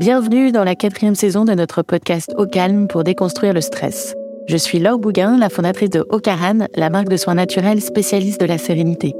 Bienvenue 0.00 0.50
dans 0.50 0.64
la 0.64 0.74
quatrième 0.74 1.14
saison 1.14 1.44
de 1.44 1.52
notre 1.52 1.82
podcast 1.82 2.34
Au 2.36 2.46
calme 2.46 2.88
pour 2.88 3.04
déconstruire 3.04 3.52
le 3.52 3.60
stress. 3.60 4.16
Je 4.48 4.56
suis 4.56 4.80
Laure 4.80 4.98
Bouguin, 4.98 5.38
la 5.38 5.48
fondatrice 5.48 5.90
de 5.90 6.04
Ocaran, 6.08 6.66
la 6.74 6.90
marque 6.90 7.08
de 7.08 7.16
soins 7.16 7.36
naturels 7.36 7.80
spécialiste 7.80 8.40
de 8.40 8.46
la 8.46 8.58
sérénité. 8.58 9.14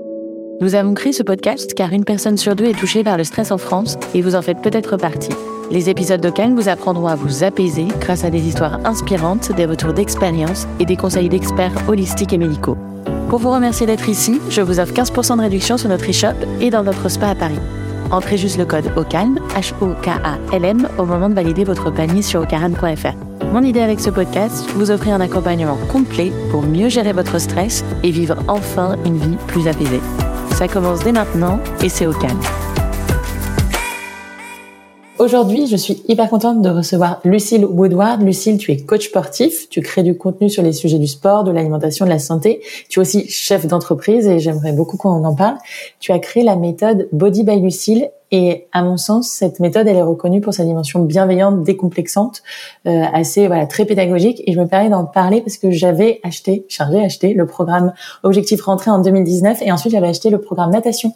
Nous 0.60 0.74
avons 0.74 0.94
créé 0.94 1.12
ce 1.12 1.22
podcast 1.22 1.74
car 1.74 1.92
une 1.92 2.04
personne 2.04 2.36
sur 2.36 2.56
deux 2.56 2.64
est 2.64 2.78
touchée 2.78 3.04
par 3.04 3.16
le 3.16 3.22
stress 3.22 3.52
en 3.52 3.58
France 3.58 3.96
et 4.14 4.20
vous 4.20 4.34
en 4.34 4.42
faites 4.42 4.62
peut-être 4.62 4.96
partie. 4.96 5.30
Les 5.70 5.90
épisodes 5.90 6.20
de 6.20 6.30
Calme 6.30 6.56
vous 6.56 6.68
apprendront 6.68 7.06
à 7.06 7.14
vous 7.14 7.44
apaiser 7.44 7.86
grâce 8.00 8.24
à 8.24 8.30
des 8.30 8.42
histoires 8.42 8.84
inspirantes, 8.84 9.52
des 9.52 9.66
retours 9.66 9.92
d'expérience 9.92 10.66
et 10.80 10.86
des 10.86 10.96
conseils 10.96 11.28
d'experts 11.28 11.88
holistiques 11.88 12.32
et 12.32 12.38
médicaux. 12.38 12.76
Pour 13.28 13.38
vous 13.38 13.52
remercier 13.52 13.86
d'être 13.86 14.08
ici, 14.08 14.40
je 14.50 14.60
vous 14.60 14.80
offre 14.80 14.92
15% 14.92 15.36
de 15.36 15.42
réduction 15.42 15.78
sur 15.78 15.88
notre 15.88 16.10
e-shop 16.10 16.34
et 16.60 16.70
dans 16.70 16.82
notre 16.82 17.08
spa 17.08 17.28
à 17.28 17.34
Paris. 17.36 17.60
Entrez 18.14 18.36
juste 18.36 18.58
le 18.58 18.64
code 18.64 18.92
OCALM, 18.96 19.40
H-O-K-A-L-M, 19.56 20.88
au 20.98 21.04
moment 21.04 21.28
de 21.28 21.34
valider 21.34 21.64
votre 21.64 21.90
panier 21.90 22.22
sur 22.22 22.42
ocaran.fr. 22.42 23.44
Mon 23.52 23.62
idée 23.62 23.80
avec 23.80 23.98
ce 23.98 24.08
podcast, 24.08 24.70
vous 24.76 24.92
offrir 24.92 25.14
un 25.14 25.20
accompagnement 25.20 25.76
complet 25.90 26.32
pour 26.52 26.62
mieux 26.62 26.88
gérer 26.88 27.12
votre 27.12 27.40
stress 27.40 27.84
et 28.04 28.12
vivre 28.12 28.36
enfin 28.46 28.94
une 29.04 29.18
vie 29.18 29.36
plus 29.48 29.66
apaisée. 29.66 30.00
Ça 30.52 30.68
commence 30.68 31.00
dès 31.00 31.10
maintenant 31.10 31.58
et 31.82 31.88
c'est 31.88 32.06
au 32.06 32.12
calme. 32.12 32.38
Aujourd'hui, 35.20 35.68
je 35.68 35.76
suis 35.76 36.02
hyper 36.08 36.28
contente 36.28 36.60
de 36.60 36.68
recevoir 36.68 37.20
Lucille 37.24 37.64
Woodward. 37.64 38.20
Lucille, 38.20 38.58
tu 38.58 38.72
es 38.72 38.78
coach 38.78 39.10
sportif, 39.10 39.68
tu 39.68 39.80
crées 39.80 40.02
du 40.02 40.18
contenu 40.18 40.50
sur 40.50 40.60
les 40.60 40.72
sujets 40.72 40.98
du 40.98 41.06
sport, 41.06 41.44
de 41.44 41.52
l'alimentation, 41.52 42.04
de 42.04 42.10
la 42.10 42.18
santé. 42.18 42.60
Tu 42.88 42.98
es 42.98 43.00
aussi 43.00 43.28
chef 43.28 43.64
d'entreprise 43.64 44.26
et 44.26 44.40
j'aimerais 44.40 44.72
beaucoup 44.72 44.96
qu'on 44.96 45.24
en 45.24 45.34
parle. 45.36 45.56
Tu 46.00 46.10
as 46.10 46.18
créé 46.18 46.42
la 46.42 46.56
méthode 46.56 47.08
Body 47.12 47.44
by 47.44 47.60
Lucille 47.60 48.10
et 48.36 48.66
à 48.72 48.82
mon 48.82 48.96
sens, 48.96 49.28
cette 49.28 49.60
méthode, 49.60 49.86
elle 49.86 49.94
est 49.94 50.02
reconnue 50.02 50.40
pour 50.40 50.52
sa 50.52 50.64
dimension 50.64 51.04
bienveillante, 51.04 51.62
décomplexante, 51.62 52.42
euh, 52.84 53.04
assez 53.12 53.46
voilà 53.46 53.64
très 53.66 53.84
pédagogique. 53.84 54.42
Et 54.44 54.52
je 54.52 54.58
me 54.58 54.66
permets 54.66 54.90
d'en 54.90 55.04
parler 55.04 55.40
parce 55.40 55.56
que 55.56 55.70
j'avais 55.70 56.18
acheté, 56.24 56.66
chargé 56.68 56.98
acheté 56.98 57.32
le 57.32 57.46
programme 57.46 57.92
Objectif 58.24 58.60
Rentrée 58.62 58.90
en 58.90 58.98
2019 58.98 59.62
et 59.62 59.70
ensuite 59.70 59.92
j'avais 59.92 60.08
acheté 60.08 60.30
le 60.30 60.40
programme 60.40 60.72
natation 60.72 61.14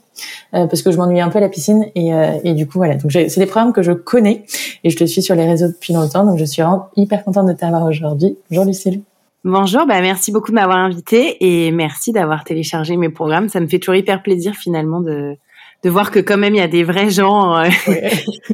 euh, 0.54 0.68
parce 0.68 0.82
que 0.82 0.92
je 0.92 0.96
m'ennuyais 0.96 1.20
un 1.20 1.28
peu 1.28 1.38
à 1.38 1.40
la 1.40 1.48
piscine 1.48 1.86
et, 1.96 2.14
euh, 2.14 2.38
et 2.44 2.54
du 2.54 2.68
coup 2.68 2.78
voilà. 2.78 2.94
Donc 2.94 3.10
c'est 3.10 3.36
des 3.36 3.46
programmes 3.46 3.72
que 3.72 3.82
je 3.82 3.90
connais 3.90 4.44
et 4.84 4.90
je 4.90 4.96
te 4.96 5.02
suis 5.02 5.20
sur 5.20 5.34
les 5.34 5.44
réseaux 5.44 5.66
depuis 5.66 5.94
longtemps. 5.94 6.24
Donc 6.24 6.38
je 6.38 6.44
suis 6.44 6.62
hyper 6.94 7.24
contente 7.24 7.48
de 7.48 7.52
t'avoir 7.52 7.84
aujourd'hui. 7.84 8.36
Bonjour 8.48 8.64
Lucille. 8.64 9.02
Bonjour, 9.42 9.86
bah 9.86 10.00
merci 10.02 10.30
beaucoup 10.30 10.52
de 10.52 10.54
m'avoir 10.54 10.78
invité 10.78 11.36
et 11.40 11.72
merci 11.72 12.12
d'avoir 12.12 12.44
téléchargé 12.44 12.96
mes 12.96 13.08
programmes. 13.08 13.48
Ça 13.48 13.58
me 13.58 13.66
fait 13.66 13.80
toujours 13.80 13.96
hyper 13.96 14.22
plaisir 14.22 14.54
finalement 14.54 15.00
de 15.00 15.36
de 15.84 15.90
voir 15.90 16.10
que 16.10 16.18
quand 16.18 16.36
même 16.36 16.54
il 16.54 16.58
y 16.58 16.62
a 16.62 16.68
des 16.68 16.82
vrais 16.82 17.10
gens 17.10 17.56
euh, 17.56 17.68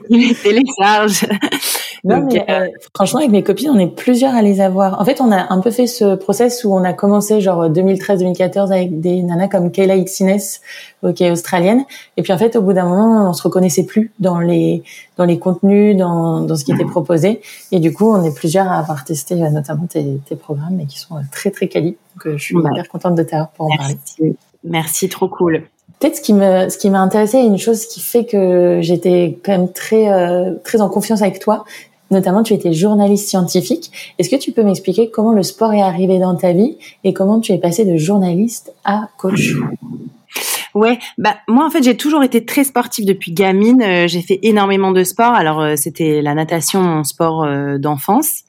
qui 0.08 0.18
les 0.18 0.34
téléchargent. 0.34 1.26
Non, 2.04 2.28
mais, 2.30 2.44
euh, 2.50 2.68
franchement, 2.94 3.20
avec 3.20 3.30
mes 3.30 3.42
copines, 3.42 3.70
on 3.70 3.78
est 3.78 3.86
plusieurs 3.86 4.34
à 4.34 4.42
les 4.42 4.60
avoir. 4.60 5.00
En 5.00 5.06
fait, 5.06 5.22
on 5.22 5.32
a 5.32 5.50
un 5.50 5.60
peu 5.60 5.70
fait 5.70 5.86
ce 5.86 6.16
process 6.16 6.62
où 6.62 6.74
on 6.74 6.84
a 6.84 6.92
commencé 6.92 7.40
genre 7.40 7.70
2013-2014 7.70 8.72
avec 8.72 9.00
des 9.00 9.22
nanas 9.22 9.48
comme 9.48 9.70
Kayla 9.70 9.96
Itzines, 9.96 10.36
qui 11.14 11.24
est 11.24 11.30
australienne. 11.30 11.84
Et 12.18 12.22
puis 12.22 12.34
en 12.34 12.38
fait, 12.38 12.56
au 12.56 12.62
bout 12.62 12.74
d'un 12.74 12.84
moment, 12.84 13.30
on 13.30 13.32
se 13.32 13.42
reconnaissait 13.42 13.86
plus 13.86 14.12
dans 14.18 14.38
les 14.38 14.82
dans 15.16 15.24
les 15.24 15.38
contenus, 15.38 15.96
dans, 15.96 16.40
dans 16.40 16.56
ce 16.56 16.64
qui 16.64 16.72
était 16.72 16.84
proposé. 16.84 17.40
Et 17.72 17.80
du 17.80 17.94
coup, 17.94 18.12
on 18.12 18.22
est 18.22 18.34
plusieurs 18.34 18.68
à 18.68 18.78
avoir 18.78 19.04
testé 19.04 19.42
euh, 19.42 19.48
notamment 19.48 19.86
tes, 19.86 20.20
tes 20.26 20.36
programmes 20.36 20.80
et 20.80 20.86
qui 20.86 20.98
sont 20.98 21.14
très 21.32 21.50
très 21.50 21.68
quali. 21.68 21.96
Donc, 22.16 22.36
je 22.36 22.42
suis 22.42 22.54
hyper 22.54 22.86
contente 22.88 23.14
de 23.14 23.22
t'avoir 23.22 23.48
pour 23.48 23.66
en 23.66 23.76
parler. 23.78 23.96
Merci, 24.62 25.08
trop 25.08 25.28
cool. 25.28 25.62
Peut-être 26.00 26.16
ce 26.16 26.78
qui 26.78 26.90
m'a 26.90 27.00
intéressé, 27.00 27.38
une 27.38 27.58
chose 27.58 27.86
qui 27.86 28.00
fait 28.00 28.26
que 28.26 28.80
j'étais 28.82 29.38
quand 29.44 29.52
même 29.52 29.72
très 29.72 30.12
euh, 30.12 30.54
très 30.64 30.80
en 30.80 30.88
confiance 30.88 31.22
avec 31.22 31.38
toi. 31.38 31.64
Notamment, 32.10 32.42
tu 32.42 32.52
étais 32.52 32.72
journaliste 32.72 33.28
scientifique. 33.28 33.90
Est-ce 34.18 34.28
que 34.28 34.36
tu 34.36 34.52
peux 34.52 34.62
m'expliquer 34.62 35.10
comment 35.10 35.32
le 35.32 35.42
sport 35.42 35.72
est 35.72 35.80
arrivé 35.80 36.18
dans 36.18 36.34
ta 36.36 36.52
vie 36.52 36.76
et 37.02 37.14
comment 37.14 37.40
tu 37.40 37.52
es 37.52 37.58
passé 37.58 37.84
de 37.84 37.96
journaliste 37.96 38.74
à 38.84 39.08
coach? 39.16 39.54
Ouais, 40.74 40.98
bah 41.18 41.36
moi 41.46 41.64
en 41.64 41.70
fait 41.70 41.84
j'ai 41.84 41.96
toujours 41.96 42.24
été 42.24 42.44
très 42.44 42.64
sportive 42.64 43.06
depuis 43.06 43.32
gamine. 43.32 43.80
Euh, 43.80 44.08
j'ai 44.08 44.22
fait 44.22 44.40
énormément 44.42 44.90
de 44.90 45.04
sport. 45.04 45.32
Alors 45.32 45.60
euh, 45.60 45.76
c'était 45.76 46.20
la 46.20 46.34
natation, 46.34 46.82
mon 46.82 47.04
sport 47.04 47.46
d'enfance. 47.78 48.42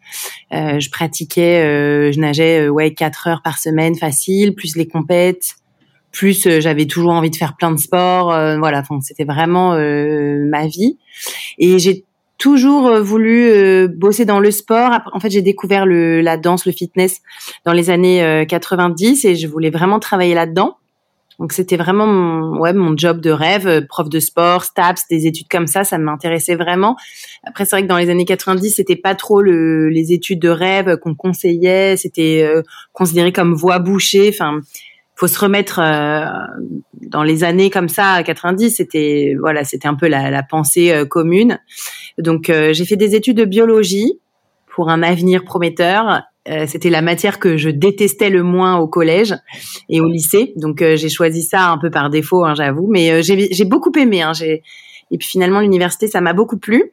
je 0.51 0.89
pratiquais, 0.89 2.11
je 2.11 2.19
nageais 2.19 2.67
ouais 2.67 2.93
quatre 2.93 3.27
heures 3.27 3.41
par 3.43 3.59
semaine 3.59 3.95
facile, 3.95 4.55
plus 4.55 4.75
les 4.75 4.87
compètes 4.87 5.55
plus 6.15 6.47
euh, 6.47 6.61
j'avais 6.61 6.85
toujours 6.85 7.11
envie 7.11 7.29
de 7.29 7.35
faire 7.35 7.55
plein 7.55 7.71
de 7.71 7.77
sports 7.77 8.31
euh, 8.31 8.57
voilà 8.57 8.79
enfin 8.79 8.99
c'était 9.01 9.25
vraiment 9.25 9.73
euh, 9.73 10.47
ma 10.49 10.65
vie 10.65 10.97
et 11.59 11.77
j'ai 11.77 12.05
toujours 12.37 12.99
voulu 12.99 13.87
bosser 13.87 14.25
dans 14.25 14.39
le 14.39 14.51
sport 14.51 14.91
en 15.13 15.19
fait 15.21 15.29
j'ai 15.29 15.41
découvert 15.41 15.85
le 15.85 16.19
la 16.19 16.35
danse 16.35 16.65
le 16.65 16.73
fitness 16.73 17.21
dans 17.65 17.71
les 17.71 17.89
années 17.89 18.45
90 18.49 19.23
et 19.23 19.35
je 19.35 19.47
voulais 19.47 19.69
vraiment 19.69 19.99
travailler 19.99 20.33
là-dedans 20.33 20.75
donc 21.39 21.53
c'était 21.53 21.77
vraiment 21.77 22.07
mon, 22.07 22.59
ouais 22.59 22.73
mon 22.73 22.95
job 22.95 23.21
de 23.21 23.29
rêve, 23.29 23.85
prof 23.87 24.09
de 24.09 24.19
sport, 24.19 24.63
STAPS, 24.63 25.07
des 25.09 25.27
études 25.27 25.47
comme 25.49 25.67
ça, 25.67 25.83
ça 25.83 25.97
m'intéressait 25.97 26.55
vraiment. 26.55 26.95
Après 27.43 27.65
c'est 27.65 27.75
vrai 27.75 27.83
que 27.83 27.87
dans 27.87 27.97
les 27.97 28.09
années 28.09 28.25
90, 28.25 28.69
c'était 28.71 28.95
pas 28.95 29.15
trop 29.15 29.41
le, 29.41 29.89
les 29.89 30.13
études 30.13 30.39
de 30.39 30.49
rêve 30.49 30.97
qu'on 30.97 31.13
conseillait, 31.15 31.97
c'était 31.97 32.49
considéré 32.93 33.33
comme 33.33 33.53
voie 33.53 33.79
bouchée. 33.79 34.29
Enfin, 34.29 34.61
faut 35.15 35.27
se 35.27 35.39
remettre 35.39 35.79
euh, 35.79 36.25
dans 37.01 37.23
les 37.23 37.43
années 37.43 37.69
comme 37.69 37.89
ça 37.89 38.21
90 38.23 38.69
c'était 38.69 39.35
voilà 39.39 39.63
c'était 39.63 39.87
un 39.87 39.95
peu 39.95 40.07
la, 40.07 40.29
la 40.29 40.43
pensée 40.43 40.91
euh, 40.91 41.05
commune. 41.05 41.59
Donc 42.17 42.49
euh, 42.49 42.73
j'ai 42.73 42.85
fait 42.85 42.97
des 42.97 43.15
études 43.15 43.37
de 43.37 43.45
biologie 43.45 44.19
pour 44.67 44.89
un 44.89 45.01
avenir 45.01 45.43
prometteur. 45.43 46.23
C'était 46.67 46.91
la 46.91 47.01
matière 47.01 47.39
que 47.39 47.57
je 47.57 47.71
détestais 47.71 48.29
le 48.29 48.43
moins 48.43 48.77
au 48.77 48.87
collège 48.87 49.33
et 49.89 49.99
au 49.99 50.07
lycée. 50.07 50.53
Donc 50.57 50.77
j'ai 50.79 51.09
choisi 51.09 51.41
ça 51.41 51.71
un 51.71 51.79
peu 51.79 51.89
par 51.89 52.11
défaut 52.11 52.45
hein, 52.45 52.53
j'avoue. 52.53 52.87
Mais 52.87 53.23
j'ai 53.23 53.65
beaucoup 53.65 53.91
aimé 53.97 54.21
hein, 54.21 54.33
j'ai 54.33 54.61
et 55.09 55.17
puis 55.17 55.27
finalement 55.27 55.59
l'université 55.59 56.05
ça 56.07 56.21
m'a 56.21 56.33
beaucoup 56.33 56.59
plu. 56.59 56.91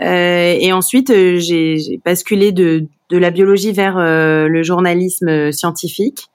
Et 0.00 0.72
ensuite 0.72 1.12
j'ai 1.12 2.00
basculé 2.04 2.50
de 2.50 2.86
de 3.10 3.18
la 3.18 3.30
biologie 3.30 3.70
vers 3.70 3.98
le 3.98 4.62
journalisme 4.64 5.52
scientifique 5.52 6.28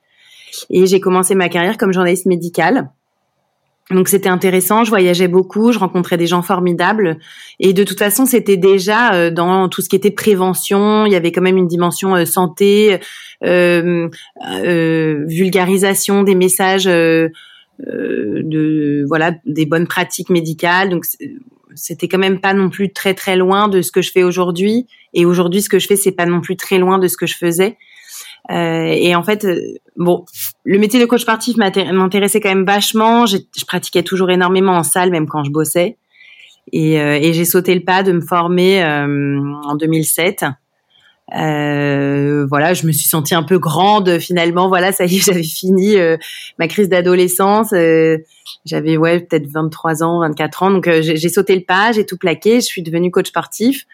et 0.69 0.85
j'ai 0.85 0.99
commencé 0.99 1.35
ma 1.35 1.49
carrière 1.49 1.77
comme 1.77 1.93
journaliste 1.93 2.25
médicale. 2.25 2.89
Donc 3.91 4.07
c'était 4.07 4.29
intéressant, 4.29 4.85
je 4.85 4.89
voyageais 4.89 5.27
beaucoup, 5.27 5.73
je 5.73 5.79
rencontrais 5.79 6.15
des 6.15 6.25
gens 6.25 6.41
formidables 6.41 7.17
et 7.59 7.73
de 7.73 7.83
toute 7.83 7.99
façon 7.99 8.25
c'était 8.25 8.55
déjà 8.55 9.13
euh, 9.13 9.29
dans 9.29 9.67
tout 9.67 9.81
ce 9.81 9.89
qui 9.89 9.97
était 9.97 10.11
prévention, 10.11 11.05
il 11.05 11.11
y 11.11 11.17
avait 11.17 11.33
quand 11.33 11.41
même 11.41 11.57
une 11.57 11.67
dimension 11.67 12.15
euh, 12.15 12.23
santé, 12.23 12.99
euh, 13.43 14.07
euh, 14.47 15.25
vulgarisation 15.27 16.23
des 16.23 16.35
messages 16.35 16.87
euh, 16.87 17.27
de 17.79 19.03
voilà 19.07 19.33
des 19.45 19.65
bonnes 19.65 19.87
pratiques 19.87 20.29
médicales. 20.29 20.89
Donc 20.89 21.03
c'était 21.75 22.07
quand 22.07 22.19
même 22.19 22.39
pas 22.39 22.53
non 22.53 22.69
plus 22.69 22.93
très 22.93 23.13
très 23.13 23.35
loin 23.35 23.67
de 23.67 23.81
ce 23.81 23.91
que 23.91 24.01
je 24.01 24.11
fais 24.11 24.23
aujourd'hui 24.23 24.87
et 25.13 25.25
aujourd'hui 25.25 25.61
ce 25.61 25.67
que 25.67 25.79
je 25.79 25.87
fais 25.87 25.97
c'est 25.97 26.13
pas 26.13 26.25
non 26.25 26.39
plus 26.39 26.55
très 26.55 26.77
loin 26.77 26.99
de 26.99 27.09
ce 27.09 27.17
que 27.17 27.27
je 27.27 27.35
faisais. 27.35 27.77
Euh, 28.51 28.87
et 28.87 29.15
en 29.15 29.23
fait, 29.23 29.45
euh, 29.45 29.59
bon, 29.95 30.25
le 30.63 30.77
métier 30.77 30.99
de 30.99 31.05
coach 31.05 31.21
sportif 31.21 31.55
m'intéressait 31.57 32.41
quand 32.41 32.49
même 32.49 32.65
vachement. 32.65 33.25
Je 33.25 33.37
pratiquais 33.65 34.03
toujours 34.03 34.31
énormément 34.31 34.73
en 34.73 34.83
salle, 34.83 35.11
même 35.11 35.27
quand 35.27 35.43
je 35.43 35.51
bossais. 35.51 35.97
Et, 36.71 36.99
euh, 36.99 37.19
j'ai 37.21 37.45
sauté 37.45 37.75
le 37.75 37.83
pas 37.83 38.03
de 38.03 38.11
me 38.11 38.21
former 38.21 38.83
en 38.83 39.75
2007. 39.75 40.45
Euh, 41.35 42.45
voilà, 42.49 42.73
je 42.73 42.85
me 42.85 42.91
suis 42.91 43.07
sentie 43.07 43.33
un 43.33 43.43
peu 43.43 43.59
grande 43.59 44.19
finalement. 44.19 44.67
Voilà, 44.67 44.91
ça 44.91 45.05
y 45.05 45.17
est, 45.17 45.19
j'avais 45.25 45.43
fini 45.43 45.95
ma 46.59 46.67
crise 46.67 46.89
d'adolescence. 46.89 47.73
j'avais 48.65 48.97
ouais 48.97 49.21
peut-être 49.21 49.47
23 49.47 50.03
ans, 50.03 50.19
24 50.19 50.63
ans. 50.63 50.71
Donc 50.71 50.89
j'ai 50.89 51.29
sauté 51.29 51.55
le 51.55 51.63
pas, 51.63 51.93
j'ai 51.93 52.05
tout 52.05 52.17
plaqué. 52.17 52.55
Je 52.55 52.65
suis 52.65 52.83
devenue 52.83 53.09
coach 53.09 53.27
sportif 53.27 53.85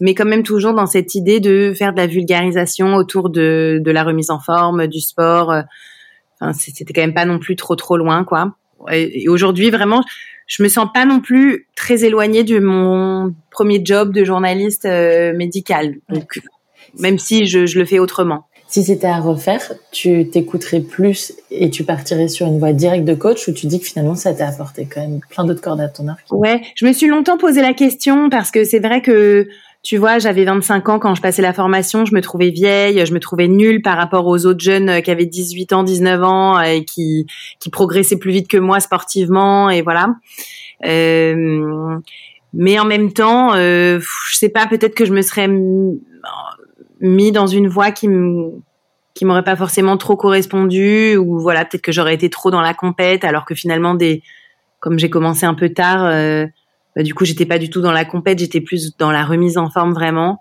mais 0.00 0.14
quand 0.14 0.24
même 0.24 0.42
toujours 0.42 0.74
dans 0.74 0.86
cette 0.86 1.14
idée 1.14 1.40
de 1.40 1.72
faire 1.76 1.92
de 1.92 1.98
la 1.98 2.06
vulgarisation 2.06 2.94
autour 2.94 3.30
de, 3.30 3.80
de 3.82 3.90
la 3.90 4.04
remise 4.04 4.30
en 4.30 4.40
forme, 4.40 4.86
du 4.86 5.00
sport. 5.00 5.52
Euh, 5.52 5.62
enfin, 6.40 6.52
c'était 6.52 6.92
quand 6.92 7.02
même 7.02 7.14
pas 7.14 7.24
non 7.24 7.38
plus 7.38 7.56
trop 7.56 7.76
trop 7.76 7.96
loin, 7.96 8.24
quoi. 8.24 8.56
Et, 8.92 9.28
aujourd'hui, 9.28 9.70
vraiment, 9.70 10.04
je 10.46 10.62
me 10.62 10.68
sens 10.68 10.88
pas 10.92 11.06
non 11.06 11.20
plus 11.20 11.68
très 11.76 12.04
éloignée 12.04 12.44
de 12.44 12.58
mon 12.58 13.34
premier 13.50 13.80
job 13.84 14.12
de 14.12 14.24
journaliste 14.24 14.84
euh, 14.84 15.34
médical. 15.34 15.94
Donc, 16.08 16.40
même 16.98 17.18
si 17.18 17.46
je, 17.46 17.66
je 17.66 17.78
le 17.78 17.84
fais 17.84 17.98
autrement. 17.98 18.46
Si 18.66 18.82
c'était 18.82 19.06
à 19.06 19.20
refaire, 19.20 19.72
tu 19.92 20.28
t'écouterais 20.28 20.80
plus 20.80 21.32
et 21.50 21.70
tu 21.70 21.84
partirais 21.84 22.28
sur 22.28 22.46
une 22.46 22.58
voie 22.58 22.72
directe 22.72 23.04
de 23.04 23.14
coach 23.14 23.46
ou 23.46 23.52
tu 23.52 23.66
dis 23.66 23.78
que 23.78 23.86
finalement 23.86 24.16
ça 24.16 24.34
t'a 24.34 24.48
apporté 24.48 24.88
quand 24.92 25.00
même 25.00 25.20
plein 25.30 25.44
d'autres 25.44 25.60
cordes 25.60 25.80
à 25.80 25.88
ton 25.88 26.08
arc? 26.08 26.20
Ouais, 26.32 26.60
je 26.74 26.84
me 26.84 26.92
suis 26.92 27.06
longtemps 27.06 27.38
posé 27.38 27.62
la 27.62 27.72
question 27.72 28.30
parce 28.30 28.50
que 28.50 28.64
c'est 28.64 28.80
vrai 28.80 29.00
que 29.00 29.46
tu 29.84 29.98
vois, 29.98 30.18
j'avais 30.18 30.46
25 30.46 30.88
ans 30.88 30.98
quand 30.98 31.14
je 31.14 31.20
passais 31.20 31.42
la 31.42 31.52
formation, 31.52 32.06
je 32.06 32.14
me 32.14 32.22
trouvais 32.22 32.48
vieille, 32.48 33.04
je 33.04 33.12
me 33.12 33.20
trouvais 33.20 33.48
nulle 33.48 33.82
par 33.82 33.98
rapport 33.98 34.26
aux 34.26 34.46
autres 34.46 34.64
jeunes 34.64 34.88
euh, 34.88 35.00
qui 35.02 35.10
avaient 35.10 35.26
18 35.26 35.74
ans, 35.74 35.82
19 35.82 36.22
ans 36.22 36.60
et 36.60 36.86
qui, 36.86 37.26
qui 37.60 37.68
progressaient 37.68 38.18
plus 38.18 38.32
vite 38.32 38.48
que 38.48 38.56
moi 38.56 38.80
sportivement 38.80 39.68
et 39.68 39.82
voilà. 39.82 40.14
Euh, 40.86 41.98
mais 42.54 42.78
en 42.78 42.86
même 42.86 43.12
temps, 43.12 43.54
euh, 43.54 44.00
je 44.30 44.36
sais 44.36 44.48
pas, 44.48 44.66
peut-être 44.66 44.94
que 44.94 45.04
je 45.04 45.12
me 45.12 45.20
serais 45.20 45.48
mis 47.00 47.32
dans 47.32 47.46
une 47.46 47.68
voie 47.68 47.90
qui 47.90 48.08
me 48.08 48.52
qui 49.12 49.24
m'aurait 49.24 49.44
pas 49.44 49.54
forcément 49.54 49.96
trop 49.96 50.16
correspondu 50.16 51.16
ou 51.16 51.38
voilà 51.38 51.64
peut-être 51.64 51.82
que 51.82 51.92
j'aurais 51.92 52.14
été 52.14 52.30
trop 52.30 52.50
dans 52.50 52.60
la 52.60 52.74
compète 52.74 53.22
alors 53.22 53.44
que 53.44 53.54
finalement 53.54 53.94
des 53.94 54.22
comme 54.80 54.98
j'ai 54.98 55.08
commencé 55.08 55.46
un 55.46 55.54
peu 55.54 55.68
tard 55.68 56.04
euh, 56.04 56.46
bah, 56.96 57.02
du 57.02 57.14
coup 57.14 57.24
j'étais 57.24 57.46
pas 57.46 57.58
du 57.58 57.70
tout 57.70 57.80
dans 57.80 57.92
la 57.92 58.04
compète 58.04 58.38
j'étais 58.38 58.60
plus 58.60 58.96
dans 58.96 59.10
la 59.10 59.24
remise 59.24 59.58
en 59.58 59.70
forme 59.70 59.92
vraiment 59.92 60.40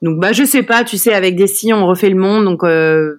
donc 0.00 0.18
bah 0.18 0.32
je 0.32 0.44
sais 0.44 0.62
pas 0.62 0.84
tu 0.84 0.96
sais 0.96 1.14
avec 1.14 1.36
des 1.36 1.46
si 1.46 1.72
on 1.72 1.86
refait 1.86 2.10
le 2.10 2.16
monde 2.16 2.44
donc 2.44 2.64
euh, 2.64 3.16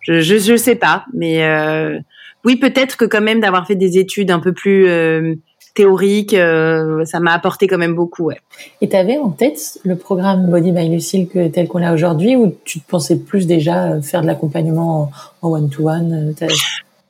je, 0.00 0.20
je, 0.20 0.38
je 0.38 0.56
sais 0.56 0.76
pas 0.76 1.04
mais 1.12 1.44
euh, 1.44 1.98
oui 2.44 2.56
peut-être 2.56 2.96
que 2.96 3.04
quand 3.04 3.22
même 3.22 3.40
d'avoir 3.40 3.66
fait 3.66 3.76
des 3.76 3.98
études 3.98 4.30
un 4.30 4.40
peu 4.40 4.52
plus 4.52 4.88
euh, 4.88 5.34
théorique, 5.74 6.34
euh, 6.34 7.04
ça 7.04 7.20
m'a 7.20 7.32
apporté 7.32 7.66
quand 7.66 7.78
même 7.78 7.94
beaucoup. 7.94 8.26
Ouais. 8.26 8.38
Et 8.80 8.88
tu 8.88 8.96
avais 8.96 9.18
en 9.18 9.30
tête 9.30 9.78
le 9.84 9.96
programme 9.96 10.48
Body 10.48 10.72
by 10.72 10.88
Lucille 10.88 11.28
tel 11.52 11.68
qu'on 11.68 11.78
l'a 11.78 11.92
aujourd'hui 11.92 12.36
ou 12.36 12.54
tu 12.64 12.78
pensais 12.78 13.18
plus 13.18 13.46
déjà 13.46 14.00
faire 14.00 14.22
de 14.22 14.26
l'accompagnement 14.26 15.10
en 15.42 15.50
one-to-one 15.50 16.34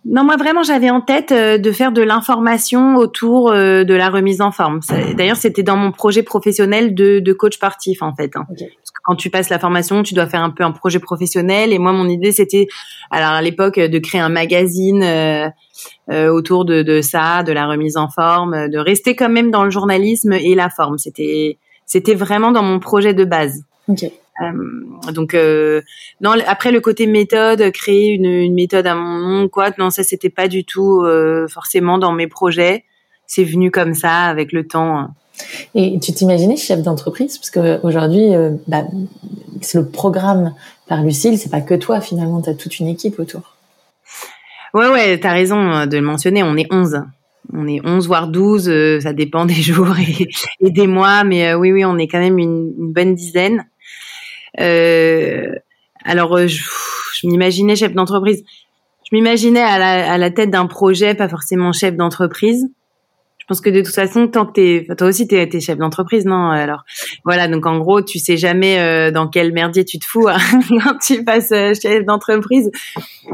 non, 0.06 0.23
moi 0.23 0.37
vraiment, 0.37 0.62
j'avais 0.62 0.91
en 0.91 1.01
tête 1.01 1.33
euh, 1.33 1.56
de 1.56 1.73
faire 1.73 1.91
de 1.91 2.03
l'information 2.03 2.97
autour 2.97 3.51
euh, 3.51 3.85
de 3.85 3.95
la 3.95 4.11
remise 4.11 4.43
en 4.43 4.53
forme. 4.53 4.81
D'ailleurs, 5.17 5.37
c'était 5.37 5.62
dans 5.62 5.77
mon 5.77 5.93
projet 5.93 6.23
professionnel 6.23 6.95
de, 6.95 7.21
de 7.21 7.33
coach 7.33 7.55
sportif 7.55 8.03
en 8.03 8.15
fait. 8.15 8.37
Hein. 8.37 8.45
Parce 8.49 8.61
que 8.61 9.01
quand 9.03 9.17
tu 9.17 9.31
passes 9.31 9.49
la 9.49 9.59
formation, 9.59 10.03
tu 10.03 10.12
dois 10.12 10.27
faire 10.27 10.43
un 10.43 10.51
peu 10.51 10.62
un 10.62 10.73
projet 10.73 10.99
professionnel. 10.99 11.73
Et 11.73 11.79
moi, 11.79 11.93
mon 11.93 12.06
idée, 12.06 12.33
c'était, 12.33 12.67
alors 13.11 13.31
à 13.31 13.41
l'époque, 13.41 13.81
de 13.81 13.99
créer 13.99 14.21
un 14.21 14.29
magazine 14.29 15.03
euh, 15.03 16.29
autour 16.29 16.67
de, 16.67 16.83
de, 16.83 17.01
ça, 17.01 17.43
de 17.43 17.53
la 17.53 17.67
remise 17.67 17.97
en 17.97 18.09
forme, 18.09 18.69
de 18.69 18.79
rester 18.79 19.17
quand 19.17 19.31
même 19.31 19.51
dans 19.51 19.65
le 19.65 19.71
journalisme 19.71 20.35
et 20.35 20.55
la 20.55 20.69
forme. 20.69 20.99
C'était, 20.99 21.56
c'était 21.87 22.15
vraiment 22.15 22.53
dans 22.53 22.62
mon 22.62 22.79
projet 22.79 23.15
de 23.15 23.25
base. 23.25 23.62
Okay. 23.89 24.12
Euh, 24.41 25.13
donc 25.13 25.35
euh, 25.35 25.83
non, 26.21 26.33
après 26.47 26.73
le 26.73 26.81
côté 26.81 27.07
méthode, 27.07 27.71
créer 27.71 28.11
une, 28.11 28.25
une, 28.25 28.55
méthode 28.55 28.87
à 28.87 28.95
mon 28.95 29.19
nom, 29.19 29.49
quoi, 29.49 29.71
non, 29.79 29.91
ça 29.91 30.03
c'était 30.03 30.31
pas 30.31 30.49
du 30.49 30.65
tout 30.65 31.03
euh, 31.03 31.47
forcément 31.49 31.99
dans 31.99 32.13
mes 32.13 32.27
projets. 32.27 32.85
C'est 33.27 33.45
venu 33.45 33.71
comme 33.71 33.95
ça 33.95 34.25
avec 34.25 34.53
le 34.53 34.67
temps. 34.67 34.99
Hein. 34.99 35.15
Et 35.75 35.99
tu 36.01 36.13
t'imaginais 36.13 36.57
chef 36.57 36.83
d'entreprise? 36.83 37.39
Parce 37.39 37.51
que 37.51 37.81
aujourd'hui, 37.85 38.31
bah, 38.69 38.85
c'est 39.63 39.79
le 39.79 39.89
programme 39.89 40.55
par 40.89 41.03
Lucille, 41.03 41.39
c'est 41.39 41.51
pas 41.51 41.61
que 41.61 41.75
toi 41.75 42.01
finalement, 42.01 42.43
tu 42.43 42.51
as 42.51 42.55
toute 42.55 42.79
une 42.79 42.89
équipe 42.89 43.19
autour. 43.19 43.57
Ouais, 44.75 44.89
ouais, 44.89 45.19
t'as 45.19 45.33
raison 45.33 45.87
de 45.87 45.97
le 45.97 46.03
mentionner. 46.03 46.43
On 46.43 46.57
est 46.57 46.67
11. 46.71 47.03
On 47.53 47.67
est 47.67 47.81
11 47.85 48.07
voire 48.07 48.29
12, 48.29 49.01
ça 49.01 49.13
dépend 49.13 49.45
des 49.47 49.55
jours 49.55 49.97
et, 49.99 50.29
et 50.61 50.71
des 50.71 50.87
mois, 50.87 51.25
mais 51.25 51.55
oui, 51.55 51.73
oui, 51.73 51.85
on 51.85 51.99
est 51.99 52.09
quand 52.09 52.21
même 52.21 52.39
une, 52.39 52.73
une 52.79 52.93
bonne 52.93 53.15
dizaine. 53.15 53.65
Euh, 54.61 55.55
alors, 56.05 56.37
euh, 56.37 56.47
je, 56.47 56.62
je 57.15 57.27
m'imaginais 57.27 57.77
chef 57.77 57.95
d'entreprise. 57.95 58.45
Je 59.05 59.17
m'imaginais 59.17 59.62
à 59.62 59.79
la, 59.79 60.12
à 60.12 60.19
la 60.19 60.31
tête 60.31 60.51
d'un 60.51 60.67
projet, 60.67 61.15
pas 61.15 61.29
forcément 61.29 61.73
chef 61.73 61.97
d'entreprise. 61.97 62.67
Je 63.39 63.47
pense 63.47 63.61
que 63.61 63.69
de 63.69 63.83
toute 63.83 63.95
façon, 63.95 64.27
tant 64.27 64.47
que 64.47 64.53
t'es, 64.53 64.87
toi 64.97 65.06
aussi 65.06 65.29
t'es, 65.29 65.47
es 65.53 65.61
chef 65.61 65.77
d'entreprise, 65.77 66.25
non 66.25 66.49
Alors 66.49 66.83
voilà, 67.27 67.47
donc 67.47 67.67
en 67.67 67.79
gros, 67.79 68.01
tu 68.01 68.19
sais 68.19 68.39
jamais 68.39 68.79
euh, 68.79 69.11
dans 69.11 69.29
quel 69.29 69.53
merdier 69.53 69.85
tu 69.85 69.99
te 69.99 70.06
fous 70.06 70.29
hein, 70.29 70.39
quand 70.83 70.97
tu 70.99 71.25
passes 71.25 71.51
chef 71.51 72.06
d'entreprise. 72.06 72.71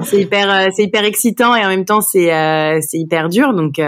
C'est 0.02 0.20
hyper, 0.20 0.70
c'est 0.75 0.82
hyper 0.82 1.05
excitant 1.05 1.55
et 1.55 1.64
en 1.64 1.69
même 1.69 1.84
temps 1.84 2.00
c'est, 2.00 2.26
c'est 2.81 2.99
hyper 2.99 3.28
dur. 3.28 3.55
Donc 3.55 3.78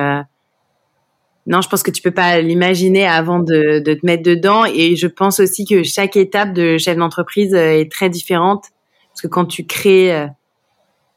non, 1.47 1.61
je 1.61 1.69
pense 1.69 1.83
que 1.83 1.91
tu 1.91 2.03
peux 2.03 2.13
pas 2.13 2.41
l'imaginer 2.41 3.07
avant 3.07 3.41
de, 3.41 3.81
de, 3.81 3.95
te 3.95 4.07
mettre 4.07 4.23
dedans. 4.23 4.65
Et 4.65 4.95
je 4.95 5.09
pense 5.09 5.41
aussi 5.41 5.65
que 5.65 5.83
chaque 5.83 6.17
étape 6.17 6.53
de 6.53 6.79
chef 6.79 6.97
d'entreprise 6.97 7.55
euh, 7.55 7.81
est 7.81 7.91
très 7.91 8.09
différente. 8.09 8.67
Parce 9.11 9.23
que 9.23 9.29
quand 9.29 9.45
tu 9.45 9.67
crées 9.67 10.15
euh, 10.15 10.27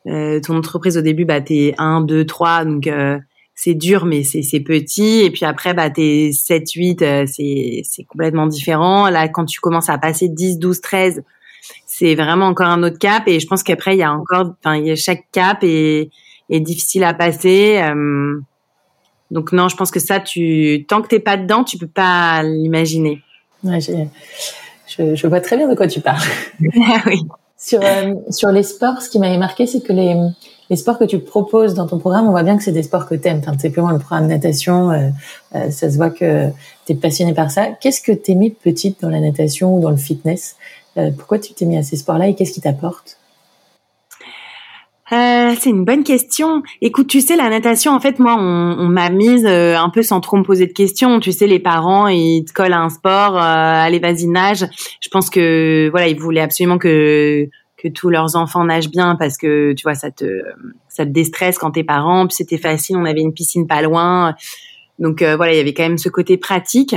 euh 0.07 0.39
ton 0.41 0.57
entreprise 0.57 0.97
au 0.97 1.01
début, 1.01 1.25
bah, 1.25 1.41
t'es 1.41 1.73
1, 1.77 2.01
2, 2.01 2.25
3, 2.25 2.65
donc 2.65 2.87
euh, 2.87 3.19
c'est 3.53 3.73
dur, 3.73 4.05
mais 4.05 4.23
c'est 4.23 4.59
petit. 4.59 5.21
Et 5.23 5.31
puis 5.31 5.45
après, 5.45 5.73
bah, 5.73 5.89
t'es 5.89 6.31
7, 6.33 6.71
8, 6.71 7.01
euh, 7.01 7.25
c'est 7.27 8.03
complètement 8.09 8.47
différent. 8.47 9.09
Là, 9.09 9.29
quand 9.29 9.45
tu 9.45 9.61
commences 9.61 9.89
à 9.89 9.97
passer 9.97 10.27
10, 10.27 10.59
12, 10.59 10.81
13, 10.81 11.23
c'est 11.85 12.15
vraiment 12.15 12.47
encore 12.47 12.67
un 12.67 12.83
autre 12.83 12.99
cap. 12.99 13.27
Et 13.27 13.39
je 13.39 13.47
pense 13.47 13.63
qu'après, 13.63 13.95
il 13.95 13.99
y 13.99 14.03
a 14.03 14.11
encore, 14.11 14.55
enfin, 14.63 14.95
chaque 14.95 15.25
cap 15.31 15.59
est, 15.63 16.09
est 16.49 16.59
difficile 16.59 17.03
à 17.03 17.13
passer. 17.13 17.79
Euh, 17.81 18.39
donc 19.31 19.51
non, 19.51 19.69
je 19.69 19.75
pense 19.75 19.91
que 19.91 19.99
ça, 19.99 20.19
tu 20.19 20.85
tant 20.87 21.01
que 21.01 21.07
t'es 21.07 21.19
pas 21.19 21.37
dedans, 21.37 21.63
tu 21.63 21.77
peux 21.77 21.87
pas 21.87 22.43
l'imaginer. 22.43 23.21
Ouais, 23.63 23.79
je, 23.79 25.15
je, 25.15 25.27
vois 25.27 25.41
très 25.41 25.57
bien 25.57 25.67
de 25.67 25.75
quoi 25.75 25.87
tu 25.87 26.01
parles. 26.01 26.21
Ah 26.87 27.01
oui. 27.07 27.21
Sur 27.57 27.79
euh, 27.81 28.13
sur 28.29 28.49
les 28.49 28.63
sports, 28.63 29.01
ce 29.01 29.09
qui 29.09 29.17
m'avait 29.17 29.37
marqué, 29.37 29.65
c'est 29.65 29.81
que 29.81 29.93
les 29.93 30.15
les 30.69 30.75
sports 30.75 30.99
que 30.99 31.05
tu 31.05 31.19
proposes 31.19 31.73
dans 31.73 31.87
ton 31.87 31.99
programme, 31.99 32.27
on 32.27 32.31
voit 32.31 32.43
bien 32.43 32.57
que 32.57 32.63
c'est 32.63 32.71
des 32.71 32.83
sports 32.83 33.07
que 33.07 33.15
t'aimes. 33.15 33.39
Enfin, 33.39 33.57
simplement 33.57 33.91
le 33.91 33.99
programme 33.99 34.27
natation, 34.27 34.91
euh, 34.91 35.09
euh, 35.55 35.71
ça 35.71 35.89
se 35.89 35.95
voit 35.95 36.09
que 36.09 36.49
tu 36.85 36.93
es 36.93 36.95
passionné 36.95 37.33
par 37.33 37.49
ça. 37.49 37.69
Qu'est-ce 37.79 38.01
que 38.01 38.11
t'aimais 38.11 38.49
petite 38.49 39.01
dans 39.01 39.09
la 39.09 39.19
natation 39.19 39.75
ou 39.75 39.79
dans 39.79 39.91
le 39.91 39.97
fitness? 39.97 40.55
Pourquoi 41.17 41.39
tu 41.39 41.53
t'es 41.53 41.65
mis 41.65 41.75
à 41.75 41.83
ces 41.83 41.97
sports-là 41.97 42.29
et 42.29 42.35
qu'est-ce 42.35 42.53
qui 42.53 42.61
t'apporte? 42.61 43.17
Euh, 45.11 45.53
c'est 45.59 45.69
une 45.69 45.85
bonne 45.85 46.03
question. 46.03 46.63
Écoute, 46.81 47.07
tu 47.07 47.21
sais, 47.21 47.35
la 47.35 47.49
natation, 47.49 47.91
en 47.91 47.99
fait, 47.99 48.17
moi, 48.17 48.35
on, 48.39 48.75
on 48.79 48.87
m'a 48.87 49.11
mise 49.11 49.45
euh, 49.45 49.77
un 49.77 49.89
peu 49.89 50.01
sans 50.01 50.19
trop 50.19 50.35
me 50.37 50.43
poser 50.43 50.65
de 50.65 50.73
questions. 50.73 51.19
Tu 51.19 51.31
sais, 51.31 51.45
les 51.45 51.59
parents, 51.59 52.07
ils 52.07 52.43
te 52.43 52.53
collent 52.53 52.73
à 52.73 52.81
un 52.81 52.89
sport, 52.89 53.37
euh, 53.37 53.39
allez, 53.39 53.99
vas-y, 53.99 54.25
nage. 54.25 54.65
Je 55.01 55.09
pense 55.09 55.29
que, 55.29 55.89
voilà, 55.91 56.07
ils 56.07 56.19
voulaient 56.19 56.41
absolument 56.41 56.77
que 56.77 57.47
que 57.77 57.89
tous 57.89 58.09
leurs 58.09 58.35
enfants 58.37 58.63
nagent 58.63 58.89
bien 58.89 59.15
parce 59.15 59.37
que, 59.37 59.73
tu 59.73 59.83
vois, 59.83 59.95
ça 59.95 60.09
te 60.09 60.25
ça 60.87 61.05
te 61.05 61.11
déstresse 61.11 61.59
quand 61.59 61.71
t'es 61.71 61.83
parent. 61.83 62.25
Puis 62.25 62.35
c'était 62.37 62.57
facile, 62.57 62.97
on 62.97 63.05
avait 63.05 63.21
une 63.21 63.33
piscine 63.33 63.67
pas 63.67 63.81
loin. 63.83 64.33
Donc 64.97 65.21
voilà, 65.21 65.53
il 65.53 65.57
y 65.57 65.59
avait 65.59 65.73
quand 65.73 65.83
même 65.83 65.97
ce 65.97 66.09
côté 66.09 66.37
pratique. 66.37 66.95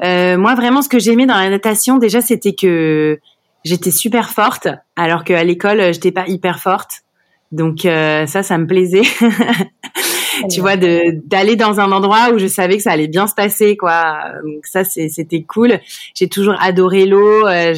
moi, 0.00 0.54
vraiment, 0.54 0.82
ce 0.82 0.88
que 0.88 0.98
j'aimais 1.00 1.26
dans 1.26 1.38
la 1.38 1.50
natation, 1.50 1.96
déjà, 1.98 2.20
c'était 2.20 2.54
que 2.54 3.18
j'étais 3.64 3.90
super 3.90 4.30
forte, 4.30 4.68
alors 4.94 5.24
qu'à 5.24 5.42
l'école, 5.42 5.92
j'étais 5.94 6.12
pas 6.12 6.28
hyper 6.28 6.60
forte. 6.60 7.03
Donc 7.54 7.84
euh, 7.84 8.26
ça, 8.26 8.42
ça 8.42 8.58
me 8.58 8.66
plaisait. 8.66 9.02
tu 10.50 10.60
vois, 10.60 10.76
de 10.76 11.20
d'aller 11.24 11.54
dans 11.54 11.78
un 11.78 11.92
endroit 11.92 12.30
où 12.34 12.38
je 12.38 12.48
savais 12.48 12.76
que 12.76 12.82
ça 12.82 12.90
allait 12.90 13.06
bien 13.06 13.28
se 13.28 13.34
passer, 13.34 13.76
quoi. 13.76 14.32
Donc 14.44 14.66
ça, 14.66 14.82
c'était 14.84 15.42
cool. 15.42 15.78
J'ai 16.14 16.28
toujours 16.28 16.56
adoré 16.60 17.06
l'eau. 17.06 17.46
Euh, 17.46 17.74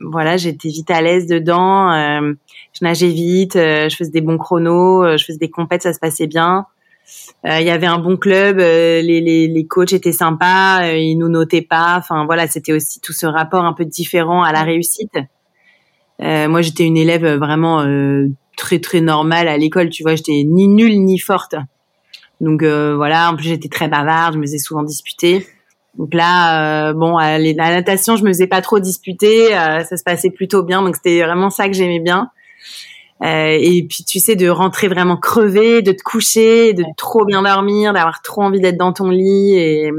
voilà, 0.00 0.36
j'étais 0.36 0.68
vite 0.68 0.90
à 0.90 1.02
l'aise 1.02 1.26
dedans. 1.26 1.92
Euh, 1.92 2.32
je 2.72 2.84
nageais 2.84 3.08
vite. 3.08 3.54
je 3.54 3.94
faisais 3.96 4.10
des 4.10 4.20
bons 4.20 4.38
chronos. 4.38 5.16
je 5.16 5.24
faisais 5.24 5.38
des 5.38 5.50
compètes, 5.50 5.82
ça 5.82 5.92
se 5.92 5.98
passait 5.98 6.28
bien. 6.28 6.66
Il 7.44 7.62
y 7.62 7.70
avait 7.70 7.86
un 7.86 7.98
bon 7.98 8.16
club. 8.16 8.58
les, 8.58 9.02
les, 9.02 9.48
les 9.48 9.66
coachs 9.66 9.92
étaient 9.92 10.12
sympas. 10.12 10.92
ils 10.92 11.16
nous 11.16 11.28
notaient 11.28 11.62
pas. 11.62 11.96
Enfin 11.98 12.24
voilà, 12.24 12.46
c'était 12.46 12.72
aussi 12.72 13.00
tout 13.00 13.12
ce 13.12 13.26
rapport 13.26 13.64
un 13.64 13.72
peu 13.72 13.84
différent 13.84 14.44
à 14.44 14.52
la 14.52 14.62
réussite. 14.62 15.18
Moi, 16.20 16.62
j'étais 16.62 16.84
une 16.84 16.96
élève 16.96 17.26
vraiment 17.36 17.84
très 18.58 18.80
très 18.80 19.00
normale 19.00 19.48
à 19.48 19.56
l'école, 19.56 19.88
tu 19.88 20.02
vois, 20.02 20.16
j'étais 20.16 20.42
ni 20.44 20.68
nulle 20.68 21.02
ni 21.04 21.18
forte. 21.18 21.54
Donc 22.40 22.62
euh, 22.62 22.94
voilà, 22.96 23.30
en 23.30 23.36
plus 23.36 23.48
j'étais 23.48 23.68
très 23.68 23.88
bavarde, 23.88 24.34
je 24.34 24.38
me 24.38 24.44
faisais 24.44 24.58
souvent 24.58 24.82
disputer. 24.82 25.46
Donc 25.96 26.14
là, 26.14 26.90
euh, 26.90 26.92
bon, 26.92 27.16
à 27.16 27.38
la 27.38 27.70
natation, 27.70 28.16
je 28.16 28.22
me 28.22 28.28
faisais 28.28 28.46
pas 28.46 28.60
trop 28.60 28.78
disputer, 28.78 29.56
euh, 29.56 29.82
ça 29.84 29.96
se 29.96 30.04
passait 30.04 30.30
plutôt 30.30 30.62
bien, 30.62 30.82
donc 30.82 30.96
c'était 30.96 31.22
vraiment 31.22 31.50
ça 31.50 31.66
que 31.66 31.74
j'aimais 31.74 32.00
bien. 32.00 32.30
et 33.22 33.86
puis 33.88 34.04
tu 34.04 34.20
sais, 34.20 34.36
de 34.36 34.48
rentrer 34.48 34.88
vraiment 34.88 35.16
crevé, 35.16 35.82
de 35.82 35.92
te 35.92 36.02
coucher, 36.02 36.72
de 36.74 36.84
trop 36.96 37.24
bien 37.24 37.42
dormir, 37.42 37.92
d'avoir 37.92 38.22
trop 38.22 38.42
envie 38.42 38.60
d'être 38.60 38.76
dans 38.76 38.92
ton 38.92 39.10
lit 39.10 39.54
et 39.56 39.90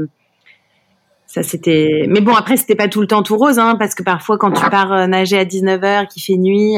ça 1.32 1.44
c'était. 1.44 2.06
Mais 2.08 2.20
bon, 2.20 2.34
après 2.34 2.56
c'était 2.56 2.74
pas 2.74 2.88
tout 2.88 3.00
le 3.00 3.06
temps 3.06 3.22
tout 3.22 3.36
rose, 3.36 3.60
hein, 3.60 3.76
parce 3.78 3.94
que 3.94 4.02
parfois 4.02 4.36
quand 4.36 4.50
tu 4.50 4.68
pars 4.68 5.06
nager 5.06 5.38
à 5.38 5.44
19h, 5.44 6.08
qu'il 6.08 6.22
fait 6.22 6.36
nuit, 6.36 6.76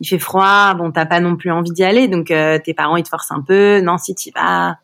il 0.00 0.08
fait 0.08 0.18
froid, 0.18 0.74
bon, 0.74 0.90
t'as 0.90 1.06
pas 1.06 1.20
non 1.20 1.36
plus 1.36 1.52
envie 1.52 1.70
d'y 1.70 1.84
aller, 1.84 2.08
donc 2.08 2.30
euh, 2.30 2.58
tes 2.58 2.74
parents 2.74 2.96
ils 2.96 3.04
te 3.04 3.08
forcent 3.08 3.30
un 3.30 3.40
peu. 3.40 3.80
Non, 3.80 3.96
si 3.98 4.14
tu 4.16 4.30
vas, 4.34 4.76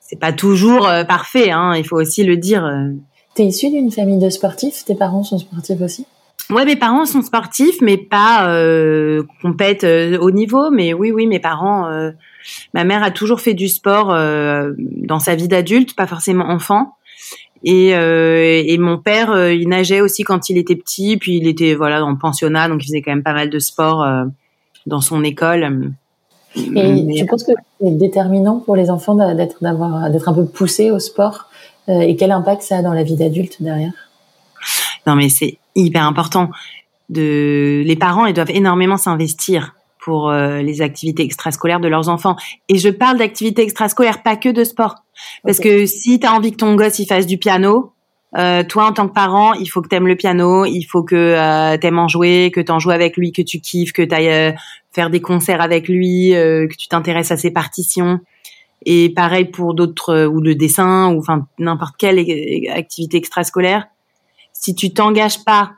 c'est 0.00 0.20
pas 0.20 0.32
toujours 0.32 0.86
euh, 0.86 1.02
parfait, 1.02 1.50
hein. 1.50 1.74
Il 1.76 1.84
faut 1.84 1.96
aussi 1.96 2.22
le 2.22 2.36
dire. 2.36 2.64
Euh. 2.64 2.90
T'es 3.34 3.44
issu 3.46 3.70
d'une 3.70 3.90
famille 3.90 4.18
de 4.18 4.30
sportifs? 4.30 4.84
Tes 4.84 4.94
parents 4.94 5.24
sont 5.24 5.38
sportifs 5.38 5.80
aussi? 5.80 6.06
Ouais, 6.50 6.64
mes 6.64 6.76
parents 6.76 7.06
sont 7.06 7.22
sportifs, 7.22 7.80
mais 7.80 7.96
pas 7.96 8.48
euh, 8.48 9.24
compètent 9.42 9.84
au 9.84 10.30
niveau. 10.30 10.70
Mais 10.70 10.92
oui, 10.92 11.10
oui, 11.10 11.26
mes 11.26 11.40
parents. 11.40 11.88
ma 12.74 12.84
mère 12.84 13.02
a 13.02 13.10
toujours 13.10 13.40
fait 13.40 13.54
du 13.54 13.68
sport 13.68 14.08
dans 14.08 15.18
sa 15.18 15.34
vie 15.34 15.48
d'adulte, 15.48 15.96
pas 15.96 16.06
forcément 16.06 16.44
enfant. 16.44 16.96
Et, 17.64 17.96
euh, 17.96 18.62
et 18.64 18.76
mon 18.76 18.98
père, 18.98 19.30
euh, 19.30 19.52
il 19.52 19.68
nageait 19.68 20.02
aussi 20.02 20.22
quand 20.22 20.50
il 20.50 20.58
était 20.58 20.76
petit, 20.76 21.16
puis 21.16 21.38
il 21.38 21.48
était 21.48 21.74
voilà 21.74 22.04
en 22.04 22.14
pensionnat, 22.14 22.68
donc 22.68 22.82
il 22.82 22.86
faisait 22.86 23.00
quand 23.00 23.12
même 23.12 23.22
pas 23.22 23.32
mal 23.32 23.48
de 23.48 23.58
sport 23.58 24.02
euh, 24.02 24.24
dans 24.86 25.00
son 25.00 25.24
école. 25.24 25.92
Et 26.56 27.06
tu 27.16 27.26
penses 27.26 27.42
que 27.42 27.52
c'est 27.80 27.96
déterminant 27.96 28.60
pour 28.60 28.76
les 28.76 28.90
enfants 28.90 29.14
d'être 29.34 29.56
d'avoir 29.62 30.10
d'être 30.10 30.28
un 30.28 30.34
peu 30.34 30.46
poussés 30.46 30.90
au 30.92 31.00
sport 31.00 31.48
et 31.88 32.14
quel 32.16 32.30
impact 32.30 32.62
ça 32.62 32.76
a 32.78 32.82
dans 32.82 32.92
la 32.92 33.02
vie 33.02 33.16
d'adulte 33.16 33.60
derrière? 33.60 33.92
Non, 35.06 35.16
mais 35.16 35.28
c'est 35.28 35.58
hyper 35.74 36.04
important. 36.04 36.50
De... 37.08 37.82
Les 37.84 37.96
parents, 37.96 38.26
ils 38.26 38.34
doivent 38.34 38.52
énormément 38.52 38.96
s'investir 38.96 39.74
pour 40.04 40.30
les 40.30 40.82
activités 40.82 41.22
extrascolaires 41.22 41.80
de 41.80 41.88
leurs 41.88 42.10
enfants. 42.10 42.36
Et 42.68 42.76
je 42.76 42.90
parle 42.90 43.16
d'activités 43.16 43.62
extrascolaires, 43.62 44.22
pas 44.22 44.36
que 44.36 44.50
de 44.50 44.62
sport. 44.62 44.96
Parce 45.44 45.58
que 45.58 45.86
si 45.86 46.20
tu 46.20 46.26
as 46.26 46.32
envie 46.34 46.52
que 46.52 46.56
ton 46.56 46.74
gosse 46.74 46.98
il 46.98 47.06
fasse 47.06 47.26
du 47.26 47.38
piano, 47.38 47.94
euh, 48.36 48.64
toi 48.64 48.86
en 48.86 48.92
tant 48.92 49.06
que 49.06 49.12
parent, 49.12 49.52
il 49.54 49.66
faut 49.66 49.80
que 49.80 49.88
tu 49.88 49.94
aimes 49.94 50.08
le 50.08 50.16
piano, 50.16 50.64
il 50.64 50.82
faut 50.84 51.04
que 51.04 51.14
euh, 51.14 51.78
tu 51.78 51.86
aimes 51.86 51.98
en 51.98 52.08
jouer, 52.08 52.50
que 52.52 52.60
tu 52.60 52.72
en 52.72 52.80
joues 52.80 52.90
avec 52.90 53.16
lui, 53.16 53.30
que 53.32 53.42
tu 53.42 53.60
kiffes, 53.60 53.92
que 53.92 54.02
tu 54.02 54.12
ailles 54.12 54.28
euh, 54.28 54.52
faire 54.92 55.10
des 55.10 55.20
concerts 55.20 55.60
avec 55.60 55.88
lui, 55.88 56.34
euh, 56.34 56.66
que 56.66 56.74
tu 56.74 56.88
t'intéresses 56.88 57.30
à 57.30 57.36
ses 57.36 57.52
partitions. 57.52 58.20
Et 58.86 59.08
pareil 59.10 59.46
pour 59.46 59.74
d'autres 59.74 60.26
ou 60.26 60.40
le 60.40 60.54
dessin 60.54 61.12
ou 61.12 61.18
enfin 61.18 61.46
n'importe 61.58 61.94
quelle 61.96 62.18
activité 62.70 63.16
extrascolaire. 63.16 63.86
Si 64.52 64.74
tu 64.74 64.92
t'engages 64.92 65.42
pas 65.44 65.72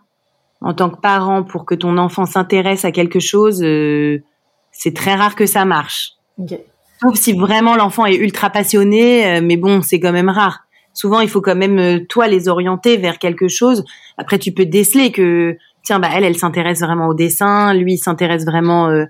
en 0.66 0.74
tant 0.74 0.90
que 0.90 1.00
parent 1.00 1.42
pour 1.42 1.64
que 1.64 1.74
ton 1.74 1.96
enfant 1.98 2.26
s'intéresse 2.26 2.84
à 2.84 2.92
quelque 2.92 3.20
chose, 3.20 3.58
c'est 3.58 4.94
très 4.94 5.14
rare 5.14 5.36
que 5.36 5.46
ça 5.46 5.64
marche. 5.64 6.12
Okay. 6.38 6.64
Sauf 7.00 7.14
si 7.14 7.32
vraiment 7.32 7.76
l'enfant 7.76 8.06
est 8.06 8.16
ultra 8.16 8.50
passionné, 8.50 9.40
mais 9.40 9.56
bon, 9.56 9.82
c'est 9.82 10.00
quand 10.00 10.12
même 10.12 10.28
rare 10.28 10.66
souvent 10.96 11.20
il 11.20 11.28
faut 11.28 11.40
quand 11.40 11.54
même 11.54 11.78
euh, 11.78 12.00
toi 12.08 12.26
les 12.26 12.48
orienter 12.48 12.96
vers 12.96 13.18
quelque 13.18 13.46
chose. 13.46 13.84
Après 14.18 14.38
tu 14.38 14.52
peux 14.52 14.66
déceler 14.66 15.12
que 15.12 15.56
tiens 15.84 16.00
bah 16.00 16.08
elle 16.12 16.24
elle 16.24 16.36
s'intéresse 16.36 16.80
vraiment 16.80 17.08
au 17.08 17.14
dessin, 17.14 17.72
lui 17.74 17.94
il 17.94 17.98
s'intéresse 17.98 18.44
vraiment 18.44 18.88
euh, 18.88 19.04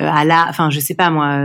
euh, 0.00 0.10
à 0.10 0.24
la, 0.24 0.46
enfin 0.48 0.70
je 0.70 0.80
sais 0.80 0.94
pas 0.94 1.10
moi 1.10 1.38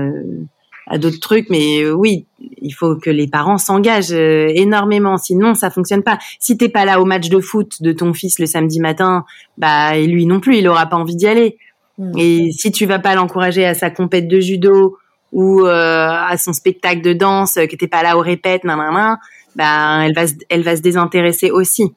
à 0.90 0.98
d'autres 0.98 1.20
trucs, 1.20 1.50
mais 1.50 1.90
oui, 1.90 2.26
il 2.62 2.72
faut 2.72 2.96
que 2.96 3.10
les 3.10 3.28
parents 3.28 3.58
s'engagent 3.58 4.12
énormément, 4.12 5.18
sinon 5.18 5.54
ça 5.54 5.70
fonctionne 5.70 6.04
pas. 6.04 6.18
Si 6.40 6.58
t'es 6.58 6.70
pas 6.70 6.84
là 6.84 7.00
au 7.00 7.06
match 7.06 7.30
de 7.30 7.40
foot 7.40 7.82
de 7.82 7.92
ton 7.92 8.14
fils 8.14 8.40
le 8.40 8.48
samedi 8.48 8.80
matin, 8.80 9.24
bah 9.58 9.96
lui 9.98 10.26
non 10.26 10.40
plus, 10.40 10.58
il 10.58 10.68
aura 10.68 10.88
pas 10.88 10.98
envie 10.98 11.16
d'y 11.16 11.28
aller. 11.28 11.58
Mmh. 11.98 12.12
Et 12.18 12.52
si 12.52 12.72
tu 12.72 12.86
vas 12.86 13.00
pas 13.00 13.14
l'encourager 13.14 13.66
à 13.66 13.76
sa 13.76 13.92
compète 13.92 14.28
de 14.28 14.40
judo 14.40 14.98
ou 15.32 15.64
à 15.66 16.36
son 16.38 16.54
spectacle 16.54 17.02
de 17.02 17.14
danse, 17.14 17.54
que 17.54 17.76
t'es 17.76 17.88
pas 17.88 18.02
là 18.02 18.18
au 18.18 18.22
répète, 18.22 18.64
nan, 18.64 18.80
nan, 18.80 18.94
nan 18.94 19.18
ben 19.56 20.02
elle 20.02 20.14
va 20.14 20.28
se, 20.28 20.34
elle 20.50 20.64
va 20.64 20.76
se 20.76 20.82
désintéresser 20.82 21.52
aussi. 21.52 21.94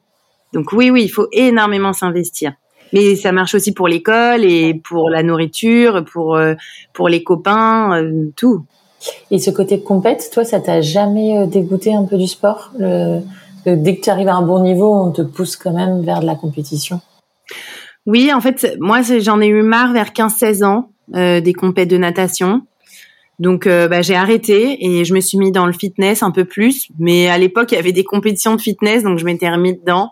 Donc 0.53 0.71
oui 0.71 0.91
oui, 0.91 1.03
il 1.03 1.09
faut 1.09 1.27
énormément 1.31 1.93
s'investir. 1.93 2.53
Mais 2.91 3.15
ça 3.15 3.31
marche 3.31 3.55
aussi 3.55 3.73
pour 3.73 3.87
l'école 3.87 4.45
et 4.45 4.75
pour 4.75 5.09
la 5.09 5.23
nourriture, 5.23 6.05
pour 6.05 6.35
euh, 6.35 6.53
pour 6.93 7.09
les 7.09 7.23
copains, 7.23 8.03
euh, 8.03 8.31
tout. 8.35 8.65
Et 9.31 9.39
ce 9.39 9.51
côté 9.51 9.81
compète, 9.81 10.29
toi, 10.31 10.43
ça 10.43 10.59
t'a 10.59 10.81
jamais 10.81 11.37
euh, 11.37 11.45
dégoûté 11.45 11.93
un 11.93 12.03
peu 12.03 12.17
du 12.17 12.27
sport? 12.27 12.71
Dès 13.65 13.95
que 13.95 14.01
tu 14.01 14.09
arrives 14.09 14.27
à 14.27 14.35
un 14.35 14.41
bon 14.41 14.61
niveau, 14.61 14.93
on 14.93 15.11
te 15.11 15.21
pousse 15.21 15.55
quand 15.55 15.71
même 15.71 16.01
vers 16.01 16.19
de 16.19 16.25
la 16.25 16.35
compétition. 16.35 16.99
Oui, 18.05 18.33
en 18.33 18.41
fait, 18.41 18.75
moi, 18.81 18.99
j'en 19.21 19.39
ai 19.39 19.47
eu 19.47 19.61
marre 19.61 19.93
vers 19.93 20.09
15-16 20.09 20.65
ans 20.65 20.89
des 21.07 21.53
compètes 21.53 21.89
de 21.89 21.97
natation. 21.97 22.63
Donc 23.39 23.67
euh, 23.67 23.87
bah, 23.87 24.01
j'ai 24.01 24.15
arrêté 24.15 24.85
et 24.85 25.05
je 25.05 25.13
me 25.13 25.19
suis 25.19 25.37
mis 25.37 25.51
dans 25.51 25.65
le 25.65 25.73
fitness 25.73 26.23
un 26.23 26.31
peu 26.31 26.45
plus. 26.45 26.87
Mais 26.99 27.27
à 27.27 27.37
l'époque, 27.37 27.71
il 27.71 27.75
y 27.75 27.77
avait 27.77 27.91
des 27.91 28.03
compétitions 28.03 28.55
de 28.55 28.61
fitness, 28.61 29.03
donc 29.03 29.19
je 29.19 29.25
m'étais 29.25 29.49
remis 29.49 29.75
dedans. 29.75 30.11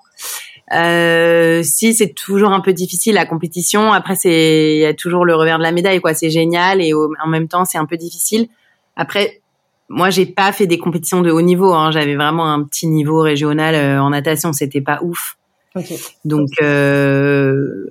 Euh, 0.73 1.63
si 1.63 1.93
c'est 1.93 2.13
toujours 2.13 2.51
un 2.51 2.61
peu 2.61 2.73
difficile 2.73 3.15
la 3.15 3.25
compétition, 3.25 3.91
après 3.91 4.15
c'est 4.15 4.75
il 4.75 4.79
y 4.79 4.85
a 4.85 4.93
toujours 4.93 5.25
le 5.25 5.35
revers 5.35 5.57
de 5.57 5.63
la 5.63 5.71
médaille 5.71 5.99
quoi. 5.99 6.13
C'est 6.13 6.29
génial 6.29 6.81
et 6.81 6.93
en 6.93 7.27
même 7.27 7.47
temps 7.47 7.65
c'est 7.65 7.77
un 7.77 7.85
peu 7.85 7.97
difficile. 7.97 8.47
Après 8.95 9.41
moi 9.89 10.09
j'ai 10.09 10.25
pas 10.25 10.51
fait 10.51 10.67
des 10.67 10.77
compétitions 10.77 11.21
de 11.21 11.31
haut 11.31 11.41
niveau. 11.41 11.73
Hein. 11.73 11.91
J'avais 11.91 12.15
vraiment 12.15 12.51
un 12.51 12.63
petit 12.63 12.87
niveau 12.87 13.21
régional 13.21 13.75
euh, 13.75 14.01
en 14.01 14.09
natation. 14.11 14.53
C'était 14.53 14.81
pas 14.81 14.99
ouf. 15.01 15.37
Okay. 15.75 15.97
Donc 16.25 16.49
euh, 16.61 17.89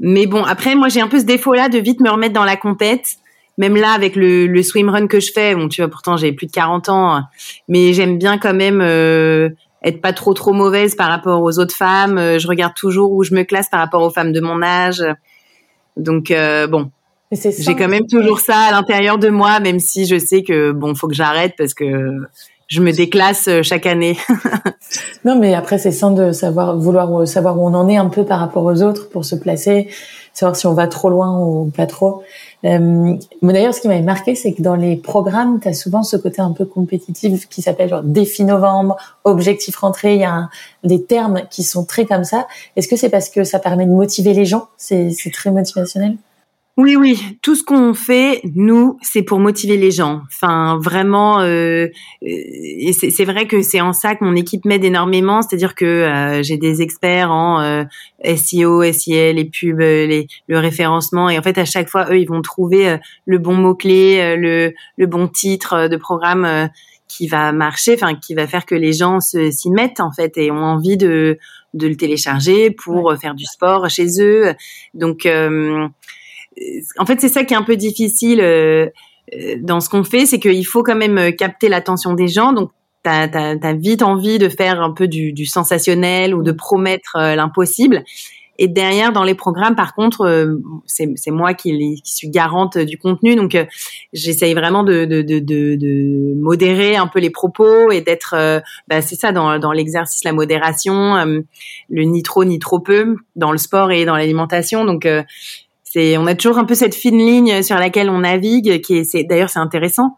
mais 0.00 0.26
bon 0.26 0.44
après 0.44 0.74
moi 0.74 0.88
j'ai 0.88 1.00
un 1.00 1.08
peu 1.08 1.18
ce 1.18 1.24
défaut 1.24 1.54
là 1.54 1.68
de 1.68 1.78
vite 1.78 2.00
me 2.00 2.10
remettre 2.10 2.34
dans 2.34 2.44
la 2.44 2.56
compète 2.56 3.16
même 3.58 3.76
là 3.76 3.92
avec 3.92 4.16
le, 4.16 4.46
le 4.46 4.62
swimrun 4.62 5.06
que 5.06 5.20
je 5.20 5.30
fais, 5.32 5.54
bon 5.54 5.68
tu 5.68 5.82
vois 5.82 5.90
pourtant 5.90 6.16
j'ai 6.16 6.32
plus 6.32 6.46
de 6.46 6.52
40 6.52 6.88
ans, 6.88 7.22
mais 7.68 7.92
j'aime 7.92 8.18
bien 8.18 8.38
quand 8.38 8.54
même 8.54 8.80
euh, 8.80 9.50
être 9.84 10.00
pas 10.00 10.12
trop 10.12 10.32
trop 10.34 10.52
mauvaise 10.52 10.94
par 10.94 11.08
rapport 11.08 11.42
aux 11.42 11.58
autres 11.58 11.74
femmes. 11.74 12.18
Je 12.38 12.46
regarde 12.48 12.74
toujours 12.74 13.12
où 13.12 13.24
je 13.24 13.34
me 13.34 13.42
classe 13.42 13.68
par 13.68 13.80
rapport 13.80 14.02
aux 14.02 14.10
femmes 14.10 14.32
de 14.32 14.40
mon 14.40 14.62
âge. 14.62 15.04
Donc 15.96 16.30
euh, 16.30 16.66
bon, 16.66 16.90
j'ai 17.32 17.74
quand 17.74 17.88
même 17.88 18.06
toujours 18.06 18.40
ça 18.40 18.56
à 18.56 18.72
l'intérieur 18.72 19.18
de 19.18 19.28
moi, 19.28 19.60
même 19.60 19.80
si 19.80 20.06
je 20.06 20.18
sais 20.18 20.42
que 20.42 20.72
bon 20.72 20.94
faut 20.94 21.08
que 21.08 21.14
j'arrête 21.14 21.54
parce 21.56 21.74
que 21.74 22.20
je 22.68 22.80
me 22.80 22.92
déclasse 22.92 23.48
chaque 23.62 23.86
année. 23.86 24.16
non, 25.24 25.38
mais 25.38 25.54
après 25.54 25.78
c'est 25.78 25.92
sain 25.92 26.10
de 26.10 26.32
savoir 26.32 26.76
vouloir 26.78 27.26
savoir 27.26 27.58
où 27.58 27.66
on 27.66 27.74
en 27.74 27.88
est 27.88 27.96
un 27.96 28.08
peu 28.08 28.24
par 28.24 28.38
rapport 28.38 28.64
aux 28.64 28.82
autres 28.82 29.08
pour 29.08 29.24
se 29.24 29.34
placer, 29.34 29.88
savoir 30.32 30.56
si 30.56 30.66
on 30.66 30.74
va 30.74 30.86
trop 30.86 31.10
loin 31.10 31.38
ou 31.38 31.70
pas 31.74 31.86
trop. 31.86 32.22
Euh, 32.64 33.16
mais 33.42 33.52
d'ailleurs, 33.52 33.74
ce 33.74 33.80
qui 33.80 33.88
m'avait 33.88 34.02
marqué, 34.02 34.34
c'est 34.34 34.52
que 34.52 34.62
dans 34.62 34.76
les 34.76 34.96
programmes, 34.96 35.58
tu 35.60 35.68
as 35.68 35.74
souvent 35.74 36.02
ce 36.02 36.16
côté 36.16 36.40
un 36.40 36.52
peu 36.52 36.64
compétitif 36.64 37.48
qui 37.48 37.60
s'appelle 37.60 37.88
genre 37.88 38.02
défi 38.02 38.44
novembre, 38.44 38.96
objectif 39.24 39.76
rentrée. 39.76 40.14
Il 40.14 40.20
y 40.20 40.24
a 40.24 40.48
des 40.84 41.02
termes 41.02 41.42
qui 41.50 41.62
sont 41.62 41.84
très 41.84 42.06
comme 42.06 42.24
ça. 42.24 42.46
Est-ce 42.76 42.88
que 42.88 42.96
c'est 42.96 43.10
parce 43.10 43.30
que 43.30 43.44
ça 43.44 43.58
permet 43.58 43.86
de 43.86 43.90
motiver 43.90 44.32
les 44.32 44.44
gens? 44.44 44.68
C'est 44.76 45.12
très 45.32 45.50
motivationnel? 45.50 46.16
Oui, 46.78 46.96
oui, 46.96 47.38
tout 47.42 47.54
ce 47.54 47.62
qu'on 47.62 47.92
fait, 47.92 48.40
nous, 48.54 48.96
c'est 49.02 49.22
pour 49.22 49.38
motiver 49.38 49.76
les 49.76 49.90
gens. 49.90 50.22
Enfin, 50.32 50.78
vraiment, 50.80 51.40
euh, 51.40 51.88
et 52.22 52.94
c'est 52.94 53.26
vrai 53.26 53.46
que 53.46 53.60
c'est 53.60 53.82
en 53.82 53.92
ça 53.92 54.14
que 54.14 54.24
mon 54.24 54.34
équipe 54.34 54.64
m'aide 54.64 54.82
énormément. 54.82 55.42
C'est-à-dire 55.42 55.74
que 55.74 55.84
euh, 55.84 56.42
j'ai 56.42 56.56
des 56.56 56.80
experts 56.80 57.30
en 57.30 57.60
euh, 57.60 57.84
SEO, 58.24 58.90
SEL, 58.90 59.36
les 59.36 59.44
pubs, 59.44 59.80
les, 59.80 60.28
le 60.46 60.58
référencement, 60.58 61.28
et 61.28 61.38
en 61.38 61.42
fait, 61.42 61.58
à 61.58 61.66
chaque 61.66 61.90
fois, 61.90 62.10
eux, 62.10 62.18
ils 62.18 62.28
vont 62.28 62.40
trouver 62.40 62.96
le 63.26 63.36
bon 63.36 63.54
mot 63.54 63.74
clé, 63.74 64.34
le, 64.38 64.72
le 64.96 65.06
bon 65.06 65.28
titre 65.28 65.88
de 65.88 65.96
programme 65.98 66.70
qui 67.06 67.28
va 67.28 67.52
marcher, 67.52 67.92
enfin, 67.94 68.14
qui 68.14 68.32
va 68.32 68.46
faire 68.46 68.64
que 68.64 68.74
les 68.74 68.94
gens 68.94 69.20
s'y 69.20 69.70
mettent 69.70 70.00
en 70.00 70.10
fait 70.10 70.38
et 70.38 70.50
ont 70.50 70.64
envie 70.64 70.96
de 70.96 71.38
de 71.74 71.88
le 71.88 71.96
télécharger 71.96 72.70
pour 72.70 73.14
faire 73.18 73.34
du 73.34 73.44
sport 73.44 73.88
chez 73.90 74.20
eux. 74.20 74.54
Donc 74.94 75.26
en 76.98 77.06
fait, 77.06 77.20
c'est 77.20 77.28
ça 77.28 77.44
qui 77.44 77.54
est 77.54 77.56
un 77.56 77.62
peu 77.62 77.76
difficile 77.76 78.40
euh, 78.40 78.86
euh, 79.34 79.56
dans 79.60 79.80
ce 79.80 79.88
qu'on 79.88 80.04
fait, 80.04 80.26
c'est 80.26 80.38
qu'il 80.38 80.66
faut 80.66 80.82
quand 80.82 80.96
même 80.96 81.18
euh, 81.18 81.30
capter 81.30 81.68
l'attention 81.68 82.14
des 82.14 82.28
gens. 82.28 82.52
Donc, 82.52 82.70
tu 83.04 83.10
as, 83.10 83.74
vite 83.74 84.02
envie 84.02 84.38
de 84.38 84.48
faire 84.48 84.80
un 84.80 84.92
peu 84.92 85.08
du, 85.08 85.46
sensationnel 85.46 86.34
ou 86.34 86.42
de 86.42 86.52
promettre 86.52 87.16
l'impossible. 87.16 88.04
Et 88.58 88.68
derrière, 88.68 89.12
dans 89.12 89.24
les 89.24 89.34
programmes, 89.34 89.74
par 89.74 89.92
contre, 89.92 90.56
c'est 90.86 91.30
moi 91.32 91.52
qui, 91.52 92.00
suis 92.04 92.28
garante 92.28 92.78
du 92.78 92.98
contenu, 92.98 93.34
donc 93.34 93.56
j'essaye 94.12 94.54
vraiment 94.54 94.84
de, 94.84 95.04
de, 95.04 96.34
modérer 96.40 96.94
un 96.94 97.08
peu 97.08 97.18
les 97.18 97.30
propos 97.30 97.90
et 97.90 98.02
d'être, 98.02 98.36
bah, 98.86 99.02
c'est 99.02 99.16
ça, 99.16 99.32
dans, 99.32 99.58
dans 99.58 99.72
l'exercice, 99.72 100.22
la 100.22 100.32
modération, 100.32 101.42
le 101.90 102.02
ni 102.04 102.22
trop 102.22 102.44
ni 102.44 102.60
trop 102.60 102.78
peu 102.78 103.16
dans 103.34 103.50
le 103.50 103.58
sport 103.58 103.90
et 103.90 104.04
dans 104.04 104.14
l'alimentation. 104.14 104.84
Donc 104.84 105.08
on 105.96 106.26
a 106.26 106.34
toujours 106.34 106.58
un 106.58 106.64
peu 106.64 106.74
cette 106.74 106.94
fine 106.94 107.18
ligne 107.18 107.62
sur 107.62 107.76
laquelle 107.76 108.10
on 108.10 108.20
navigue, 108.20 108.80
qui 108.80 108.98
est, 108.98 109.04
c'est, 109.04 109.24
d'ailleurs 109.24 109.50
c'est 109.50 109.58
intéressant. 109.58 110.16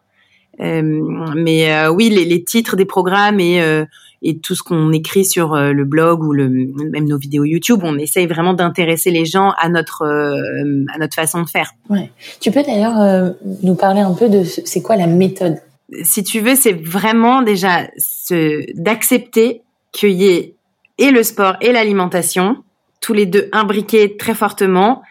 Euh, 0.60 1.32
mais 1.34 1.72
euh, 1.72 1.90
oui, 1.90 2.10
les, 2.10 2.44
titres 2.44 2.76
des 2.76 2.84
programmes 2.84 3.40
et 3.40 3.60
euh, 3.60 3.84
et 4.26 4.38
tout 4.38 4.54
ce 4.54 4.62
qu'on 4.62 4.90
écrit 4.92 5.26
sur 5.26 5.54
le 5.54 5.84
blog 5.84 6.22
ou 6.22 6.32
le 6.32 6.48
même 6.48 7.04
nos 7.06 7.18
vidéos 7.18 7.44
YouTube, 7.44 7.80
on 7.82 7.98
essaye 7.98 8.26
vraiment 8.26 8.54
d'intéresser 8.54 9.10
les 9.10 9.26
gens 9.26 9.52
à 9.58 9.68
notre 9.68 10.02
à 10.02 10.98
notre 10.98 11.14
façon 11.14 11.42
de 11.42 11.48
faire. 11.48 11.72
Ouais. 11.90 12.10
Tu 12.40 12.50
peux 12.50 12.62
d'ailleurs 12.62 13.34
nous 13.62 13.74
parler 13.74 14.00
un 14.00 14.14
peu 14.14 14.30
de 14.30 14.42
c'est 14.42 14.80
quoi 14.80 14.96
la 14.96 15.06
méthode? 15.06 15.58
Si 16.04 16.24
tu 16.24 16.40
veux, 16.40 16.54
c'est 16.54 16.72
vraiment 16.72 17.42
déjà 17.42 17.82
ce, 17.98 18.64
d'accepter 18.80 19.60
qu'il 19.92 20.12
y 20.12 20.28
ait 20.28 20.54
et 20.96 21.10
le 21.10 21.22
sport 21.22 21.56
et 21.60 21.70
l'alimentation, 21.70 22.56
tous 23.02 23.12
les 23.12 23.26
deux 23.26 23.50
imbriqués 23.52 24.16
très 24.16 24.34
fortement 24.34 25.02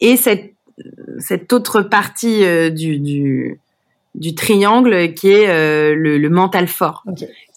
et 0.00 0.16
cette, 0.16 0.54
cette 1.18 1.52
autre 1.52 1.82
partie 1.82 2.44
euh, 2.44 2.70
du, 2.70 2.98
du, 2.98 3.60
du, 4.14 4.34
triangle 4.34 5.14
qui 5.14 5.28
est 5.28 5.48
euh, 5.48 5.94
le, 5.94 6.18
le, 6.18 6.30
mental 6.30 6.68
fort. 6.68 7.04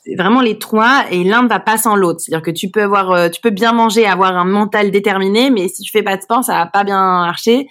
C'est 0.04 0.16
vraiment 0.16 0.42
les 0.42 0.58
trois 0.58 1.06
et 1.12 1.24
l'un 1.24 1.44
ne 1.44 1.48
va 1.48 1.60
pas 1.60 1.78
sans 1.78 1.96
l'autre. 1.96 2.22
C'est-à-dire 2.22 2.44
que 2.44 2.52
tu 2.52 2.70
peux 2.70 2.82
avoir, 2.82 3.12
euh, 3.12 3.30
tu 3.30 3.40
peux 3.40 3.52
bien 3.52 3.72
manger, 3.72 4.06
avoir 4.08 4.36
un 4.36 4.46
mental 4.46 4.90
déterminé, 4.90 5.52
mais 5.52 5.68
si 5.68 5.84
tu 5.84 5.92
fais 5.92 6.02
pas 6.02 6.18
de 6.18 6.24
sport, 6.24 6.44
ça 6.44 6.54
va 6.54 6.66
pas 6.66 6.84
bien 6.84 6.98
marcher. 6.98 7.68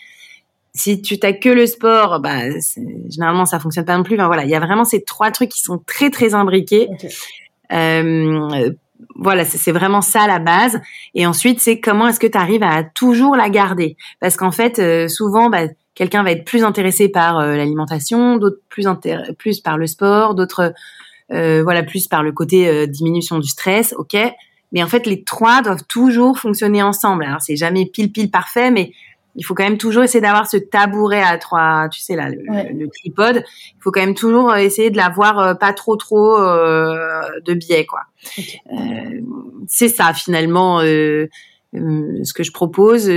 Si 0.72 1.02
tu 1.02 1.18
t'as 1.18 1.32
que 1.32 1.48
le 1.48 1.66
sport, 1.66 2.20
bah 2.20 2.42
généralement 3.08 3.44
ça 3.44 3.58
fonctionne 3.58 3.84
pas 3.84 3.96
non 3.96 4.04
plus. 4.04 4.14
Enfin, 4.14 4.28
voilà, 4.28 4.44
il 4.44 4.50
y 4.50 4.54
a 4.54 4.60
vraiment 4.60 4.84
ces 4.84 5.02
trois 5.02 5.32
trucs 5.32 5.50
qui 5.50 5.60
sont 5.60 5.82
très 5.84 6.10
très 6.10 6.32
imbriqués. 6.34 6.88
Euh, 7.72 8.70
voilà, 9.14 9.44
c'est 9.44 9.72
vraiment 9.72 10.00
ça 10.00 10.26
la 10.26 10.38
base. 10.38 10.80
Et 11.14 11.26
ensuite, 11.26 11.60
c'est 11.60 11.80
comment 11.80 12.08
est-ce 12.08 12.20
que 12.20 12.26
tu 12.26 12.38
arrives 12.38 12.62
à 12.62 12.82
toujours 12.84 13.36
la 13.36 13.50
garder? 13.50 13.96
Parce 14.20 14.36
qu'en 14.36 14.50
fait, 14.50 14.78
euh, 14.78 15.08
souvent, 15.08 15.50
bah, 15.50 15.62
quelqu'un 15.94 16.22
va 16.22 16.32
être 16.32 16.44
plus 16.44 16.64
intéressé 16.64 17.08
par 17.08 17.38
euh, 17.38 17.56
l'alimentation, 17.56 18.36
d'autres 18.36 18.60
plus 18.68 18.86
plus 19.38 19.60
par 19.60 19.78
le 19.78 19.86
sport, 19.86 20.34
d'autres 20.34 20.72
voilà, 21.32 21.84
plus 21.84 22.08
par 22.08 22.24
le 22.24 22.32
côté 22.32 22.88
diminution 22.88 23.38
du 23.38 23.48
stress, 23.48 23.94
ok. 23.96 24.16
Mais 24.72 24.82
en 24.82 24.88
fait, 24.88 25.06
les 25.06 25.22
trois 25.22 25.62
doivent 25.62 25.84
toujours 25.88 26.38
fonctionner 26.38 26.82
ensemble. 26.82 27.24
Alors, 27.24 27.40
c'est 27.40 27.56
jamais 27.56 27.86
pile 27.86 28.10
pile 28.10 28.30
parfait, 28.30 28.70
mais 28.70 28.92
il 29.36 29.44
faut 29.44 29.54
quand 29.54 29.64
même 29.64 29.78
toujours 29.78 30.02
essayer 30.02 30.20
d'avoir 30.20 30.48
ce 30.48 30.56
tabouret 30.56 31.22
à 31.22 31.38
trois, 31.38 31.88
tu 31.90 32.00
sais 32.00 32.16
là, 32.16 32.28
le, 32.30 32.88
tripode. 32.88 33.44
Il 33.46 33.82
faut 33.82 33.90
quand 33.90 34.00
même 34.00 34.14
toujours 34.14 34.54
essayer 34.56 34.90
de 34.90 34.96
l'avoir 34.96 35.58
pas 35.58 35.72
trop 35.72 35.96
trop 35.96 36.36
de 36.38 37.54
biais 37.54 37.86
quoi. 37.86 38.00
c'est 39.66 39.88
ça 39.88 40.12
finalement 40.14 40.80
ce 40.80 42.32
que 42.34 42.42
je 42.42 42.52
propose 42.52 43.10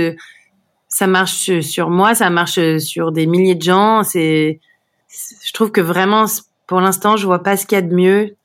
ça 0.94 1.08
marche 1.08 1.58
sur 1.58 1.90
moi, 1.90 2.14
ça 2.14 2.30
marche 2.30 2.78
sur 2.78 3.10
des 3.10 3.26
milliers 3.26 3.56
de 3.56 3.62
gens. 3.62 4.04
C'est, 4.04 4.60
je 5.08 5.52
trouve 5.52 5.72
que 5.72 5.80
vraiment, 5.80 6.26
pour 6.68 6.80
l'instant, 6.80 7.16
je 7.16 7.26
vois 7.26 7.42
pas 7.42 7.56
ce 7.56 7.66
qu'il 7.66 7.74
y 7.74 7.78
a 7.80 7.82
de 7.82 7.92
mieux, 7.92 8.36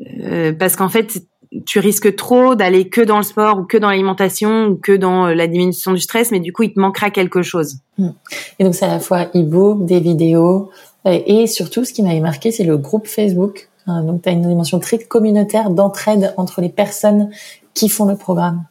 euh, 0.00 0.52
parce 0.52 0.74
qu'en 0.74 0.88
fait, 0.88 1.22
tu 1.64 1.78
risques 1.78 2.14
trop 2.16 2.54
d'aller 2.54 2.88
que 2.88 3.00
dans 3.00 3.16
le 3.16 3.22
sport 3.22 3.58
ou 3.58 3.64
que 3.64 3.76
dans 3.76 3.90
l'alimentation 3.90 4.66
ou 4.66 4.76
que 4.76 4.92
dans 4.92 5.26
euh, 5.26 5.34
la 5.34 5.46
diminution 5.46 5.92
du 5.92 6.00
stress, 6.00 6.30
mais 6.30 6.40
du 6.40 6.52
coup, 6.52 6.64
il 6.64 6.72
te 6.72 6.80
manquera 6.80 7.10
quelque 7.10 7.42
chose. 7.42 7.78
Hmm. 7.98 8.10
Et 8.58 8.64
donc, 8.64 8.74
c'est 8.74 8.84
à 8.84 8.88
la 8.88 9.00
fois 9.00 9.28
e-book, 9.34 9.84
des 9.84 10.00
vidéos, 10.00 10.70
euh, 11.06 11.20
et 11.26 11.46
surtout, 11.46 11.84
ce 11.84 11.92
qui 11.92 12.02
m'avait 12.02 12.20
marqué, 12.20 12.50
c'est 12.50 12.64
le 12.64 12.76
groupe 12.76 13.06
Facebook. 13.06 13.68
Hein, 13.86 14.02
donc, 14.02 14.22
tu 14.22 14.28
as 14.28 14.32
une 14.32 14.42
dimension 14.42 14.80
très 14.80 14.98
communautaire 14.98 15.70
d'entraide 15.70 16.34
entre 16.36 16.60
les 16.60 16.68
personnes 16.68 17.30
qui 17.74 17.88
font 17.88 18.06
le 18.06 18.16
programme. 18.16 18.64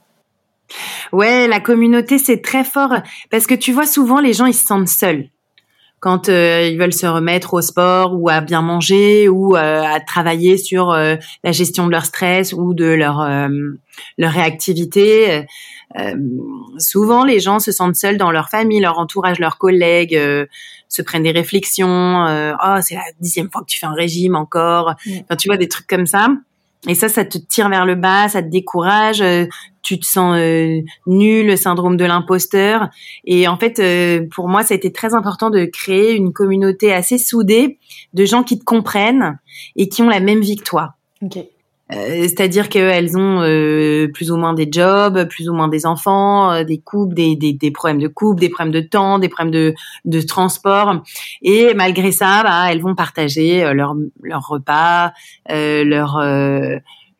Ouais, 1.14 1.48
la 1.48 1.60
communauté, 1.60 2.18
c'est 2.18 2.42
très 2.42 2.64
fort 2.64 2.94
parce 3.30 3.46
que 3.46 3.56
tu 3.56 3.72
vois, 3.72 3.86
souvent, 3.86 4.20
les 4.20 4.34
gens, 4.34 4.46
ils 4.46 4.54
se 4.54 4.66
sentent 4.66 4.88
seuls 4.88 5.30
quand 6.00 6.30
euh, 6.30 6.70
ils 6.72 6.78
veulent 6.78 6.94
se 6.94 7.06
remettre 7.06 7.54
au 7.54 7.62
sport 7.62 8.14
ou 8.14 8.30
à 8.30 8.42
bien 8.42 8.62
manger 8.62 9.28
ou 9.28 9.56
euh, 9.56 9.82
à 9.84 10.00
travailler 10.00 10.58
sur 10.58 10.92
euh, 10.92 11.16
la 11.44 11.52
gestion 11.52 11.88
de 11.88 11.92
leur 11.92 12.06
stress 12.06 12.54
ou 12.54 12.74
de 12.74 12.86
leur 12.86 13.28
leur 14.18 14.32
réactivité. 14.32 15.46
souvent, 16.78 17.24
les 17.24 17.40
gens 17.40 17.60
se 17.60 17.72
sentent 17.72 17.96
seuls 17.96 18.18
dans 18.18 18.32
leur 18.32 18.50
famille, 18.50 18.82
leur 18.82 19.00
entourage, 19.00 19.40
leurs 19.40 19.58
collègues, 19.58 20.20
se 20.90 21.02
prennent 21.02 21.24
des 21.24 21.32
réflexions. 21.32 22.26
oh, 22.26 22.78
c'est 22.82 22.96
la 22.96 23.02
dixième 23.22 23.50
fois 23.50 23.62
que 23.62 23.68
tu 23.68 23.80
fais 23.80 23.86
un 23.86 23.94
régime 23.94 24.36
encore. 24.36 24.96
Enfin, 25.08 25.36
tu 25.38 25.48
vois 25.48 25.58
des 25.58 25.70
trucs 25.70 25.88
comme 25.88 26.06
ça. 26.06 26.28
Et 26.88 26.94
ça, 26.94 27.10
ça 27.10 27.26
te 27.26 27.38
tire 27.38 27.70
vers 27.70 27.86
le 27.86 27.96
bas, 27.96 28.30
ça 28.30 28.44
te 28.44 28.48
décourage, 28.48 29.22
euh, 29.22 29.46
tu 29.86 30.00
te 30.00 30.06
sens 30.06 30.36
euh, 30.38 30.82
nul, 31.06 31.46
le 31.46 31.56
syndrome 31.56 31.96
de 31.96 32.06
l'imposteur. 32.06 32.90
Et 33.26 33.48
en 33.48 33.58
fait, 33.58 33.80
euh, 33.80 34.26
pour 34.34 34.50
moi, 34.50 34.64
ça 34.64 34.74
a 34.74 34.78
été 34.78 34.92
très 34.92 35.14
important 35.14 35.50
de 35.50 35.66
créer 35.66 36.16
une 36.16 36.34
communauté 36.34 36.92
assez 36.92 37.18
soudée 37.18 37.78
de 38.14 38.26
gens 38.26 38.44
qui 38.44 38.60
te 38.60 38.66
comprennent 38.66 39.40
et 39.76 39.88
qui 39.88 40.02
ont 40.02 40.10
la 40.10 40.20
même 40.20 40.42
vie 40.42 40.56
que 40.56 40.64
toi. 40.64 40.96
Okay. 41.22 41.50
Euh, 41.92 42.24
c'est-à-dire 42.24 42.70
qu'elles 42.70 43.16
ont 43.16 43.42
euh, 43.42 44.08
plus 44.12 44.32
ou 44.32 44.38
moins 44.38 44.54
des 44.54 44.68
jobs, 44.72 45.28
plus 45.30 45.50
ou 45.50 45.54
moins 45.54 45.68
des 45.68 45.86
enfants, 45.86 46.52
euh, 46.52 46.64
des 46.64 46.80
couples, 46.80 47.14
des, 47.14 47.36
des, 47.36 47.54
des, 47.54 47.70
problèmes 47.70 48.00
de 48.00 48.08
couple, 48.08 48.42
des 48.42 48.50
problèmes 48.50 48.74
de 48.74 48.80
temps, 48.80 49.20
des 49.20 49.30
problèmes 49.30 49.54
de, 49.54 49.76
de 50.06 50.22
transport. 50.22 51.04
Et 51.44 51.76
malgré 51.76 52.12
ça, 52.12 52.42
bah, 52.44 52.72
elles 52.72 52.82
vont 52.82 52.96
partager 52.96 53.72
leur, 53.74 53.96
leur 54.24 54.48
repas, 54.48 55.14
leur 55.48 56.20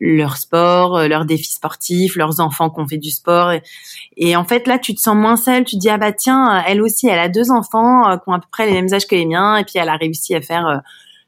leur 0.00 0.36
sport, 0.36 1.08
leurs 1.08 1.24
défis 1.24 1.52
sportifs, 1.52 2.16
leurs 2.16 2.40
enfants 2.40 2.70
qui 2.70 2.80
ont 2.80 2.86
fait 2.86 2.98
du 2.98 3.10
sport. 3.10 3.52
Et, 4.16 4.36
en 4.36 4.44
fait, 4.44 4.66
là, 4.66 4.78
tu 4.78 4.94
te 4.94 5.00
sens 5.00 5.16
moins 5.16 5.36
seule. 5.36 5.64
Tu 5.64 5.76
te 5.76 5.80
dis, 5.80 5.88
ah 5.88 5.98
bah 5.98 6.12
tiens, 6.12 6.62
elle 6.66 6.82
aussi, 6.82 7.06
elle 7.06 7.18
a 7.18 7.28
deux 7.28 7.50
enfants 7.50 8.02
qui 8.18 8.28
ont 8.28 8.34
à 8.34 8.38
peu 8.38 8.48
près 8.50 8.66
les 8.66 8.72
mêmes 8.72 8.92
âges 8.92 9.06
que 9.06 9.14
les 9.14 9.26
miens. 9.26 9.56
Et 9.56 9.64
puis, 9.64 9.74
elle 9.76 9.88
a 9.88 9.96
réussi 9.96 10.34
à 10.34 10.40
faire 10.40 10.82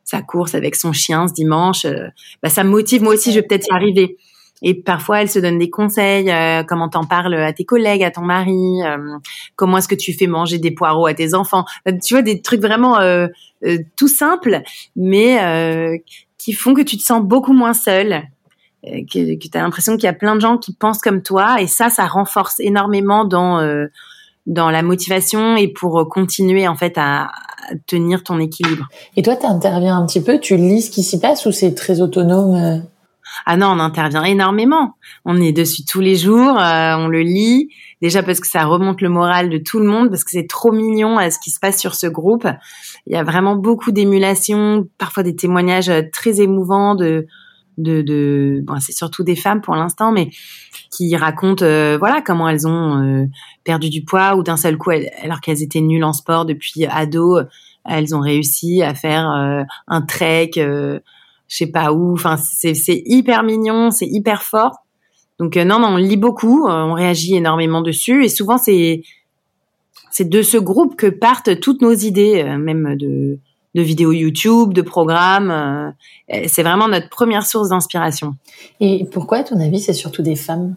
sa 0.08 0.22
course 0.22 0.54
avec 0.54 0.74
son 0.74 0.92
chien 0.92 1.28
ce 1.28 1.34
dimanche, 1.34 1.84
euh, 1.84 2.08
bah, 2.42 2.48
ça 2.48 2.64
me 2.64 2.70
motive. 2.70 3.02
Moi 3.02 3.14
aussi, 3.14 3.30
je 3.30 3.40
vais 3.40 3.46
peut-être 3.46 3.66
y 3.70 3.74
arriver. 3.74 4.16
Et 4.62 4.74
parfois, 4.74 5.20
elle 5.20 5.28
se 5.28 5.38
donne 5.38 5.58
des 5.58 5.70
conseils, 5.70 6.30
euh, 6.30 6.64
comment 6.64 6.88
t'en 6.88 7.04
parles 7.04 7.34
à 7.34 7.52
tes 7.52 7.64
collègues, 7.64 8.02
à 8.02 8.10
ton 8.10 8.22
mari, 8.22 8.82
euh, 8.84 9.18
comment 9.54 9.78
est-ce 9.78 9.86
que 9.86 9.94
tu 9.94 10.12
fais 10.14 10.26
manger 10.26 10.58
des 10.58 10.72
poireaux 10.72 11.06
à 11.06 11.14
tes 11.14 11.34
enfants. 11.34 11.64
tu 11.86 12.14
vois, 12.14 12.22
des 12.22 12.40
trucs 12.40 12.60
vraiment 12.60 12.98
tout 13.96 14.08
simples, 14.08 14.62
mais 14.96 16.02
qui 16.38 16.52
font 16.54 16.74
que 16.74 16.82
tu 16.82 16.96
te 16.96 17.02
sens 17.02 17.22
beaucoup 17.22 17.52
moins 17.52 17.74
seule, 17.74 18.24
que, 19.10 19.34
que 19.34 19.48
tu 19.48 19.58
as 19.58 19.62
l'impression 19.62 19.94
qu'il 19.96 20.04
y 20.04 20.08
a 20.08 20.14
plein 20.14 20.34
de 20.34 20.40
gens 20.40 20.58
qui 20.58 20.74
pensent 20.74 21.00
comme 21.00 21.22
toi. 21.22 21.60
Et 21.60 21.66
ça, 21.66 21.90
ça 21.90 22.06
renforce 22.06 22.60
énormément 22.60 23.24
dans 23.24 23.60
dans 24.46 24.70
la 24.70 24.82
motivation 24.82 25.56
et 25.56 25.68
pour 25.68 26.08
continuer 26.08 26.66
en 26.66 26.74
fait 26.74 26.94
à, 26.96 27.28
tenir 27.86 28.22
ton 28.22 28.38
équilibre. 28.40 28.88
Et 29.16 29.22
toi, 29.22 29.36
tu 29.36 29.46
interviens 29.46 29.98
un 29.98 30.06
petit 30.06 30.22
peu, 30.22 30.40
tu 30.40 30.56
lis 30.56 30.82
ce 30.82 30.90
qui 30.90 31.02
s'y 31.02 31.20
passe 31.20 31.46
ou 31.46 31.52
c'est 31.52 31.74
très 31.74 32.00
autonome 32.00 32.54
euh? 32.54 32.78
Ah 33.44 33.58
non, 33.58 33.66
on 33.66 33.78
intervient 33.78 34.24
énormément. 34.24 34.94
On 35.26 35.38
est 35.38 35.52
dessus 35.52 35.84
tous 35.84 36.00
les 36.00 36.16
jours, 36.16 36.58
euh, 36.58 36.96
on 36.96 37.08
le 37.08 37.20
lit. 37.20 37.68
Déjà 38.00 38.22
parce 38.22 38.40
que 38.40 38.48
ça 38.48 38.64
remonte 38.64 39.02
le 39.02 39.10
moral 39.10 39.50
de 39.50 39.58
tout 39.58 39.80
le 39.80 39.86
monde, 39.86 40.08
parce 40.08 40.24
que 40.24 40.30
c'est 40.30 40.48
trop 40.48 40.72
mignon 40.72 41.18
à 41.18 41.30
ce 41.30 41.38
qui 41.38 41.50
se 41.50 41.60
passe 41.60 41.78
sur 41.78 41.94
ce 41.94 42.06
groupe. 42.06 42.48
Il 43.06 43.12
y 43.12 43.16
a 43.16 43.24
vraiment 43.24 43.54
beaucoup 43.54 43.92
d'émulation, 43.92 44.88
parfois 44.96 45.22
des 45.22 45.36
témoignages 45.36 45.92
très 46.10 46.40
émouvants 46.40 46.94
de 46.94 47.26
de, 47.78 48.02
de 48.02 48.60
bon, 48.64 48.78
c'est 48.80 48.92
surtout 48.92 49.22
des 49.22 49.36
femmes 49.36 49.60
pour 49.60 49.74
l'instant, 49.74 50.12
mais 50.12 50.30
qui 50.90 51.16
racontent 51.16 51.64
euh, 51.64 51.96
voilà 51.98 52.20
comment 52.20 52.48
elles 52.48 52.66
ont 52.66 53.02
euh, 53.02 53.26
perdu 53.64 53.88
du 53.88 54.04
poids 54.04 54.36
ou 54.36 54.42
d'un 54.42 54.56
seul 54.56 54.76
coup, 54.76 54.90
alors 54.90 55.40
qu'elles 55.40 55.62
étaient 55.62 55.80
nulles 55.80 56.04
en 56.04 56.12
sport 56.12 56.44
depuis 56.44 56.86
ado, 56.86 57.38
elles 57.84 58.14
ont 58.14 58.20
réussi 58.20 58.82
à 58.82 58.94
faire 58.94 59.30
euh, 59.30 59.62
un 59.86 60.02
trek, 60.02 60.50
je 60.56 61.00
sais 61.48 61.68
pas 61.68 61.92
où. 61.92 62.12
Enfin, 62.12 62.36
c'est 62.36 62.74
hyper 63.06 63.42
mignon, 63.42 63.90
c'est 63.90 64.08
hyper 64.08 64.42
fort. 64.42 64.84
Donc 65.38 65.56
non, 65.56 65.78
non, 65.78 65.88
on 65.88 65.96
lit 65.96 66.16
beaucoup, 66.16 66.66
on 66.66 66.94
réagit 66.94 67.36
énormément 67.36 67.80
dessus 67.80 68.24
et 68.24 68.28
souvent 68.28 68.58
c'est 68.58 69.02
c'est 70.10 70.28
de 70.28 70.42
ce 70.42 70.56
groupe 70.56 70.96
que 70.96 71.06
partent 71.06 71.60
toutes 71.60 71.80
nos 71.80 71.92
idées, 71.92 72.42
même 72.42 72.96
de 72.96 73.38
de 73.74 73.82
vidéos 73.82 74.12
YouTube, 74.12 74.72
de 74.72 74.82
programmes. 74.82 75.50
Euh, 75.50 76.42
c'est 76.46 76.62
vraiment 76.62 76.88
notre 76.88 77.08
première 77.08 77.46
source 77.46 77.68
d'inspiration. 77.68 78.34
Et 78.80 79.06
pourquoi, 79.12 79.38
à 79.38 79.44
ton 79.44 79.60
avis, 79.60 79.80
c'est 79.80 79.92
surtout 79.92 80.22
des 80.22 80.36
femmes? 80.36 80.76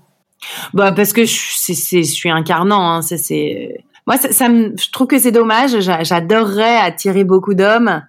Bah 0.74 0.92
parce 0.92 1.14
que 1.14 1.24
je, 1.24 1.36
je 1.68 2.02
suis 2.02 2.30
incarnant. 2.30 2.82
Hein, 2.82 3.02
c'est 3.02 3.84
moi, 4.08 4.18
ça, 4.18 4.50
me, 4.50 4.76
je 4.78 4.92
trouve 4.92 5.08
que 5.08 5.20
c'est 5.20 5.32
dommage. 5.32 5.80
J'adorerais 5.80 6.78
attirer 6.78 7.24
beaucoup 7.24 7.54
d'hommes 7.54 8.02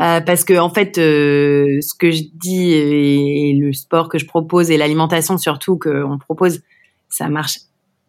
euh, 0.00 0.20
parce 0.20 0.44
que 0.44 0.58
en 0.58 0.70
fait, 0.70 0.98
euh, 0.98 1.80
ce 1.80 1.94
que 1.94 2.10
je 2.10 2.22
dis 2.34 2.72
et, 2.72 3.52
le 3.54 3.72
sport 3.72 4.08
que 4.08 4.18
je 4.18 4.26
propose 4.26 4.70
et 4.70 4.76
l'alimentation 4.76 5.36
surtout 5.36 5.78
qu'on 5.78 6.18
propose, 6.18 6.60
ça 7.08 7.28
marche 7.28 7.58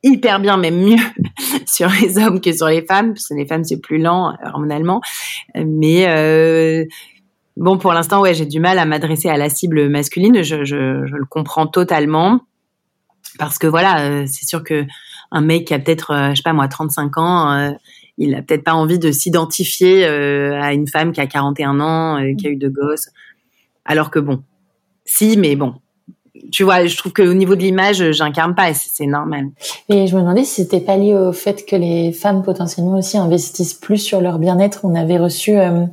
hyper 0.05 0.39
bien, 0.39 0.55
même 0.55 0.77
mieux 0.77 1.03
sur 1.65 1.89
les 1.89 2.17
hommes 2.17 2.39
que 2.39 2.53
sur 2.53 2.67
les 2.67 2.85
femmes, 2.85 3.13
parce 3.13 3.27
que 3.27 3.33
les 3.33 3.45
femmes 3.45 3.63
c'est 3.63 3.81
plus 3.81 3.97
lent 3.97 4.29
euh, 4.29 4.49
hormonalement. 4.53 5.01
Mais 5.55 6.05
euh, 6.07 6.85
bon, 7.57 7.77
pour 7.77 7.91
l'instant, 7.91 8.21
ouais, 8.21 8.33
j'ai 8.33 8.45
du 8.45 8.59
mal 8.59 8.79
à 8.79 8.85
m'adresser 8.85 9.29
à 9.29 9.37
la 9.37 9.49
cible 9.49 9.89
masculine. 9.89 10.43
Je, 10.43 10.55
le 10.55 11.25
comprends 11.25 11.67
totalement 11.67 12.39
parce 13.39 13.57
que 13.57 13.67
voilà, 13.67 14.01
euh, 14.05 14.23
c'est 14.27 14.45
sûr 14.45 14.63
que 14.63 14.85
un 15.31 15.41
mec 15.41 15.65
qui 15.65 15.73
a 15.73 15.79
peut-être, 15.79 16.29
je 16.29 16.35
sais 16.35 16.43
pas 16.43 16.53
moi, 16.53 16.67
35 16.67 17.17
ans, 17.17 17.75
il 18.17 18.35
a 18.35 18.43
peut-être 18.43 18.63
pas 18.63 18.75
envie 18.75 18.99
de 18.99 19.11
s'identifier 19.11 20.05
à 20.05 20.71
une 20.71 20.87
femme 20.87 21.11
qui 21.11 21.19
a 21.19 21.25
41 21.25 21.79
ans, 21.81 22.35
qui 22.37 22.47
a 22.47 22.51
eu 22.51 22.55
deux 22.55 22.69
gosses. 22.69 23.09
Alors 23.83 24.11
que 24.11 24.19
bon, 24.19 24.43
si, 25.03 25.35
mais 25.35 25.55
bon, 25.55 25.73
tu 26.51 26.63
vois, 26.63 26.85
je 26.85 26.95
trouve 26.97 27.13
qu'au 27.13 27.33
niveau 27.33 27.55
de 27.55 27.61
l'image, 27.61 28.11
j'incarne 28.11 28.55
pas 28.55 28.73
c'est 28.73 29.05
normal. 29.05 29.49
Et 29.89 30.07
je 30.07 30.15
me 30.15 30.21
demandais 30.21 30.43
si 30.43 30.61
c'était 30.61 30.79
pas 30.79 30.97
lié 30.97 31.13
au 31.13 31.33
fait 31.33 31.65
que 31.65 31.75
les 31.75 32.11
femmes 32.11 32.43
potentiellement 32.43 32.97
aussi 32.97 33.17
investissent 33.17 33.73
plus 33.73 33.97
sur 33.97 34.21
leur 34.21 34.39
bien-être. 34.39 34.81
On 34.83 34.95
avait 34.95 35.17
reçu 35.17 35.57
euh, 35.57 35.85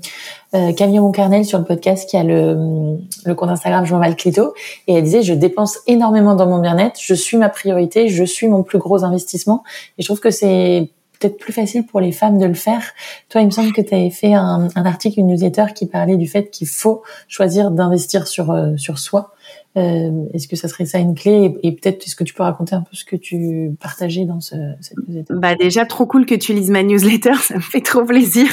euh, 0.55 0.73
Camille 0.73 1.01
Moncarnel 1.01 1.45
sur 1.45 1.59
le 1.59 1.65
podcast 1.65 2.09
qui 2.09 2.17
a 2.17 2.25
le, 2.25 2.99
le 3.25 3.35
compte 3.35 3.51
Instagram 3.51 3.85
Je 3.85 3.95
m'en 3.95 4.13
Clito 4.13 4.55
et 4.87 4.95
elle 4.95 5.05
disait 5.05 5.23
je 5.23 5.35
dépense 5.35 5.79
énormément 5.87 6.35
dans 6.35 6.47
mon 6.47 6.59
bien-être, 6.59 7.01
je 7.01 7.15
suis 7.15 7.37
ma 7.37 7.49
priorité, 7.49 8.09
je 8.09 8.25
suis 8.25 8.49
mon 8.49 8.63
plus 8.63 8.79
gros 8.79 9.05
investissement 9.05 9.63
et 9.99 10.03
je 10.03 10.07
trouve 10.07 10.21
que 10.21 10.31
c'est 10.31 10.91
peut-être 11.19 11.39
plus 11.39 11.53
facile 11.53 11.87
pour 11.87 12.01
les 12.01 12.13
femmes 12.13 12.39
de 12.39 12.47
le 12.47 12.55
faire. 12.55 12.83
Toi, 13.29 13.41
il 13.43 13.47
me 13.47 13.51
semble 13.51 13.73
que 13.73 13.81
tu 13.81 13.95
avais 13.95 14.11
fait 14.11 14.35
un, 14.35 14.69
un, 14.75 14.85
article, 14.85 15.21
une 15.21 15.29
newsletter 15.29 15.67
qui 15.75 15.87
parlait 15.87 16.17
du 16.17 16.27
fait 16.27 16.51
qu'il 16.51 16.67
faut 16.67 17.03
choisir 17.29 17.71
d'investir 17.71 18.27
sur 18.27 18.51
euh, 18.51 18.77
sur 18.77 18.99
soi 18.99 19.33
euh, 19.77 20.11
est-ce 20.35 20.49
que 20.49 20.57
ça 20.57 20.69
serait 20.69 20.85
ça 20.85 20.99
une 20.99 21.15
clé 21.15 21.55
Et, 21.63 21.73
peut-être, 21.73 22.07
est-ce 22.07 22.17
que 22.17 22.25
tu 22.25 22.35
peux 22.35 22.43
raconter 22.43 22.75
un 22.75 22.83
peu 22.83 22.95
ce 22.95 23.05
que 23.05 23.17
tu 23.17 23.71
partageais 23.81 24.25
dans 24.25 24.41
ce, 24.41 24.55
cette 24.81 24.99
newsletter? 25.09 25.35
Bah 25.37 25.55
déjà, 25.55 25.87
trop 25.87 26.07
cool 26.07 26.27
que 26.27 26.35
tu 26.35 26.53
lises 26.53 26.71
ma 26.71 26.83
newsletter, 26.83 27.35
ça 27.41 27.57
me 27.57 27.61
fait 27.61 27.81
trop 27.81 28.05
plaisir. 28.05 28.49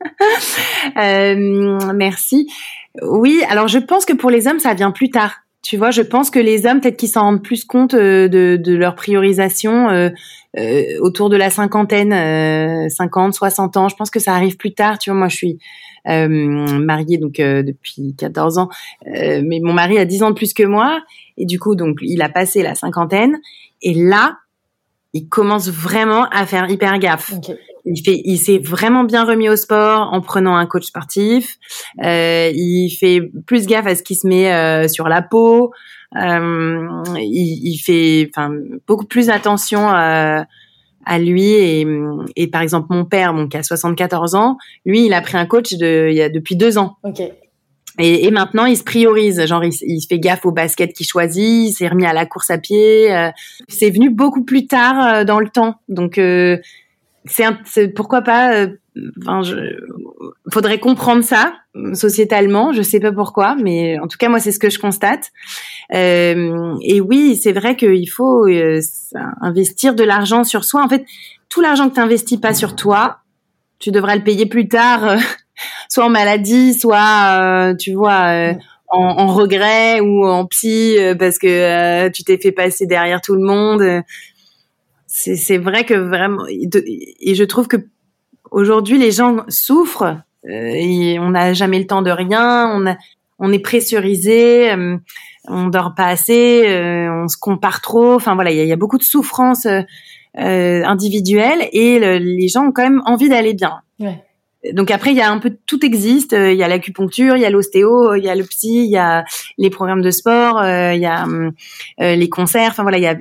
euh, 0.96 1.92
merci. 1.94 2.48
Oui, 3.02 3.42
alors 3.48 3.68
je 3.68 3.78
pense 3.78 4.04
que 4.04 4.12
pour 4.12 4.30
les 4.30 4.46
hommes, 4.46 4.60
ça 4.60 4.74
vient 4.74 4.90
plus 4.90 5.10
tard. 5.10 5.44
Tu 5.64 5.78
vois, 5.78 5.90
je 5.90 6.02
pense 6.02 6.28
que 6.30 6.38
les 6.38 6.66
hommes, 6.66 6.82
peut-être 6.82 6.98
qu'ils 6.98 7.08
s'en 7.08 7.22
rendent 7.22 7.42
plus 7.42 7.64
compte 7.64 7.94
euh, 7.94 8.28
de, 8.28 8.60
de 8.62 8.74
leur 8.74 8.94
priorisation 8.94 9.88
euh, 9.88 10.10
euh, 10.58 10.82
autour 11.00 11.30
de 11.30 11.36
la 11.36 11.48
cinquantaine, 11.48 12.10
50, 12.90 13.32
60 13.32 13.76
ans. 13.78 13.88
Je 13.88 13.96
pense 13.96 14.10
que 14.10 14.20
ça 14.20 14.34
arrive 14.34 14.58
plus 14.58 14.74
tard. 14.74 14.98
Tu 14.98 15.08
vois, 15.08 15.18
moi, 15.18 15.28
je 15.28 15.36
suis 15.36 15.58
mariée 16.06 17.18
donc 17.18 17.34
depuis 17.36 18.14
14 18.16 18.58
ans, 18.58 18.68
mais 19.06 19.60
mon 19.62 19.72
mari 19.72 19.98
a 19.98 20.04
10 20.04 20.22
ans 20.22 20.30
de 20.30 20.34
plus 20.34 20.52
que 20.52 20.62
moi 20.62 21.00
et 21.36 21.46
du 21.46 21.58
coup 21.58 21.74
donc 21.74 21.98
il 22.02 22.22
a 22.22 22.28
passé 22.28 22.62
la 22.62 22.74
cinquantaine 22.74 23.38
et 23.82 23.94
là 23.94 24.38
il 25.14 25.28
commence 25.28 25.68
vraiment 25.68 26.28
à 26.30 26.44
faire 26.44 26.68
hyper 26.68 26.98
gaffe. 26.98 27.32
Il 27.86 28.02
fait, 28.02 28.20
il 28.24 28.38
s'est 28.38 28.58
vraiment 28.58 29.04
bien 29.04 29.24
remis 29.24 29.48
au 29.48 29.56
sport 29.56 30.12
en 30.12 30.20
prenant 30.20 30.56
un 30.56 30.66
coach 30.66 30.84
sportif. 30.84 31.56
Euh, 32.02 32.50
il 32.52 32.90
fait 32.90 33.20
plus 33.46 33.66
gaffe 33.66 33.86
à 33.86 33.94
ce 33.94 34.02
qui 34.02 34.16
se 34.16 34.26
met 34.26 34.52
euh, 34.52 34.88
sur 34.88 35.08
la 35.08 35.22
peau. 35.22 35.72
Euh, 36.16 37.02
il, 37.16 37.60
il, 37.62 37.78
fait, 37.78 38.30
enfin, 38.30 38.52
beaucoup 38.86 39.06
plus 39.06 39.30
attention 39.30 39.88
à, 39.88 40.46
à 41.06 41.18
lui 41.18 41.52
et, 41.52 41.86
et, 42.36 42.46
par 42.48 42.62
exemple 42.62 42.88
mon 42.90 43.04
père, 43.04 43.32
mon 43.32 43.48
qui 43.48 43.56
a 43.56 43.62
74 43.62 44.34
ans, 44.34 44.56
lui, 44.84 45.06
il 45.06 45.14
a 45.14 45.20
pris 45.20 45.36
un 45.36 45.46
coach 45.46 45.74
de, 45.74 46.08
il 46.10 46.16
y 46.16 46.22
a 46.22 46.28
depuis 46.28 46.56
deux 46.56 46.78
ans. 46.78 46.96
Okay. 47.02 47.32
Et, 47.98 48.26
et, 48.26 48.30
maintenant, 48.30 48.64
il 48.64 48.76
se 48.76 48.82
priorise. 48.82 49.44
Genre, 49.46 49.64
il, 49.64 49.72
il 49.82 50.04
fait 50.06 50.18
gaffe 50.18 50.44
au 50.44 50.52
basket 50.52 50.92
qu'il 50.92 51.06
choisit. 51.06 51.68
Il 51.68 51.72
s'est 51.72 51.88
remis 51.88 52.06
à 52.06 52.12
la 52.12 52.26
course 52.26 52.50
à 52.50 52.58
pied. 52.58 53.14
Euh, 53.14 53.30
c'est 53.68 53.90
venu 53.90 54.10
beaucoup 54.10 54.44
plus 54.44 54.66
tard 54.66 55.06
euh, 55.06 55.24
dans 55.24 55.38
le 55.38 55.48
temps. 55.48 55.76
Donc, 55.88 56.18
euh, 56.18 56.58
c'est 57.26 57.88
pourquoi 57.94 58.22
pas. 58.22 58.66
Enfin, 59.20 59.42
je, 59.42 59.54
faudrait 60.52 60.78
comprendre 60.78 61.24
ça 61.24 61.54
sociétalement. 61.94 62.72
Je 62.72 62.82
sais 62.82 63.00
pas 63.00 63.12
pourquoi, 63.12 63.56
mais 63.56 63.98
en 63.98 64.06
tout 64.06 64.18
cas, 64.18 64.28
moi, 64.28 64.40
c'est 64.40 64.52
ce 64.52 64.58
que 64.58 64.70
je 64.70 64.78
constate. 64.78 65.30
et 65.92 67.00
oui, 67.00 67.36
c'est 67.36 67.52
vrai 67.52 67.76
qu'il 67.76 68.10
faut 68.10 68.46
investir 69.40 69.94
de 69.94 70.04
l'argent 70.04 70.44
sur 70.44 70.64
soi. 70.64 70.82
En 70.82 70.88
fait, 70.88 71.04
tout 71.48 71.60
l'argent 71.60 71.88
que 71.88 71.94
tu 71.94 72.00
investis 72.00 72.38
pas 72.38 72.54
sur 72.54 72.76
toi, 72.76 73.18
tu 73.78 73.90
devras 73.90 74.16
le 74.16 74.22
payer 74.22 74.46
plus 74.46 74.68
tard 74.68 75.16
soit 75.88 76.04
en 76.04 76.10
maladie, 76.10 76.74
soit 76.74 77.38
euh, 77.40 77.74
tu 77.74 77.92
vois 77.92 78.26
euh, 78.28 78.54
en, 78.88 78.98
en, 78.98 79.26
regret 79.32 80.00
ou 80.00 80.26
en 80.26 80.46
psy 80.46 80.96
euh, 80.98 81.14
parce 81.14 81.38
que 81.38 82.08
tu 82.08 82.24
t'es 82.24 82.38
fait 82.38 82.52
passer 82.52 82.86
derrière 82.86 83.20
tout 83.20 83.34
le 83.34 83.44
monde. 83.44 84.02
C'est 85.06 85.58
vrai 85.58 85.84
que 85.84 85.94
vraiment 85.94 86.44
et 86.48 87.34
je 87.36 87.44
trouve 87.44 87.68
que 87.68 87.76
aujourd'hui 88.54 88.98
les 88.98 89.10
gens 89.10 89.44
souffrent 89.48 90.16
et 90.48 91.18
on 91.18 91.30
n'a 91.30 91.52
jamais 91.54 91.78
le 91.78 91.86
temps 91.86 92.02
de 92.02 92.10
rien, 92.10 92.70
on 92.74 92.86
a 92.86 92.96
on 93.40 93.52
est 93.52 93.58
pressurisé, 93.58 94.72
on 95.48 95.66
dort 95.66 95.94
pas 95.96 96.06
assez, 96.06 96.62
on 97.10 97.26
se 97.26 97.36
compare 97.36 97.80
trop. 97.80 98.14
Enfin 98.14 98.36
voilà, 98.36 98.52
il 98.52 98.58
y, 98.58 98.66
y 98.66 98.72
a, 98.72 98.76
beaucoup 98.76 98.96
de 98.96 99.02
souffrances 99.02 99.66
euh, 99.66 99.82
individuelles 100.84 101.68
et 101.72 101.98
les 102.20 102.48
gens 102.48 102.66
ont 102.66 102.72
quand 102.72 102.84
même 102.84 103.02
envie 103.06 103.28
d'aller 103.28 103.54
bien. 103.54 103.80
Ouais 103.98 104.22
donc 104.72 104.90
après, 104.90 105.10
il 105.10 105.16
y 105.16 105.20
a 105.20 105.30
un 105.30 105.38
peu 105.38 105.56
tout 105.66 105.84
existe. 105.84 106.32
Euh, 106.32 106.52
il 106.52 106.58
y 106.58 106.62
a 106.62 106.68
l'acupuncture, 106.68 107.36
il 107.36 107.42
y 107.42 107.44
a 107.44 107.50
l'ostéo, 107.50 108.14
il 108.14 108.24
y 108.24 108.28
a 108.28 108.34
le 108.34 108.44
psy, 108.44 108.84
il 108.84 108.90
y 108.90 108.96
a 108.96 109.24
les 109.58 109.70
programmes 109.70 110.02
de 110.02 110.10
sport, 110.10 110.58
euh, 110.58 110.94
il 110.94 111.00
y 111.00 111.06
a 111.06 111.26
euh, 111.26 111.50
les 111.98 112.28
concerts. 112.28 112.70
Enfin 112.70 112.82
voilà, 112.82 112.98
il 112.98 113.04
y 113.04 113.06
a 113.06 113.16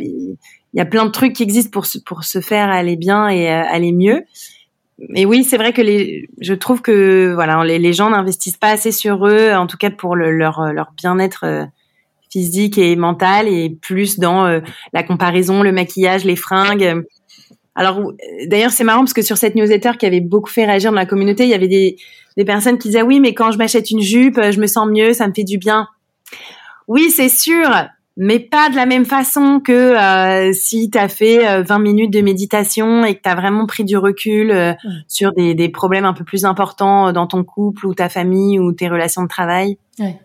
il 0.75 0.79
y 0.79 0.81
a 0.81 0.85
plein 0.85 1.05
de 1.05 1.11
trucs 1.11 1.33
qui 1.33 1.43
existent 1.43 1.69
pour 1.69 1.85
se, 1.85 1.99
pour 1.99 2.23
se 2.23 2.41
faire 2.41 2.69
aller 2.69 2.95
bien 2.95 3.29
et 3.29 3.47
aller 3.47 3.91
mieux. 3.91 4.23
Et 5.15 5.25
oui, 5.25 5.43
c'est 5.43 5.57
vrai 5.57 5.73
que 5.73 5.81
les, 5.81 6.29
je 6.39 6.53
trouve 6.53 6.81
que 6.81 7.33
voilà, 7.33 7.63
les, 7.63 7.93
gens 7.93 8.09
n'investissent 8.09 8.57
pas 8.57 8.69
assez 8.69 8.91
sur 8.91 9.27
eux, 9.27 9.51
en 9.53 9.67
tout 9.67 9.77
cas 9.77 9.89
pour 9.89 10.15
le, 10.15 10.31
leur 10.31 10.71
leur 10.71 10.91
bien-être 10.95 11.67
physique 12.31 12.77
et 12.77 12.95
mental, 12.95 13.47
et 13.47 13.69
plus 13.69 14.19
dans 14.19 14.61
la 14.93 15.03
comparaison, 15.03 15.63
le 15.63 15.71
maquillage, 15.71 16.25
les 16.25 16.35
fringues. 16.35 17.03
Alors 17.75 18.13
d'ailleurs 18.47 18.71
c'est 18.71 18.83
marrant 18.83 18.99
parce 18.99 19.13
que 19.13 19.21
sur 19.21 19.37
cette 19.37 19.55
newsletter 19.55 19.91
qui 19.97 20.05
avait 20.05 20.21
beaucoup 20.21 20.49
fait 20.49 20.65
réagir 20.65 20.91
dans 20.91 20.97
la 20.97 21.05
communauté, 21.05 21.43
il 21.43 21.49
y 21.49 21.55
avait 21.55 21.67
des, 21.67 21.97
des 22.37 22.45
personnes 22.45 22.77
qui 22.77 22.89
disaient 22.89 23.01
oui 23.01 23.19
mais 23.19 23.33
quand 23.33 23.51
je 23.51 23.57
m'achète 23.57 23.89
une 23.89 24.01
jupe, 24.01 24.39
je 24.39 24.59
me 24.59 24.67
sens 24.67 24.87
mieux, 24.87 25.13
ça 25.13 25.27
me 25.27 25.33
fait 25.33 25.43
du 25.43 25.57
bien. 25.57 25.87
Oui 26.87 27.09
c'est 27.09 27.29
sûr, 27.29 27.69
mais 28.15 28.39
pas 28.39 28.69
de 28.69 28.75
la 28.75 28.85
même 28.85 29.05
façon 29.05 29.59
que 29.59 29.71
euh, 29.71 30.53
si 30.53 30.89
tu 30.91 30.97
as 30.97 31.07
fait 31.07 31.63
20 31.63 31.75
euh, 31.75 31.79
minutes 31.79 32.13
de 32.13 32.21
méditation 32.21 33.03
et 33.03 33.15
que 33.15 33.21
tu 33.23 33.29
as 33.29 33.35
vraiment 33.35 33.65
pris 33.65 33.83
du 33.83 33.97
recul 33.97 34.51
euh, 34.51 34.73
sur 35.07 35.33
des, 35.33 35.55
des, 35.55 35.69
problèmes 35.69 36.05
un 36.05 36.13
peu 36.13 36.23
plus 36.23 36.45
importants 36.45 37.11
dans 37.11 37.25
ton 37.25 37.43
couple 37.43 37.87
ou 37.87 37.95
ta 37.95 38.09
famille 38.09 38.59
ou 38.59 38.71
tes 38.71 38.87
relations 38.87 39.23
de 39.23 39.27
travail. 39.27 39.77
Ouais. 39.99 40.19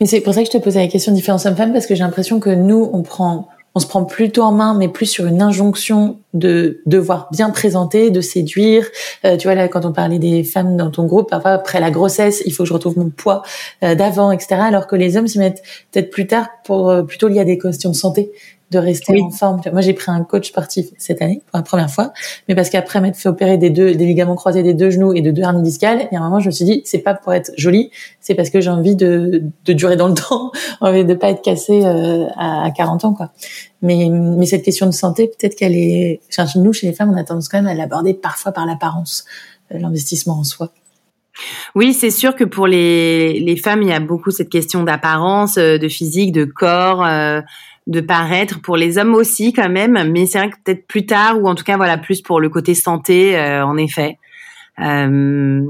Mais 0.00 0.06
c'est 0.06 0.20
pour 0.20 0.34
ça 0.34 0.40
que 0.42 0.46
je 0.46 0.52
te 0.52 0.62
posais 0.62 0.80
la 0.80 0.88
question 0.88 1.12
différence 1.12 1.46
homme-femme 1.46 1.72
parce 1.72 1.86
que 1.86 1.94
j'ai 1.94 2.04
l'impression 2.04 2.38
que 2.38 2.50
nous 2.50 2.90
on 2.92 3.02
prend 3.02 3.48
on 3.74 3.80
se 3.80 3.86
prend 3.86 4.04
plutôt 4.04 4.42
en 4.42 4.52
main, 4.52 4.74
mais 4.74 4.88
plus 4.88 5.06
sur 5.06 5.26
une 5.26 5.40
injonction 5.40 6.18
de 6.34 6.82
devoir 6.86 7.28
bien 7.32 7.50
présenter, 7.50 8.10
de 8.10 8.20
séduire. 8.20 8.86
Euh, 9.24 9.36
tu 9.36 9.46
vois 9.46 9.54
là, 9.54 9.68
quand 9.68 9.84
on 9.84 9.92
parlait 9.92 10.18
des 10.18 10.44
femmes 10.44 10.76
dans 10.76 10.90
ton 10.90 11.06
groupe, 11.06 11.30
parfois 11.30 11.52
après 11.52 11.80
la 11.80 11.90
grossesse, 11.90 12.42
il 12.44 12.52
faut 12.52 12.64
que 12.64 12.68
je 12.68 12.74
retrouve 12.74 12.98
mon 12.98 13.10
poids 13.10 13.42
euh, 13.82 13.94
d'avant, 13.94 14.30
etc. 14.30 14.56
Alors 14.60 14.86
que 14.86 14.96
les 14.96 15.16
hommes 15.16 15.26
s'y 15.26 15.38
mettent 15.38 15.62
peut-être 15.90 16.10
plus 16.10 16.26
tard 16.26 16.48
pour 16.64 16.90
euh, 16.90 17.02
plutôt 17.02 17.28
lié 17.28 17.40
à 17.40 17.44
des 17.44 17.58
questions 17.58 17.90
de 17.90 17.96
santé 17.96 18.30
de 18.72 18.78
rester 18.78 19.20
en 19.20 19.30
forme. 19.30 19.60
Moi, 19.70 19.82
j'ai 19.82 19.92
pris 19.92 20.10
un 20.10 20.24
coach 20.24 20.48
sportif 20.48 20.86
cette 20.98 21.22
année 21.22 21.42
pour 21.46 21.58
la 21.58 21.62
première 21.62 21.90
fois, 21.90 22.12
mais 22.48 22.54
parce 22.54 22.70
qu'après 22.70 23.00
m'être 23.00 23.16
fait 23.16 23.28
opérer 23.28 23.58
des 23.58 23.70
deux 23.70 23.94
des 23.94 24.06
ligaments 24.06 24.34
croisés 24.34 24.62
des 24.62 24.74
deux 24.74 24.90
genoux 24.90 25.12
et 25.12 25.20
de 25.20 25.30
deux 25.30 25.42
hernies 25.42 25.62
discales, 25.62 26.08
et 26.10 26.16
à 26.16 26.20
un 26.20 26.24
moment, 26.24 26.40
je 26.40 26.46
me 26.46 26.50
suis 26.50 26.64
dit, 26.64 26.82
c'est 26.84 26.98
pas 26.98 27.14
pour 27.14 27.32
être 27.34 27.52
jolie, 27.56 27.90
c'est 28.20 28.34
parce 28.34 28.50
que 28.50 28.60
j'ai 28.60 28.70
envie 28.70 28.96
de, 28.96 29.44
de 29.64 29.72
durer 29.72 29.96
dans 29.96 30.08
le 30.08 30.14
temps, 30.28 30.50
envie 30.80 31.04
de 31.04 31.14
pas 31.14 31.30
être 31.30 31.42
cassée 31.42 31.84
euh, 31.84 32.26
à 32.36 32.70
40 32.74 33.04
ans, 33.04 33.14
quoi. 33.14 33.30
Mais, 33.82 34.08
mais 34.10 34.46
cette 34.46 34.62
question 34.62 34.86
de 34.86 34.92
santé, 34.92 35.26
peut-être 35.26 35.56
qu'elle 35.56 35.74
est, 35.74 36.20
nous, 36.56 36.72
chez 36.72 36.86
les 36.86 36.92
femmes, 36.92 37.10
on 37.12 37.16
a 37.16 37.24
tendance 37.24 37.48
quand 37.48 37.58
même 37.58 37.66
à 37.66 37.74
l'aborder 37.74 38.14
parfois 38.14 38.52
par 38.52 38.64
l'apparence, 38.64 39.24
euh, 39.72 39.78
l'investissement 39.78 40.38
en 40.38 40.44
soi. 40.44 40.70
Oui, 41.74 41.94
c'est 41.94 42.10
sûr 42.10 42.34
que 42.34 42.44
pour 42.44 42.66
les, 42.66 43.40
les 43.40 43.56
femmes, 43.56 43.82
il 43.82 43.88
y 43.88 43.92
a 43.92 44.00
beaucoup 44.00 44.30
cette 44.30 44.50
question 44.50 44.84
d'apparence, 44.84 45.58
euh, 45.58 45.78
de 45.78 45.88
physique, 45.88 46.32
de 46.32 46.44
corps, 46.44 47.04
de 47.86 48.00
paraître 48.00 48.60
pour 48.60 48.76
les 48.76 48.98
hommes 48.98 49.14
aussi 49.14 49.52
quand 49.52 49.68
même, 49.68 50.10
mais 50.10 50.26
c'est 50.26 50.38
vrai 50.38 50.50
que 50.50 50.56
peut-être 50.64 50.86
plus 50.86 51.04
tard 51.04 51.40
ou 51.40 51.48
en 51.48 51.54
tout 51.54 51.64
cas 51.64 51.76
voilà 51.76 51.98
plus 51.98 52.22
pour 52.22 52.40
le 52.40 52.48
côté 52.48 52.74
santé 52.74 53.36
euh, 53.36 53.64
en 53.64 53.76
effet. 53.76 54.18
Euh, 54.78 55.62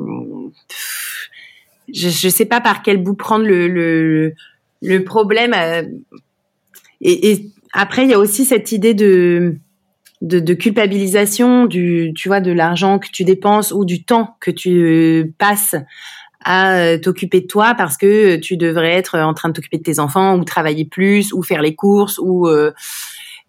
je 1.92 2.27
ne 2.27 2.31
sais 2.31 2.44
pas 2.44 2.61
par 2.61 2.83
quel 2.83 3.03
bout 3.03 3.14
prendre 3.14 3.46
le 3.46 4.35
le, 4.83 5.05
problème. 5.05 5.55
Euh, 5.57 5.83
et, 7.01 7.31
et, 7.33 7.51
après 7.72 8.05
il 8.05 8.11
y 8.11 8.14
a 8.14 8.18
aussi 8.18 8.44
cette 8.44 8.72
idée 8.72 8.94
de 8.94 9.57
de, 10.20 10.38
de 10.38 10.55
culpabilisation 10.55 11.64
du 11.64 12.12
tu 12.14 12.29
vois 12.29 12.40
de 12.40 12.53
l'argent 12.53 12.98
que 12.98 13.09
tu 13.11 13.25
dépenses 13.25 13.72
ou 13.72 13.85
du 13.87 14.05
temps 14.05 14.37
que 14.40 14.51
tu 14.51 15.33
passes 15.38 15.75
à 16.44 16.74
euh, 16.76 16.98
t'occuper 16.98 17.40
de 17.40 17.46
toi 17.46 17.74
parce 17.76 17.96
que 17.96 18.37
tu 18.37 18.57
devrais 18.57 18.92
être 18.92 19.18
en 19.18 19.35
train 19.35 19.48
de 19.48 19.55
t'occuper 19.55 19.78
de 19.78 19.83
tes 19.83 19.98
enfants 19.98 20.37
ou 20.37 20.44
travailler 20.44 20.85
plus 20.85 21.33
ou 21.33 21.42
faire 21.42 21.62
les 21.62 21.74
courses 21.74 22.18
ou 22.18 22.48
euh, 22.48 22.72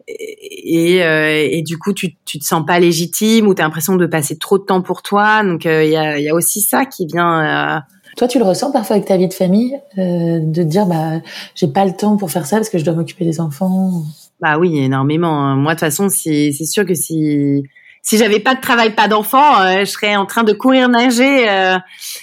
et, 0.07 1.03
euh, 1.03 1.47
et, 1.49 1.61
du 1.61 1.77
coup 1.77 1.93
tu 1.93 2.15
tu 2.25 2.37
te 2.37 2.43
sens 2.43 2.65
pas 2.65 2.79
légitime 2.79 3.47
ou 3.47 3.55
tu 3.55 3.61
as 3.61 3.65
l'impression 3.65 3.95
de 3.95 4.05
passer 4.05 4.37
trop 4.37 4.57
de 4.57 4.63
temps 4.63 4.81
pour 4.81 5.01
toi 5.01 5.43
donc 5.43 5.65
il 5.65 5.89
y, 5.89 5.95
a, 5.95 6.19
y 6.19 6.29
a 6.29 6.35
aussi 6.35 6.61
ça 6.61 6.85
qui 6.85 7.05
vient 7.05 7.83
toi, 8.15 8.27
tu 8.27 8.37
le 8.37 8.45
ressens 8.45 8.71
parfois 8.71 8.97
avec 8.97 9.07
ta 9.07 9.17
vie 9.17 9.27
de 9.27 9.33
famille, 9.33 9.75
de 9.97 10.53
te 10.53 10.61
dire 10.61 10.85
bah 10.85 11.19
j'ai 11.55 11.67
pas 11.67 11.83
le 11.83 11.93
temps 11.93 12.15
pour 12.15 12.29
faire 12.29 12.45
ça 12.45 12.57
parce 12.57 12.69
que 12.69 12.77
je 12.77 12.85
dois 12.85 12.93
m'occuper 12.93 13.25
des 13.25 13.39
enfants. 13.39 14.03
Bah 14.39 14.59
oui, 14.59 14.77
énormément. 14.77 15.55
Moi, 15.55 15.73
de 15.73 15.79
toute 15.79 15.87
façon, 15.87 16.09
c'est 16.09 16.51
c'est 16.51 16.65
sûr 16.65 16.85
que 16.85 16.93
si 16.93 17.63
si 18.03 18.17
j'avais 18.17 18.39
pas 18.39 18.53
de 18.53 18.59
travail, 18.59 18.93
pas 18.93 19.07
d'enfant, 19.07 19.61
euh, 19.61 19.79
je 19.79 19.85
serais 19.85 20.15
en 20.17 20.25
train 20.25 20.43
de 20.43 20.51
courir, 20.51 20.89
nager 20.89 21.49
euh, 21.49 21.77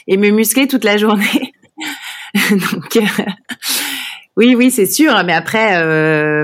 et 0.07 0.19
me 0.19 0.29
muscler 0.29 0.69
toute 0.69 0.85
la 0.85 0.99
journée. 0.99 1.55
Donc 2.51 2.97
euh, 2.97 3.25
oui, 4.37 4.55
oui, 4.55 4.71
c'est 4.71 4.87
sûr. 4.87 5.13
Mais 5.25 5.33
après, 5.33 5.73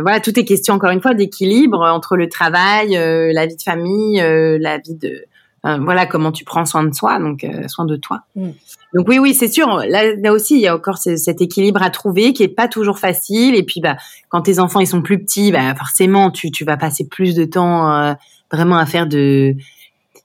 voilà, 0.01 0.21
tout 0.21 0.37
est 0.39 0.45
question 0.45 0.75
encore 0.75 0.91
une 0.91 1.03
fois 1.03 1.15
d'équilibre 1.15 1.83
entre 1.83 2.17
le 2.17 2.29
travail, 2.29 2.93
la 2.93 3.47
vie 3.47 3.57
de 3.57 3.63
famille, 3.63 4.17
la 4.19 4.79
vie 4.79 4.95
de 4.95 5.25
voilà 5.63 6.07
comment 6.07 6.31
tu 6.31 6.45
prends 6.45 6.65
soin 6.65 6.85
de 6.85 6.95
soi, 6.95 7.19
donc 7.19 7.47
soin 7.69 7.85
de 7.85 7.97
toi. 7.97 8.23
Mm. 8.37 8.51
Donc 8.95 9.09
oui, 9.09 9.19
oui, 9.19 9.35
c'est 9.35 9.49
sûr. 9.49 9.83
Là, 9.89 10.15
là, 10.15 10.33
aussi, 10.33 10.55
il 10.55 10.61
y 10.61 10.69
a 10.69 10.75
encore 10.75 10.99
cet 10.99 11.41
équilibre 11.41 11.83
à 11.83 11.91
trouver 11.91 12.33
qui 12.33 12.43
est 12.43 12.49
pas 12.49 12.69
toujours 12.69 12.99
facile. 12.99 13.55
Et 13.55 13.63
puis, 13.63 13.81
bah, 13.81 13.97
quand 14.29 14.43
tes 14.43 14.59
enfants 14.59 14.81
ils 14.81 14.87
sont 14.87 15.03
plus 15.03 15.19
petits, 15.19 15.53
bah, 15.53 15.75
forcément, 15.75 16.31
tu, 16.31 16.51
tu 16.51 16.65
vas 16.65 16.77
passer 16.77 17.07
plus 17.07 17.35
de 17.35 17.45
temps 17.45 18.17
vraiment 18.51 18.77
à 18.77 18.87
faire 18.87 19.07
de 19.07 19.57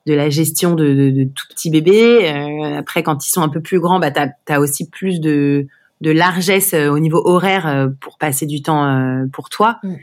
de 0.06 0.14
la 0.14 0.30
gestion 0.30 0.74
de, 0.74 0.94
de, 0.94 1.10
de 1.12 1.24
tout 1.26 1.48
petits 1.50 1.70
bébés. 1.70 2.32
Euh, 2.32 2.78
après, 2.78 3.04
quand 3.04 3.26
ils 3.26 3.32
sont 3.32 3.42
un 3.42 3.50
peu 3.50 3.62
plus 3.62 3.80
grands, 3.80 4.00
bah, 4.00 4.12
tu 4.12 4.22
as, 4.54 4.60
aussi 4.60 4.90
plus 4.90 5.20
de, 5.20 5.68
de 6.02 6.12
largesse 6.12 6.74
euh, 6.74 6.90
au 6.90 7.00
niveau 7.00 7.22
horaire 7.24 7.68
euh, 7.68 7.88
pour 8.00 8.18
passer 8.18 8.46
du 8.46 8.62
temps 8.62 9.28
pour 9.32 9.50
toi. 9.50 9.80
Mm. 9.84 9.96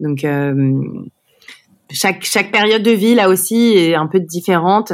Donc, 0.00 0.26
chaque, 1.90 2.24
chaque 2.24 2.52
période 2.52 2.82
de 2.82 2.90
vie, 2.90 3.14
là 3.14 3.28
aussi, 3.28 3.74
est 3.76 3.94
un 3.94 4.06
peu 4.06 4.20
différente. 4.20 4.92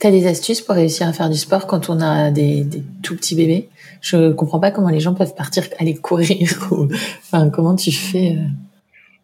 Tu 0.00 0.06
as 0.06 0.10
des 0.10 0.26
astuces 0.26 0.60
pour 0.60 0.74
réussir 0.74 1.08
à 1.08 1.12
faire 1.12 1.30
du 1.30 1.38
sport 1.38 1.66
quand 1.66 1.88
on 1.88 2.00
a 2.00 2.30
des, 2.30 2.62
des 2.62 2.82
tout 3.02 3.16
petits 3.16 3.36
bébés? 3.36 3.68
Je 4.02 4.32
comprends 4.32 4.60
pas 4.60 4.70
comment 4.70 4.90
les 4.90 5.00
gens 5.00 5.14
peuvent 5.14 5.34
partir 5.34 5.64
aller 5.78 5.94
courir. 5.94 6.58
enfin, 7.22 7.48
comment 7.48 7.74
tu 7.74 7.90
fais 7.90 8.36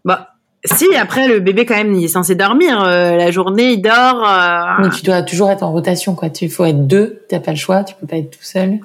Bah, 0.06 0.29
Si, 0.64 0.94
après, 0.94 1.26
le 1.26 1.40
bébé, 1.40 1.64
quand 1.64 1.76
même, 1.76 1.94
il 1.94 2.04
est 2.04 2.08
censé 2.08 2.34
dormir. 2.34 2.82
Euh, 2.82 3.16
la 3.16 3.30
journée, 3.30 3.72
il 3.72 3.82
dort. 3.82 4.28
Euh. 4.28 4.82
Mais 4.82 4.90
tu 4.90 5.02
dois 5.02 5.22
toujours 5.22 5.50
être 5.50 5.62
en 5.62 5.72
rotation, 5.72 6.14
quoi. 6.14 6.28
Il 6.40 6.50
faut 6.50 6.66
être 6.66 6.86
deux, 6.86 7.22
t'as 7.28 7.40
pas 7.40 7.52
le 7.52 7.56
choix, 7.56 7.82
tu 7.82 7.94
peux 7.98 8.06
pas 8.06 8.16
être 8.16 8.30
tout 8.30 8.42
seul. 8.42 8.80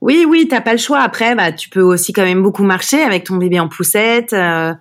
Oui, 0.00 0.24
oui, 0.26 0.48
t'as 0.48 0.62
pas 0.62 0.72
le 0.72 0.78
choix. 0.78 1.00
Après, 1.00 1.34
bah, 1.34 1.52
tu 1.52 1.68
peux 1.68 1.82
aussi 1.82 2.14
quand 2.14 2.24
même 2.24 2.42
beaucoup 2.42 2.64
marcher 2.64 3.02
avec 3.02 3.24
ton 3.24 3.36
bébé 3.36 3.60
en 3.60 3.68
poussette. 3.68 4.32
Euh, 4.32 4.72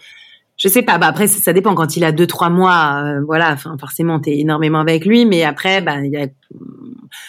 je 0.60 0.68
sais 0.68 0.82
pas. 0.82 0.98
Bah 0.98 1.08
après, 1.08 1.28
ça, 1.28 1.54
dépend. 1.54 1.74
Quand 1.74 1.96
il 1.96 2.04
a 2.04 2.12
deux, 2.12 2.28
trois 2.28 2.50
mois, 2.50 3.02
euh, 3.02 3.22
voilà. 3.26 3.54
Enfin, 3.54 3.78
forcément, 3.80 4.20
t'es 4.20 4.38
énormément 4.38 4.80
avec 4.80 5.06
lui. 5.06 5.26
Mais 5.26 5.44
après, 5.44 5.82
bah, 5.82 5.96
il 6.04 6.12
y 6.12 6.18
a. 6.18 6.28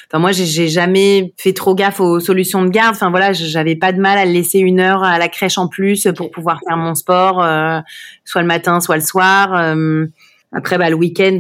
Enfin, 0.08 0.18
moi, 0.18 0.32
j'ai 0.32 0.68
jamais 0.68 1.32
fait 1.38 1.52
trop 1.52 1.76
gaffe 1.76 2.00
aux 2.00 2.18
solutions 2.18 2.62
de 2.62 2.70
garde. 2.70 2.96
Enfin, 2.96 3.08
voilà, 3.10 3.32
j'avais 3.32 3.76
pas 3.76 3.92
de 3.92 4.00
mal 4.00 4.18
à 4.18 4.26
le 4.26 4.32
laisser 4.32 4.58
une 4.58 4.80
heure 4.80 5.04
à 5.04 5.16
la 5.18 5.28
crèche 5.28 5.58
en 5.58 5.68
plus 5.68 6.08
pour 6.16 6.32
pouvoir 6.32 6.58
faire 6.66 6.76
mon 6.76 6.96
sport, 6.96 7.40
euh, 7.40 7.78
soit 8.24 8.42
le 8.42 8.48
matin, 8.48 8.80
soit 8.80 8.96
le 8.96 9.02
soir. 9.02 9.54
Euh, 9.54 10.06
après, 10.52 10.76
bah, 10.76 10.90
le 10.90 10.96
week-end, 10.96 11.38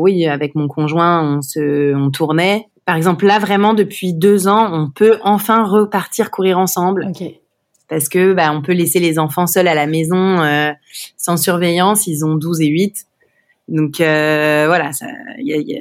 oui, 0.00 0.26
avec 0.26 0.56
mon 0.56 0.66
conjoint, 0.66 1.22
on 1.22 1.40
se, 1.40 1.94
on 1.94 2.10
tournait. 2.10 2.66
Par 2.84 2.96
exemple, 2.96 3.26
là, 3.26 3.38
vraiment, 3.38 3.74
depuis 3.74 4.12
deux 4.12 4.48
ans, 4.48 4.70
on 4.72 4.90
peut 4.90 5.18
enfin 5.22 5.62
repartir 5.62 6.32
courir 6.32 6.58
ensemble. 6.58 7.06
Okay 7.10 7.40
parce 7.88 8.08
que 8.08 8.32
bah, 8.32 8.52
on 8.52 8.62
peut 8.62 8.72
laisser 8.72 8.98
les 8.98 9.18
enfants 9.18 9.46
seuls 9.46 9.68
à 9.68 9.74
la 9.74 9.86
maison 9.86 10.40
euh, 10.40 10.72
sans 11.16 11.36
surveillance. 11.36 12.06
Ils 12.06 12.24
ont 12.24 12.34
12 12.34 12.60
et 12.62 12.66
8. 12.66 13.06
Donc 13.68 14.00
euh, 14.00 14.64
voilà, 14.66 14.92
ça, 14.92 15.06
y 15.38 15.52
a, 15.52 15.56
y 15.56 15.76
a, 15.76 15.80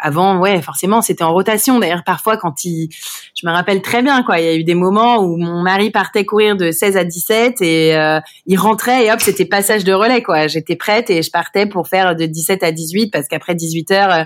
avant, 0.00 0.38
ouais, 0.38 0.60
forcément, 0.62 1.02
c'était 1.02 1.24
en 1.24 1.32
rotation. 1.32 1.78
D'ailleurs, 1.78 2.04
parfois, 2.04 2.36
quand 2.36 2.64
il, 2.64 2.88
je 3.34 3.46
me 3.46 3.52
rappelle 3.52 3.82
très 3.82 4.02
bien, 4.02 4.22
quoi, 4.22 4.38
il 4.38 4.44
y 4.44 4.48
a 4.48 4.54
eu 4.54 4.64
des 4.64 4.74
moments 4.74 5.18
où 5.18 5.36
mon 5.36 5.62
mari 5.62 5.90
partait 5.90 6.24
courir 6.24 6.56
de 6.56 6.70
16 6.70 6.96
à 6.96 7.04
17 7.04 7.60
et 7.60 7.96
euh, 7.96 8.20
il 8.46 8.58
rentrait 8.58 9.06
et 9.06 9.12
hop, 9.12 9.20
c'était 9.20 9.44
passage 9.44 9.84
de 9.84 9.92
relais, 9.92 10.22
quoi. 10.22 10.46
J'étais 10.46 10.76
prête 10.76 11.10
et 11.10 11.22
je 11.22 11.30
partais 11.30 11.66
pour 11.66 11.88
faire 11.88 12.16
de 12.16 12.26
17 12.26 12.62
à 12.62 12.72
18 12.72 13.10
parce 13.10 13.28
qu'après 13.28 13.54
18 13.54 13.90
heures, 13.92 14.12
euh, 14.12 14.24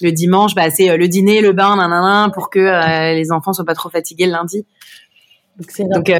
le 0.00 0.10
dimanche, 0.10 0.54
bah, 0.54 0.70
c'est 0.70 0.96
le 0.96 1.08
dîner, 1.08 1.40
le 1.40 1.52
bain, 1.52 1.76
nanana, 1.76 2.30
pour 2.34 2.50
que 2.50 3.14
les 3.14 3.30
enfants 3.30 3.52
soient 3.52 3.64
pas 3.64 3.74
trop 3.74 3.88
fatigués 3.88 4.26
le 4.26 4.32
lundi. 4.32 4.66
Donc, 5.58 6.08
euh, 6.08 6.18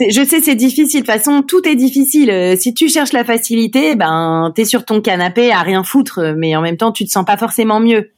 je 0.00 0.24
sais, 0.24 0.40
c'est 0.40 0.54
difficile. 0.54 1.02
De 1.02 1.06
toute 1.06 1.14
façon, 1.14 1.42
tout 1.42 1.66
est 1.66 1.76
difficile. 1.76 2.30
Euh, 2.30 2.56
si 2.56 2.74
tu 2.74 2.88
cherches 2.88 3.12
la 3.12 3.24
facilité, 3.24 3.94
ben, 3.94 4.52
t'es 4.54 4.64
sur 4.64 4.84
ton 4.84 5.00
canapé 5.00 5.52
à 5.52 5.60
rien 5.62 5.84
foutre, 5.84 6.34
mais 6.36 6.56
en 6.56 6.60
même 6.60 6.76
temps, 6.76 6.92
tu 6.92 7.04
te 7.04 7.10
sens 7.10 7.24
pas 7.24 7.36
forcément 7.36 7.80
mieux. 7.80 8.10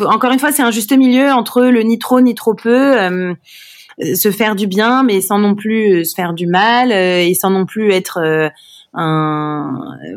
encore 0.00 0.32
une 0.32 0.38
fois, 0.38 0.52
c'est 0.52 0.62
un 0.62 0.70
juste 0.70 0.96
milieu 0.96 1.30
entre 1.30 1.62
le 1.62 1.82
ni 1.82 1.98
trop 1.98 2.20
ni 2.20 2.34
trop 2.34 2.54
peu. 2.54 3.00
Euh, 3.00 3.34
se 4.14 4.30
faire 4.30 4.56
du 4.56 4.66
bien, 4.66 5.02
mais 5.02 5.20
sans 5.22 5.38
non 5.38 5.54
plus 5.54 6.04
se 6.04 6.14
faire 6.14 6.34
du 6.34 6.46
mal 6.46 6.92
et 6.92 7.32
sans 7.32 7.48
non 7.48 7.64
plus 7.64 7.92
être 7.92 8.50
un 8.92 9.72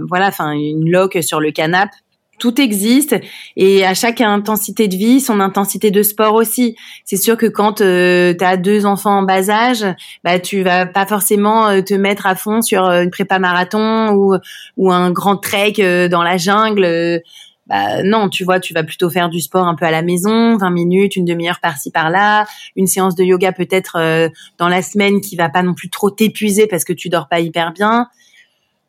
voilà, 0.06 0.28
enfin 0.28 0.52
une 0.52 0.92
loque 0.92 1.20
sur 1.22 1.40
le 1.40 1.52
canapé 1.52 1.96
tout 2.40 2.60
existe 2.60 3.16
et 3.56 3.86
à 3.86 3.94
chaque 3.94 4.22
intensité 4.22 4.88
de 4.88 4.96
vie, 4.96 5.22
son 5.22 5.40
intensité 5.40 5.92
de 5.92 6.02
sport 6.02 6.34
aussi. 6.34 6.76
C'est 7.06 7.18
sûr 7.18 7.38
que 7.38 7.46
quand 7.46 7.82
euh, 7.82 8.34
tu 8.34 8.44
as 8.44 8.58
deux 8.58 8.86
enfants 8.86 9.20
en 9.20 9.24
bas 9.24 9.50
âge, 9.50 9.86
bah 10.24 10.40
tu 10.40 10.64
vas 10.64 10.86
pas 10.86 11.06
forcément 11.06 11.68
euh, 11.68 11.82
te 11.82 11.94
mettre 11.94 12.26
à 12.26 12.36
fond 12.36 12.62
sur 12.62 12.86
euh, 12.86 13.04
une 13.04 13.12
prépa 13.12 13.38
marathon 13.38 14.10
ou 14.14 14.36
ou 14.78 14.92
un 14.92 15.12
grand 15.12 15.38
trek 15.38 16.08
dans 16.10 16.24
la 16.24 16.38
jungle. 16.38 17.22
Bah 17.68 18.02
non, 18.02 18.30
tu 18.30 18.44
vois, 18.44 18.60
tu 18.60 18.74
vas 18.74 18.84
plutôt 18.84 19.12
faire 19.12 19.30
du 19.30 19.42
sport 19.42 19.68
un 19.68 19.76
peu 19.76 19.86
à 19.86 19.92
la 19.92 20.02
maison, 20.02 20.58
20 20.58 20.72
minutes, 20.72 21.16
une 21.16 21.26
demi-heure 21.26 21.60
par-ci 21.62 21.92
par-là, 21.92 22.48
une 22.76 22.88
séance 22.88 23.14
de 23.14 23.24
yoga 23.24 23.52
peut-être 23.52 24.30
dans 24.58 24.68
la 24.68 24.82
semaine 24.82 25.22
qui 25.22 25.36
va 25.36 25.50
pas 25.50 25.62
non 25.62 25.76
plus 25.76 25.90
trop 25.90 26.10
t'épuiser 26.10 26.66
parce 26.66 26.84
que 26.84 26.94
tu 26.94 27.10
dors 27.10 27.28
pas 27.28 27.42
hyper 27.42 27.72
bien. 27.74 28.08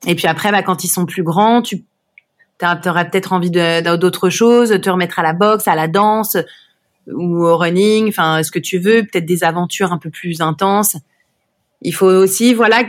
Et 0.07 0.15
puis 0.15 0.27
après, 0.27 0.51
bah, 0.51 0.63
quand 0.63 0.85
ils 0.85 0.89
sont 0.89 1.07
plus 1.07 1.23
grands, 1.23 1.63
tu 1.63 1.85
tu 2.61 2.89
peut-être 2.91 3.33
envie 3.33 3.51
d'autre 3.51 4.31
chose, 4.31 4.79
te 4.81 4.91
remettre 4.91 5.19
à 5.19 5.23
la 5.23 5.33
boxe, 5.33 5.67
à 5.69 5.75
la 5.75 5.89
danse 5.89 6.37
ou 7.07 7.45
au 7.45 7.57
running, 7.57 8.09
enfin 8.09 8.43
ce 8.43 8.51
que 8.51 8.59
tu 8.59 8.79
veux, 8.79 9.03
peut-être 9.03 9.27
des 9.27 9.45
aventures 9.45 9.93
un 9.93 9.99
peu 9.99 10.11
plus 10.11 10.41
intenses. 10.41 10.97
Il 11.83 11.95
faut 11.95 12.07
aussi 12.07 12.53
voilà 12.53 12.83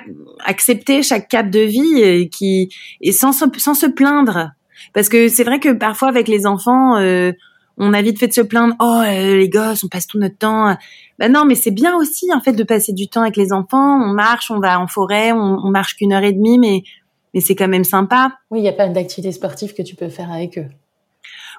accepter 0.43 1.01
chaque 1.01 1.29
cap 1.29 1.49
de 1.49 1.61
vie 1.61 2.01
et 2.01 2.29
qui 2.29 2.69
et 2.99 3.11
sans 3.11 3.31
se, 3.31 3.45
sans 3.57 3.73
se 3.73 3.85
plaindre. 3.85 4.51
Parce 4.93 5.09
que 5.09 5.27
c'est 5.29 5.43
vrai 5.43 5.59
que 5.59 5.71
parfois 5.73 6.09
avec 6.09 6.27
les 6.27 6.45
enfants 6.45 6.97
euh, 6.97 7.31
on 7.77 7.93
a 7.93 8.01
vite 8.01 8.19
fait 8.19 8.27
de 8.27 8.33
se 8.33 8.41
plaindre 8.41 8.75
oh 8.79 9.01
euh, 9.05 9.37
les 9.37 9.49
gosses 9.49 9.83
on 9.83 9.87
passe 9.87 10.07
tout 10.07 10.19
notre 10.19 10.37
temps 10.37 10.75
ben 11.19 11.31
non 11.31 11.45
mais 11.45 11.55
c'est 11.55 11.71
bien 11.71 11.95
aussi 11.95 12.33
en 12.33 12.41
fait 12.41 12.53
de 12.53 12.63
passer 12.63 12.91
du 12.91 13.07
temps 13.07 13.21
avec 13.21 13.37
les 13.37 13.53
enfants. 13.53 14.01
On 14.03 14.13
marche 14.13 14.51
on 14.51 14.59
va 14.59 14.79
en 14.79 14.87
forêt 14.87 15.31
on, 15.31 15.59
on 15.63 15.71
marche 15.71 15.95
qu'une 15.95 16.11
heure 16.11 16.23
et 16.23 16.33
demie 16.33 16.59
mais 16.59 16.83
mais 17.33 17.41
c'est 17.41 17.55
quand 17.55 17.67
même 17.67 17.83
sympa. 17.83 18.33
Oui, 18.49 18.59
il 18.59 18.65
y 18.65 18.69
a 18.69 18.73
pas 18.73 18.87
d'activité 18.87 19.31
sportive 19.31 19.73
que 19.73 19.81
tu 19.81 19.95
peux 19.95 20.09
faire 20.09 20.31
avec 20.31 20.57
eux. 20.57 20.67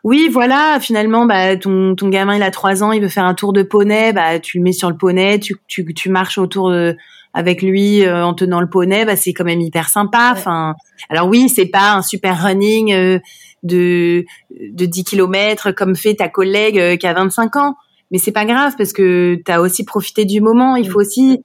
Oui, 0.05 0.29
voilà. 0.31 0.79
Finalement, 0.81 1.27
bah, 1.27 1.57
ton, 1.57 1.95
ton 1.95 2.09
gamin, 2.09 2.37
il 2.37 2.43
a 2.43 2.51
trois 2.51 2.83
ans, 2.83 2.93
il 2.93 3.01
veut 3.01 3.09
faire 3.09 3.25
un 3.25 3.35
tour 3.35 3.53
de 3.53 3.63
poney. 3.63 4.13
Bah, 4.13 4.41
tu 4.41 4.59
le 4.59 4.65
mets 4.65 4.73
sur 4.73 4.91
le 4.91 4.97
poney, 4.97 5.39
tu, 5.39 5.57
tu, 5.69 5.85
tu 5.95 6.11
marches 6.11 6.39
autour 6.39 6.71
de, 6.71 6.97
avec 7.35 7.63
lui 7.63 8.05
euh, 8.05 8.25
en 8.25 8.35
tenant 8.35 8.61
le 8.61 8.69
poney. 8.69 9.05
Bah, 9.05 9.17
c'est 9.17 9.33
quand 9.33 9.45
même 9.45 9.61
hyper 9.61 9.89
sympa. 9.89 10.33
Enfin, 10.33 10.75
alors 11.09 11.29
oui, 11.29 11.49
c'est 11.49 11.67
pas 11.67 11.95
un 11.95 12.03
super 12.03 12.43
running 12.43 12.93
euh, 12.93 13.19
de 13.63 14.25
de 14.51 14.87
10 14.87 15.05
kilomètres 15.05 15.71
comme 15.73 15.95
fait 15.95 16.15
ta 16.15 16.29
collègue 16.29 16.79
euh, 16.79 16.97
qui 16.97 17.07
a 17.07 17.15
25 17.15 17.57
ans, 17.57 17.77
mais 18.11 18.19
c'est 18.19 18.33
pas 18.33 18.45
grave 18.45 18.75
parce 18.77 18.93
que 18.93 19.41
tu 19.45 19.53
as 19.53 19.61
aussi 19.61 19.85
profité 19.85 20.25
du 20.25 20.41
moment. 20.41 20.77
Il 20.77 20.91
faut 20.91 21.01
aussi 21.01 21.45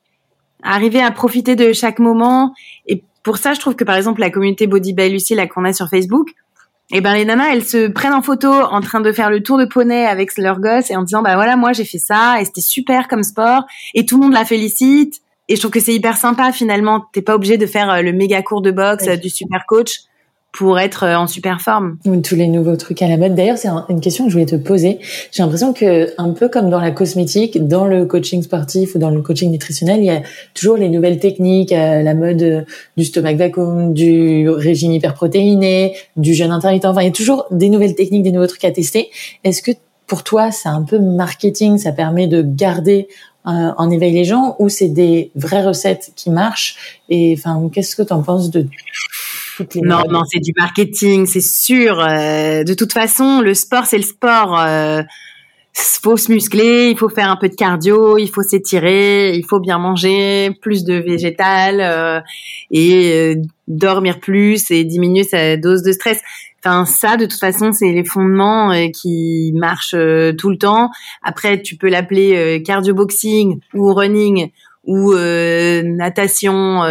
arriver 0.63 1.01
à 1.01 1.11
profiter 1.11 1.55
de 1.55 1.73
chaque 1.73 1.99
moment 1.99 2.53
et 2.87 3.03
pour 3.27 3.39
ça, 3.39 3.53
je 3.53 3.59
trouve 3.59 3.75
que 3.75 3.83
par 3.83 3.97
exemple 3.97 4.21
la 4.21 4.29
communauté 4.29 4.67
Body 4.67 4.93
by 4.93 5.09
Lucie 5.09 5.35
là 5.35 5.47
qu'on 5.47 5.65
a 5.65 5.73
sur 5.73 5.89
Facebook, 5.89 6.29
eh 6.93 7.01
ben 7.01 7.13
les 7.13 7.25
nanas 7.25 7.51
elles 7.51 7.65
se 7.65 7.89
prennent 7.89 8.13
en 8.13 8.21
photo 8.21 8.47
en 8.47 8.79
train 8.79 9.01
de 9.01 9.11
faire 9.11 9.29
le 9.29 9.43
tour 9.43 9.57
de 9.57 9.65
poney 9.65 10.05
avec 10.05 10.37
leur 10.37 10.61
gosse 10.61 10.89
et 10.91 10.95
en 10.95 11.03
disant 11.03 11.21
bah 11.21 11.35
voilà 11.35 11.57
moi 11.57 11.73
j'ai 11.73 11.83
fait 11.83 11.97
ça 11.97 12.39
et 12.39 12.45
c'était 12.45 12.61
super 12.61 13.09
comme 13.09 13.23
sport 13.23 13.65
et 13.93 14.05
tout 14.05 14.15
le 14.15 14.23
monde 14.23 14.33
la 14.33 14.45
félicite. 14.45 15.15
Et 15.49 15.57
je 15.57 15.59
trouve 15.59 15.71
que 15.71 15.81
c'est 15.81 15.93
hyper 15.93 16.15
sympa 16.15 16.53
finalement. 16.53 17.03
T'es 17.11 17.21
pas 17.21 17.35
obligé 17.35 17.57
de 17.57 17.65
faire 17.65 17.89
euh, 17.89 18.01
le 18.01 18.13
méga 18.13 18.41
cours 18.41 18.61
de 18.61 18.71
boxe 18.71 19.09
euh, 19.09 19.17
du 19.17 19.29
super 19.29 19.65
coach 19.67 20.03
pour 20.57 20.79
être 20.79 21.03
euh, 21.03 21.15
en 21.15 21.27
super 21.27 21.61
forme. 21.61 21.97
Tous 22.23 22.35
les 22.35 22.47
nouveaux 22.47 22.75
trucs 22.77 23.03
à 23.03 23.07
la 23.07 23.17
mode. 23.17 23.35
D'ailleurs, 23.35 23.59
c'est 23.59 23.69
une 23.89 24.01
question 24.01 24.25
que 24.25 24.31
je 24.31 24.35
voulais 24.35 24.47
te 24.47 24.55
poser. 24.55 24.97
J'ai 25.31 25.43
l'impression 25.43 25.71
que, 25.71 26.11
un 26.17 26.31
peu 26.31 26.49
comme 26.49 26.71
dans 26.71 26.81
la 26.81 26.89
cosmétique, 26.89 27.67
dans 27.67 27.85
le 27.85 28.05
coaching 28.05 28.41
sportif 28.41 28.95
ou 28.95 28.97
dans 28.97 29.11
le 29.11 29.21
coaching 29.21 29.51
nutritionnel, 29.51 29.99
il 29.99 30.05
y 30.05 30.09
a 30.09 30.23
toujours 30.55 30.75
les 30.75 30.89
nouvelles 30.89 31.19
techniques, 31.19 31.71
euh, 31.71 32.01
la 32.01 32.15
mode 32.15 32.41
euh, 32.41 32.61
du 32.97 33.05
stomac 33.05 33.37
vacuum, 33.37 33.93
du 33.93 34.49
régime 34.49 34.93
hyperprotéiné, 34.93 35.95
du 36.15 36.33
jeûne 36.33 36.51
intermittent. 36.51 36.85
Enfin, 36.85 37.01
il 37.01 37.05
y 37.05 37.09
a 37.09 37.11
toujours 37.11 37.45
des 37.51 37.69
nouvelles 37.69 37.93
techniques, 37.93 38.23
des 38.23 38.31
nouveaux 38.31 38.47
trucs 38.47 38.65
à 38.65 38.71
tester. 38.71 39.11
Est-ce 39.43 39.61
que 39.61 39.71
pour 40.07 40.23
toi, 40.23 40.49
c'est 40.49 40.69
un 40.69 40.81
peu 40.81 40.97
marketing, 40.97 41.77
ça 41.77 41.91
permet 41.91 42.25
de 42.25 42.41
garder 42.41 43.07
en 43.43 43.89
éveil 43.89 44.11
les 44.11 44.25
gens 44.25 44.57
ou 44.59 44.67
c'est 44.67 44.89
des 44.89 45.31
vraies 45.35 45.65
recettes 45.65 46.11
qui 46.17 46.29
marchent? 46.29 46.99
Et 47.09 47.33
enfin 47.37 47.69
qu'est-ce 47.73 47.95
que 47.95 48.01
tu 48.01 48.11
en 48.11 48.21
penses 48.21 48.49
de 48.49 48.67
non, 49.75 50.03
non, 50.09 50.23
c'est 50.25 50.39
du 50.39 50.53
marketing, 50.57 51.25
c'est 51.25 51.41
sûr. 51.41 51.99
Euh, 51.99 52.63
de 52.63 52.73
toute 52.73 52.93
façon, 52.93 53.41
le 53.41 53.53
sport, 53.53 53.85
c'est 53.85 53.97
le 53.97 54.03
sport. 54.03 54.59
Euh, 54.59 55.01
faut 56.01 56.17
se 56.17 56.31
muscler, 56.31 56.89
il 56.89 56.97
faut 56.97 57.09
faire 57.09 57.29
un 57.29 57.35
peu 57.35 57.49
de 57.49 57.55
cardio, 57.55 58.17
il 58.17 58.29
faut 58.29 58.41
s'étirer, 58.41 59.35
il 59.35 59.45
faut 59.45 59.59
bien 59.59 59.77
manger, 59.77 60.51
plus 60.61 60.83
de 60.83 60.93
végétal 60.93 61.81
euh, 61.81 62.21
et 62.71 63.11
euh, 63.13 63.35
dormir 63.67 64.19
plus 64.19 64.71
et 64.71 64.83
diminuer 64.85 65.23
sa 65.23 65.57
dose 65.57 65.83
de 65.83 65.91
stress. 65.91 66.21
Enfin, 66.63 66.85
ça, 66.85 67.17
de 67.17 67.25
toute 67.25 67.39
façon, 67.39 67.73
c'est 67.73 67.91
les 67.91 68.05
fondements 68.05 68.71
qui 68.93 69.51
marchent 69.53 69.95
tout 70.37 70.49
le 70.49 70.57
temps. 70.57 70.89
Après, 71.23 71.61
tu 71.61 71.75
peux 71.75 71.89
l'appeler 71.89 72.63
cardio 72.65 72.93
boxing 72.93 73.59
ou 73.73 73.93
running 73.93 74.49
ou 74.85 75.13
natation, 75.13 76.81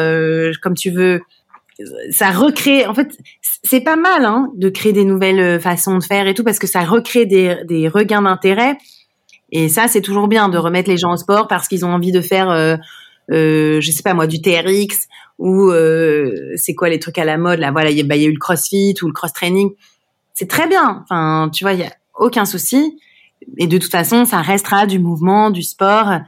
comme 0.62 0.74
tu 0.74 0.90
veux 0.90 1.20
ça 2.10 2.30
recrée. 2.30 2.86
En 2.86 2.94
fait, 2.94 3.16
c'est 3.62 3.80
pas 3.80 3.96
mal 3.96 4.24
hein, 4.24 4.50
de 4.54 4.68
créer 4.68 4.92
des 4.92 5.04
nouvelles 5.04 5.40
euh, 5.40 5.60
façons 5.60 5.98
de 5.98 6.04
faire 6.04 6.26
et 6.26 6.34
tout 6.34 6.44
parce 6.44 6.58
que 6.58 6.66
ça 6.66 6.80
recrée 6.82 7.26
des, 7.26 7.56
des 7.66 7.88
regains 7.88 8.22
d'intérêt. 8.22 8.76
Et 9.52 9.68
ça, 9.68 9.88
c'est 9.88 10.00
toujours 10.00 10.28
bien 10.28 10.48
de 10.48 10.58
remettre 10.58 10.90
les 10.90 10.96
gens 10.96 11.12
au 11.12 11.16
sport 11.16 11.48
parce 11.48 11.68
qu'ils 11.68 11.84
ont 11.84 11.92
envie 11.92 12.12
de 12.12 12.20
faire, 12.20 12.50
euh, 12.50 12.76
euh, 13.30 13.80
je 13.80 13.90
sais 13.90 14.02
pas 14.02 14.14
moi, 14.14 14.26
du 14.26 14.40
TRX 14.40 15.08
ou 15.38 15.70
euh, 15.70 16.52
c'est 16.56 16.74
quoi 16.74 16.88
les 16.88 16.98
trucs 16.98 17.18
à 17.18 17.24
la 17.24 17.38
mode 17.38 17.60
là. 17.60 17.70
Voilà, 17.70 17.90
il 17.90 17.98
y, 17.98 18.02
bah, 18.02 18.16
y, 18.16 18.24
a 18.24 18.28
eu 18.28 18.32
le 18.32 18.38
CrossFit 18.38 18.94
ou 19.02 19.06
le 19.06 19.12
cross 19.12 19.32
training. 19.32 19.70
C'est 20.34 20.48
très 20.48 20.66
bien. 20.66 21.02
Enfin, 21.04 21.50
tu 21.52 21.64
vois, 21.64 21.74
il 21.74 21.80
y 21.80 21.84
a 21.84 21.92
aucun 22.14 22.44
souci. 22.44 22.98
Et 23.58 23.66
de 23.66 23.78
toute 23.78 23.90
façon, 23.90 24.24
ça 24.24 24.40
restera 24.40 24.86
du 24.86 24.98
mouvement, 24.98 25.50
du 25.50 25.62
sport. 25.62 26.20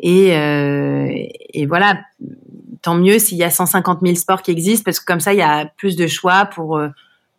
Et, 0.00 0.36
euh, 0.36 1.08
et 1.52 1.66
voilà, 1.66 2.00
tant 2.82 2.94
mieux 2.94 3.18
s'il 3.18 3.38
y 3.38 3.44
a 3.44 3.50
150 3.50 4.00
000 4.02 4.14
sports 4.16 4.42
qui 4.42 4.50
existent 4.50 4.84
parce 4.84 5.00
que 5.00 5.04
comme 5.04 5.20
ça, 5.20 5.32
il 5.32 5.38
y 5.38 5.42
a 5.42 5.66
plus 5.76 5.96
de 5.96 6.06
choix 6.06 6.46
pour 6.46 6.76
euh, 6.76 6.88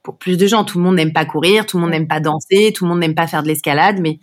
pour 0.02 0.18
plus 0.18 0.38
de 0.38 0.48
gens. 0.48 0.64
Tout 0.64 0.80
le 0.80 0.84
monde 0.84 0.96
n'aime 0.96 1.14
pas 1.14 1.26
courir, 1.26 1.66
tout 1.66 1.78
le 1.78 1.82
monde 1.82 1.92
n'aime 1.92 2.08
pas 2.08 2.20
danser, 2.20 2.74
tout 2.76 2.86
le 2.86 2.90
monde 2.90 3.00
n'aime 3.00 3.16
pas 3.16 3.28
faire 3.28 3.44
de 3.44 3.48
l'escalade, 3.48 4.00
mais 4.02 4.20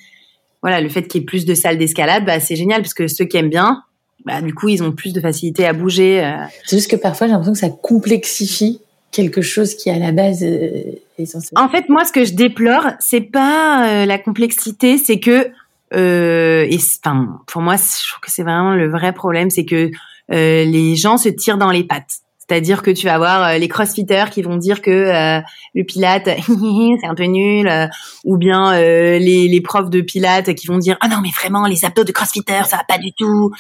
voilà, 0.62 0.80
le 0.80 0.88
fait 0.88 1.04
qu'il 1.04 1.20
y 1.20 1.22
ait 1.22 1.26
plus 1.26 1.46
de 1.46 1.54
salles 1.54 1.78
d'escalade, 1.78 2.24
bah, 2.26 2.38
c'est 2.40 2.56
génial 2.56 2.83
parce 2.83 2.92
que 2.92 3.09
ceux 3.09 3.24
qui 3.24 3.38
aiment 3.38 3.48
bien, 3.48 3.83
bah, 4.26 4.42
du 4.42 4.52
coup, 4.52 4.68
ils 4.68 4.83
ont 4.83 4.92
plus 4.92 5.14
de 5.14 5.20
facilité 5.20 5.66
à 5.66 5.72
bouger. 5.72 6.22
Euh. 6.22 6.37
C'est 6.66 6.76
juste 6.76 6.90
que 6.90 6.96
parfois, 6.96 7.26
j'ai 7.26 7.33
l'impression 7.33 7.54
que 7.54 7.59
ça 7.59 7.70
complexifie 7.70 8.80
quelque 9.11 9.40
chose 9.40 9.74
qui 9.74 9.88
à 9.88 9.98
la 9.98 10.12
base 10.12 10.42
est 10.42 11.24
censé. 11.24 11.48
En 11.56 11.68
fait, 11.68 11.88
moi, 11.88 12.04
ce 12.04 12.12
que 12.12 12.24
je 12.24 12.35
déplore, 12.35 12.87
c'est 13.00 13.22
pas 13.22 14.04
la 14.04 14.18
complexité, 14.18 14.98
c'est 14.98 15.18
que 15.18 15.50
euh, 15.94 16.66
et 16.68 16.78
enfin, 17.04 17.40
pour 17.46 17.62
moi, 17.62 17.76
je 17.76 18.09
trouve 18.11 18.20
que 18.20 18.30
c'est 18.30 18.42
vraiment 18.42 18.74
le 18.74 18.88
vrai 18.88 19.12
problème, 19.12 19.50
c'est 19.50 19.64
que 19.64 19.90
euh, 20.33 20.64
les 20.64 20.97
gens 20.97 21.19
se 21.19 21.29
tirent 21.29 21.59
dans 21.59 21.71
les 21.71 21.85
pattes. 21.85 22.21
C'est-à-dire 22.51 22.83
que 22.83 22.90
tu 22.90 23.07
vas 23.07 23.16
voir 23.16 23.45
euh, 23.45 23.59
les 23.59 23.69
crossfitters 23.69 24.25
qui 24.33 24.43
vont 24.43 24.57
dire 24.57 24.83
que 24.83 24.90
euh, 24.90 25.40
le 25.73 25.85
pilate 25.85 26.25
c'est 26.47 27.07
un 27.07 27.14
peu 27.14 27.23
nul, 27.23 27.69
euh, 27.69 27.87
ou 28.25 28.38
bien 28.38 28.73
les, 28.73 29.47
les, 29.47 29.61
profs 29.61 29.88
de 29.88 30.01
pilate 30.01 30.55
qui 30.55 30.66
vont 30.66 30.79
dire 30.79 30.97
ah 31.01 31.07
non 31.07 31.19
mais 31.23 31.29
vraiment 31.31 31.69
les 31.69 31.85
abdos 31.85 32.03
de 32.03 32.11
crossfitter 32.11 32.61
ça 32.64 32.79
va 32.79 32.85
pas 32.88 32.99
du 32.99 33.12
tout, 33.12 33.53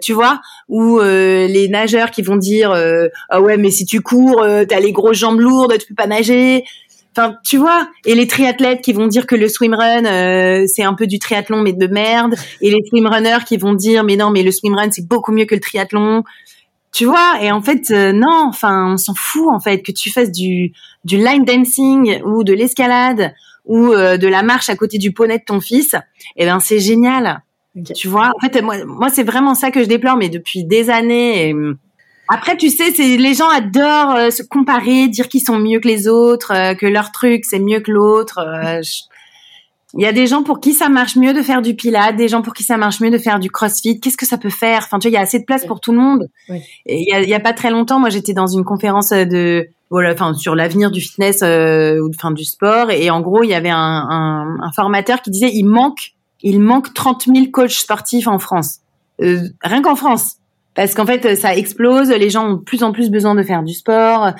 tu 0.00 0.12
vois, 0.12 0.40
ou 0.68 1.00
les 1.00 1.68
nageurs 1.68 2.12
qui 2.12 2.22
vont 2.22 2.36
dire 2.36 2.72
ah 3.28 3.40
ouais 3.40 3.56
mais 3.56 3.70
si 3.70 3.86
tu 3.86 4.00
cours 4.00 4.44
t'as 4.68 4.78
les 4.78 4.92
grosses 4.92 5.18
jambes 5.18 5.40
lourdes 5.40 5.76
tu 5.78 5.86
peux 5.86 5.94
pas 5.94 6.06
nager, 6.06 6.64
Enfin, 7.16 7.34
tu 7.44 7.56
vois, 7.56 7.88
et 8.06 8.14
les 8.14 8.28
triathlètes 8.28 8.82
qui 8.82 8.92
vont 8.92 9.08
dire 9.08 9.26
que 9.26 9.34
le 9.34 9.48
swimrun 9.48 10.04
euh, 10.04 10.64
c'est 10.68 10.84
un 10.84 10.94
peu 10.94 11.08
du 11.08 11.18
triathlon 11.18 11.60
mais 11.60 11.72
de 11.72 11.86
merde, 11.88 12.36
et 12.60 12.70
les 12.70 12.78
swimrunners 12.88 13.44
qui 13.46 13.56
vont 13.56 13.74
dire 13.74 14.04
mais 14.04 14.14
non 14.14 14.30
mais 14.30 14.44
le 14.44 14.52
swimrun 14.52 14.90
c'est 14.92 15.06
beaucoup 15.08 15.32
mieux 15.32 15.44
que 15.44 15.56
le 15.56 15.60
triathlon, 15.60 16.22
tu 16.92 17.06
vois. 17.06 17.38
Et 17.42 17.50
en 17.50 17.62
fait 17.62 17.90
euh, 17.90 18.12
non, 18.12 18.46
enfin 18.48 18.92
on 18.92 18.96
s'en 18.96 19.14
fout 19.16 19.48
en 19.52 19.58
fait 19.58 19.82
que 19.82 19.90
tu 19.90 20.10
fasses 20.10 20.30
du 20.30 20.72
du 21.04 21.16
line 21.16 21.44
dancing 21.44 22.22
ou 22.24 22.44
de 22.44 22.52
l'escalade 22.52 23.34
ou 23.64 23.92
euh, 23.92 24.16
de 24.16 24.28
la 24.28 24.44
marche 24.44 24.68
à 24.68 24.76
côté 24.76 24.98
du 24.98 25.12
poney 25.12 25.38
de 25.38 25.44
ton 25.44 25.60
fils, 25.60 25.94
et 25.94 25.98
eh 26.42 26.44
ben 26.44 26.60
c'est 26.60 26.80
génial. 26.80 27.42
Tu 27.94 28.08
vois, 28.08 28.32
en 28.36 28.40
fait 28.40 28.62
moi, 28.62 28.84
moi 28.84 29.08
c'est 29.10 29.22
vraiment 29.22 29.54
ça 29.54 29.70
que 29.70 29.80
je 29.80 29.86
déplore, 29.86 30.16
mais 30.16 30.28
depuis 30.28 30.64
des 30.64 30.90
années. 30.90 31.48
Et, 31.48 31.54
après, 32.32 32.56
tu 32.56 32.70
sais, 32.70 32.92
c'est 32.92 33.16
les 33.16 33.34
gens 33.34 33.48
adorent 33.48 34.14
euh, 34.14 34.30
se 34.30 34.44
comparer, 34.44 35.08
dire 35.08 35.28
qu'ils 35.28 35.40
sont 35.40 35.58
mieux 35.58 35.80
que 35.80 35.88
les 35.88 36.06
autres, 36.06 36.52
euh, 36.54 36.74
que 36.74 36.86
leur 36.86 37.10
truc 37.10 37.44
c'est 37.44 37.58
mieux 37.58 37.80
que 37.80 37.90
l'autre. 37.90 38.38
Euh, 38.38 38.80
il 39.94 40.02
y 40.02 40.06
a 40.06 40.12
des 40.12 40.28
gens 40.28 40.44
pour 40.44 40.60
qui 40.60 40.72
ça 40.72 40.88
marche 40.88 41.16
mieux 41.16 41.32
de 41.32 41.42
faire 41.42 41.60
du 41.60 41.74
pilate, 41.74 42.14
des 42.14 42.28
gens 42.28 42.42
pour 42.42 42.54
qui 42.54 42.62
ça 42.62 42.76
marche 42.76 43.00
mieux 43.00 43.10
de 43.10 43.18
faire 43.18 43.40
du 43.40 43.50
crossfit. 43.50 43.98
Qu'est-ce 43.98 44.16
que 44.16 44.26
ça 44.26 44.38
peut 44.38 44.48
faire? 44.48 44.82
Enfin, 44.84 45.00
tu 45.00 45.08
vois, 45.08 45.10
il 45.10 45.14
y 45.14 45.16
a 45.16 45.22
assez 45.22 45.40
de 45.40 45.44
place 45.44 45.66
pour 45.66 45.80
tout 45.80 45.90
le 45.90 45.98
monde. 45.98 46.28
Et 46.86 47.00
il 47.00 47.08
y 47.08 47.12
a, 47.12 47.20
y 47.20 47.34
a, 47.34 47.40
pas 47.40 47.52
très 47.52 47.72
longtemps, 47.72 47.98
moi, 47.98 48.10
j'étais 48.10 48.32
dans 48.32 48.46
une 48.46 48.62
conférence 48.62 49.10
de 49.10 49.66
voilà, 49.90 50.12
enfin 50.12 50.32
sur 50.34 50.54
l'avenir 50.54 50.92
du 50.92 51.00
fitness 51.00 51.42
ou 51.42 52.08
enfin 52.14 52.30
du 52.30 52.44
sport. 52.44 52.92
Et 52.92 53.10
en 53.10 53.20
gros, 53.20 53.42
il 53.42 53.50
y 53.50 53.54
avait 53.54 53.70
un, 53.70 53.76
un, 53.76 54.56
un, 54.62 54.70
formateur 54.70 55.20
qui 55.22 55.32
disait 55.32 55.50
il 55.52 55.64
manque 55.64 56.12
il 56.42 56.60
manque 56.60 56.94
30 56.94 57.24
000 57.24 57.46
coachs 57.52 57.72
sportifs 57.72 58.28
en 58.28 58.38
France, 58.38 58.78
rien 59.18 59.82
qu'en 59.82 59.96
France 59.96 60.36
parce 60.74 60.94
qu'en 60.94 61.06
fait 61.06 61.36
ça 61.36 61.56
explose, 61.56 62.10
les 62.10 62.30
gens 62.30 62.50
ont 62.50 62.54
de 62.54 62.62
plus 62.62 62.82
en 62.82 62.92
plus 62.92 63.10
besoin 63.10 63.34
de 63.34 63.42
faire 63.42 63.62
du 63.62 63.74
sport. 63.74 64.32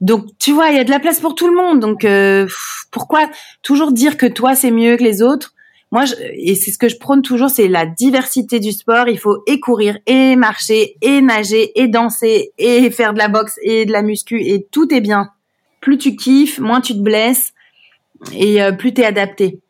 Donc 0.00 0.26
tu 0.38 0.52
vois, 0.52 0.70
il 0.70 0.76
y 0.76 0.80
a 0.80 0.84
de 0.84 0.90
la 0.90 1.00
place 1.00 1.20
pour 1.20 1.34
tout 1.34 1.48
le 1.48 1.56
monde. 1.56 1.80
Donc 1.80 2.04
euh, 2.04 2.46
pourquoi 2.90 3.28
toujours 3.62 3.92
dire 3.92 4.16
que 4.16 4.26
toi 4.26 4.54
c'est 4.54 4.70
mieux 4.70 4.96
que 4.96 5.04
les 5.04 5.22
autres? 5.22 5.54
Moi, 5.92 6.04
et 6.32 6.54
c'est 6.54 6.70
ce 6.70 6.78
que 6.78 6.88
je 6.88 6.96
prône 6.96 7.20
toujours, 7.20 7.50
c'est 7.50 7.68
la 7.68 7.84
diversité 7.84 8.60
du 8.60 8.72
sport. 8.72 9.08
Il 9.08 9.18
faut 9.18 9.42
et 9.46 9.60
courir, 9.60 9.98
et 10.06 10.36
marcher, 10.36 10.96
et 11.02 11.20
nager, 11.20 11.78
et 11.78 11.86
danser, 11.86 12.52
et 12.56 12.90
faire 12.90 13.12
de 13.12 13.18
la 13.18 13.28
boxe, 13.28 13.58
et 13.62 13.84
de 13.84 13.92
la 13.92 14.00
muscu, 14.00 14.40
et 14.40 14.66
tout 14.70 14.92
est 14.94 15.02
bien. 15.02 15.28
Plus 15.82 15.98
tu 15.98 16.16
kiffes, 16.16 16.58
moins 16.60 16.80
tu 16.80 16.94
te 16.94 17.00
blesses, 17.00 17.52
et 18.32 18.62
euh, 18.62 18.72
plus 18.72 18.94
t'es 18.94 19.04
adapté. 19.04 19.60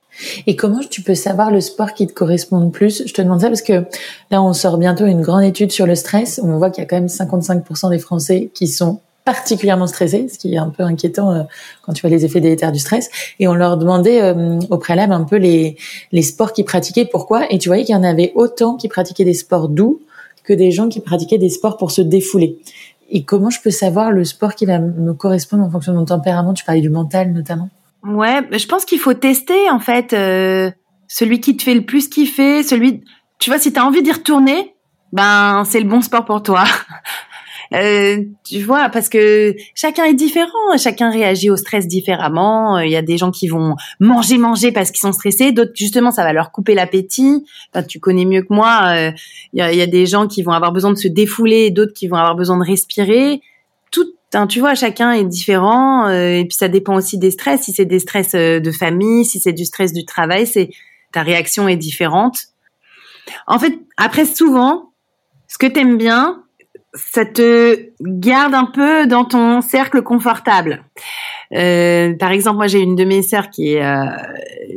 Et 0.46 0.56
comment 0.56 0.80
tu 0.80 1.02
peux 1.02 1.14
savoir 1.14 1.50
le 1.50 1.60
sport 1.60 1.94
qui 1.94 2.06
te 2.06 2.12
correspond 2.12 2.60
le 2.60 2.70
plus? 2.70 3.02
Je 3.06 3.12
te 3.12 3.22
demande 3.22 3.40
ça 3.40 3.48
parce 3.48 3.62
que 3.62 3.84
là, 4.30 4.42
on 4.42 4.52
sort 4.52 4.78
bientôt 4.78 5.06
une 5.06 5.22
grande 5.22 5.44
étude 5.44 5.72
sur 5.72 5.86
le 5.86 5.94
stress. 5.94 6.40
On 6.42 6.58
voit 6.58 6.70
qu'il 6.70 6.82
y 6.82 6.86
a 6.86 6.88
quand 6.88 6.96
même 6.96 7.06
55% 7.06 7.90
des 7.90 7.98
Français 7.98 8.50
qui 8.54 8.68
sont 8.68 9.00
particulièrement 9.24 9.86
stressés, 9.86 10.28
ce 10.28 10.38
qui 10.38 10.54
est 10.54 10.58
un 10.58 10.68
peu 10.68 10.82
inquiétant 10.82 11.32
euh, 11.32 11.42
quand 11.82 11.92
tu 11.92 12.00
vois 12.00 12.10
les 12.10 12.24
effets 12.24 12.40
délétères 12.40 12.72
du 12.72 12.80
stress. 12.80 13.08
Et 13.38 13.46
on 13.46 13.54
leur 13.54 13.76
demandait 13.76 14.20
euh, 14.20 14.58
au 14.70 14.78
préalable 14.78 15.12
un 15.12 15.24
peu 15.24 15.36
les, 15.36 15.76
les 16.10 16.22
sports 16.22 16.52
qu'ils 16.52 16.64
pratiquaient, 16.64 17.04
pourquoi? 17.04 17.46
Et 17.52 17.58
tu 17.58 17.68
voyais 17.68 17.84
qu'il 17.84 17.94
y 17.94 17.98
en 17.98 18.02
avait 18.02 18.32
autant 18.34 18.76
qui 18.76 18.88
pratiquaient 18.88 19.24
des 19.24 19.34
sports 19.34 19.68
doux 19.68 20.00
que 20.44 20.52
des 20.52 20.72
gens 20.72 20.88
qui 20.88 21.00
pratiquaient 21.00 21.38
des 21.38 21.50
sports 21.50 21.76
pour 21.76 21.92
se 21.92 22.02
défouler. 22.02 22.58
Et 23.10 23.24
comment 23.24 23.50
je 23.50 23.60
peux 23.60 23.70
savoir 23.70 24.10
le 24.10 24.24
sport 24.24 24.54
qui 24.54 24.66
va 24.66 24.78
me 24.78 25.12
correspondre 25.12 25.62
en 25.64 25.70
fonction 25.70 25.92
de 25.92 25.98
mon 25.98 26.04
tempérament? 26.04 26.54
Tu 26.54 26.64
parlais 26.64 26.80
du 26.80 26.90
mental 26.90 27.32
notamment. 27.32 27.68
Ouais, 28.04 28.40
je 28.50 28.66
pense 28.66 28.84
qu'il 28.84 28.98
faut 28.98 29.14
tester 29.14 29.70
en 29.70 29.78
fait 29.78 30.12
euh, 30.12 30.70
celui 31.06 31.40
qui 31.40 31.56
te 31.56 31.62
fait 31.62 31.74
le 31.74 31.82
plus 31.82 32.08
kiffer, 32.08 32.62
celui 32.62 33.04
tu 33.38 33.50
vois 33.50 33.58
si 33.58 33.72
tu 33.72 33.78
as 33.78 33.86
envie 33.86 34.02
d'y 34.02 34.10
retourner, 34.10 34.74
ben 35.12 35.62
c'est 35.64 35.78
le 35.78 35.88
bon 35.88 36.00
sport 36.00 36.24
pour 36.24 36.42
toi. 36.42 36.64
euh, 37.74 38.24
tu 38.44 38.60
vois 38.60 38.88
parce 38.88 39.08
que 39.08 39.54
chacun 39.76 40.04
est 40.04 40.14
différent, 40.14 40.76
chacun 40.78 41.12
réagit 41.12 41.48
au 41.48 41.56
stress 41.56 41.86
différemment, 41.86 42.80
il 42.80 42.90
y 42.90 42.96
a 42.96 43.02
des 43.02 43.18
gens 43.18 43.30
qui 43.30 43.46
vont 43.46 43.76
manger 44.00 44.36
manger 44.36 44.72
parce 44.72 44.90
qu'ils 44.90 45.00
sont 45.00 45.12
stressés, 45.12 45.52
d'autres 45.52 45.72
justement 45.76 46.10
ça 46.10 46.24
va 46.24 46.32
leur 46.32 46.50
couper 46.50 46.74
l'appétit. 46.74 47.44
Enfin, 47.72 47.84
tu 47.84 48.00
connais 48.00 48.24
mieux 48.24 48.42
que 48.42 48.52
moi, 48.52 48.94
euh, 48.96 49.12
il 49.52 49.60
y 49.60 49.82
a 49.82 49.86
des 49.86 50.06
gens 50.06 50.26
qui 50.26 50.42
vont 50.42 50.52
avoir 50.52 50.72
besoin 50.72 50.90
de 50.90 50.98
se 50.98 51.08
défouler, 51.08 51.70
d'autres 51.70 51.92
qui 51.92 52.08
vont 52.08 52.16
avoir 52.16 52.34
besoin 52.34 52.58
de 52.58 52.64
respirer. 52.64 53.42
Tu 54.48 54.60
vois, 54.60 54.74
chacun 54.74 55.12
est 55.12 55.24
différent 55.24 56.06
euh, 56.08 56.38
et 56.38 56.44
puis 56.44 56.56
ça 56.56 56.68
dépend 56.68 56.94
aussi 56.94 57.18
des 57.18 57.30
stress. 57.30 57.62
Si 57.62 57.72
c'est 57.72 57.84
des 57.84 57.98
stress 57.98 58.34
euh, 58.34 58.60
de 58.60 58.70
famille, 58.72 59.26
si 59.26 59.40
c'est 59.40 59.52
du 59.52 59.66
stress 59.66 59.92
du 59.92 60.06
travail, 60.06 60.46
c'est 60.46 60.70
ta 61.12 61.22
réaction 61.22 61.68
est 61.68 61.76
différente. 61.76 62.38
En 63.46 63.58
fait, 63.58 63.78
après 63.98 64.24
souvent, 64.24 64.92
ce 65.48 65.58
que 65.58 65.66
t'aimes 65.66 65.98
bien, 65.98 66.44
ça 66.94 67.26
te 67.26 67.90
garde 68.00 68.54
un 68.54 68.64
peu 68.64 69.06
dans 69.06 69.26
ton 69.26 69.60
cercle 69.60 70.02
confortable. 70.02 70.84
Euh, 71.52 72.14
par 72.16 72.32
exemple, 72.32 72.56
moi 72.56 72.66
j'ai 72.68 72.80
une 72.80 72.96
de 72.96 73.04
mes 73.04 73.22
sœurs 73.22 73.50
qui 73.50 73.74
est 73.74 73.84
euh, 73.84 74.06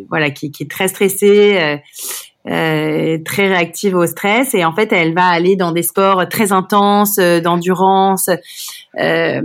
voilà 0.10 0.32
qui, 0.32 0.52
qui, 0.52 0.64
est 0.64 0.70
très 0.70 0.90
stressée. 0.90 1.80
Euh, 2.48 3.18
très 3.26 3.48
réactive 3.48 3.96
au 3.96 4.06
stress 4.06 4.54
et 4.54 4.64
en 4.66 4.72
fait 4.72 4.94
elle 4.94 5.16
va 5.16 5.26
aller 5.26 5.56
dans 5.56 5.72
des 5.72 5.82
sports 5.82 6.30
très 6.30 6.52
intenses 6.52 7.16
d'endurance 7.16 8.30
euh, 9.00 9.42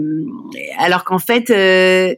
alors 0.79 1.05
qu'en 1.05 1.19
fait, 1.19 1.51
euh, 1.51 2.15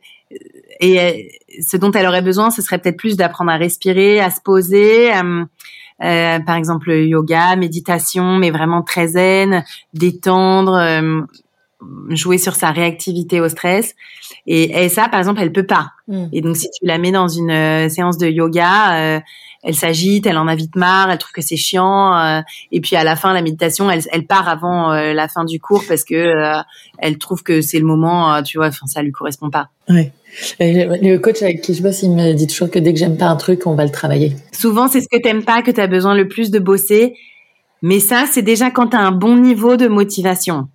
et 0.80 1.30
ce 1.60 1.76
dont 1.76 1.92
elle 1.92 2.06
aurait 2.06 2.22
besoin, 2.22 2.50
ce 2.50 2.62
serait 2.62 2.78
peut-être 2.78 2.96
plus 2.96 3.16
d'apprendre 3.16 3.50
à 3.50 3.56
respirer, 3.56 4.20
à 4.20 4.30
se 4.30 4.40
poser. 4.40 5.14
Euh, 5.14 5.44
euh, 6.02 6.40
par 6.40 6.56
exemple 6.56 6.90
yoga, 6.90 7.54
méditation, 7.54 8.36
mais 8.38 8.50
vraiment 8.50 8.82
très 8.82 9.08
zen, 9.08 9.62
détendre, 9.94 10.74
euh, 10.74 11.20
jouer 12.08 12.38
sur 12.38 12.56
sa 12.56 12.70
réactivité 12.72 13.40
au 13.40 13.48
stress. 13.48 13.94
Et, 14.46 14.84
et, 14.84 14.88
ça, 14.88 15.08
par 15.08 15.20
exemple, 15.20 15.40
elle 15.40 15.52
peut 15.52 15.66
pas. 15.66 15.90
Mm. 16.08 16.24
Et 16.32 16.40
donc, 16.40 16.56
si 16.56 16.68
tu 16.70 16.86
la 16.86 16.98
mets 16.98 17.12
dans 17.12 17.28
une 17.28 17.88
séance 17.88 18.18
de 18.18 18.26
yoga, 18.26 19.22
elle 19.62 19.74
s'agite, 19.74 20.26
elle 20.26 20.38
en 20.38 20.48
a 20.48 20.54
vite 20.54 20.74
marre, 20.76 21.10
elle 21.10 21.18
trouve 21.18 21.32
que 21.32 21.42
c'est 21.42 21.56
chiant. 21.56 22.16
Euh, 22.16 22.40
et 22.72 22.80
puis 22.80 22.96
à 22.96 23.04
la 23.04 23.16
fin, 23.16 23.32
la 23.32 23.42
méditation, 23.42 23.90
elle, 23.90 24.02
elle 24.10 24.26
part 24.26 24.48
avant 24.48 24.92
euh, 24.92 25.12
la 25.12 25.28
fin 25.28 25.44
du 25.44 25.60
cours 25.60 25.84
parce 25.86 26.04
que 26.04 26.14
euh, 26.14 26.60
elle 26.98 27.18
trouve 27.18 27.42
que 27.42 27.60
c'est 27.60 27.78
le 27.78 27.86
moment, 27.86 28.42
tu 28.42 28.58
vois, 28.58 28.68
enfin 28.68 28.86
ça 28.86 29.02
lui 29.02 29.12
correspond 29.12 29.50
pas. 29.50 29.68
Ouais. 29.88 30.12
Le 30.58 31.16
coach 31.18 31.42
avec 31.42 31.60
qui 31.60 31.74
je 31.74 31.82
bosse, 31.82 32.02
il 32.02 32.10
me 32.10 32.32
dit 32.32 32.46
toujours 32.46 32.70
que 32.70 32.78
dès 32.78 32.92
que 32.92 32.98
j'aime 32.98 33.16
pas 33.16 33.26
un 33.26 33.36
truc, 33.36 33.66
on 33.66 33.74
va 33.74 33.84
le 33.84 33.90
travailler. 33.90 34.34
Souvent, 34.52 34.88
c'est 34.88 35.00
ce 35.00 35.08
que 35.10 35.20
t'aimes 35.20 35.44
pas 35.44 35.62
que 35.62 35.70
tu 35.70 35.80
as 35.80 35.86
besoin 35.86 36.14
le 36.14 36.26
plus 36.26 36.50
de 36.50 36.58
bosser. 36.58 37.14
Mais 37.82 37.98
ça, 37.98 38.24
c'est 38.30 38.42
déjà 38.42 38.70
quand 38.70 38.88
tu 38.88 38.96
as 38.96 39.00
un 39.00 39.10
bon 39.10 39.36
niveau 39.36 39.76
de 39.76 39.88
motivation. 39.88 40.68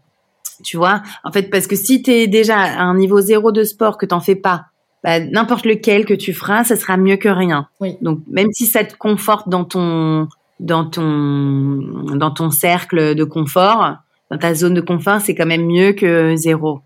Tu 0.63 0.76
vois, 0.78 1.02
en 1.23 1.32
fait, 1.32 1.43
parce 1.50 1.67
que 1.67 1.76
si 1.76 2.02
tu 2.02 2.12
es 2.12 2.28
déjà 2.28 2.60
à 2.60 2.82
un 2.82 2.95
niveau 2.95 3.21
zéro 3.21 3.52
de 3.52 3.63
sport, 3.63 3.97
que 3.97 4.06
t'en 4.06 4.19
fais 4.19 4.36
pas, 4.36 4.65
bah, 5.04 5.20
n'importe 5.20 5.66
lequel 5.66 6.06
que 6.06 6.14
tu 6.14 6.34
feras, 6.34 6.64
ça 6.64 6.76
sera 6.76 6.98
mieux 6.98 7.18
que 7.18 7.30
rien. 7.30 7.68
Donc 8.02 8.20
même 8.30 8.52
si 8.52 8.66
ça 8.66 8.84
te 8.84 8.96
conforte 8.96 9.50
dans 9.50 9.64
ton 9.64 10.28
dans 10.60 10.86
ton 10.86 12.16
dans 12.16 12.32
ton 12.32 12.50
cercle 12.50 13.16
de 13.16 13.24
confort, 13.24 13.98
dans 14.32 14.38
ta 14.38 14.54
zone 14.54 14.74
de 14.74 14.82
confort, 14.82 15.22
c'est 15.22 15.36
quand 15.36 15.46
même 15.46 15.66
mieux 15.66 15.94
que 15.94 16.36
zéro. 16.36 16.82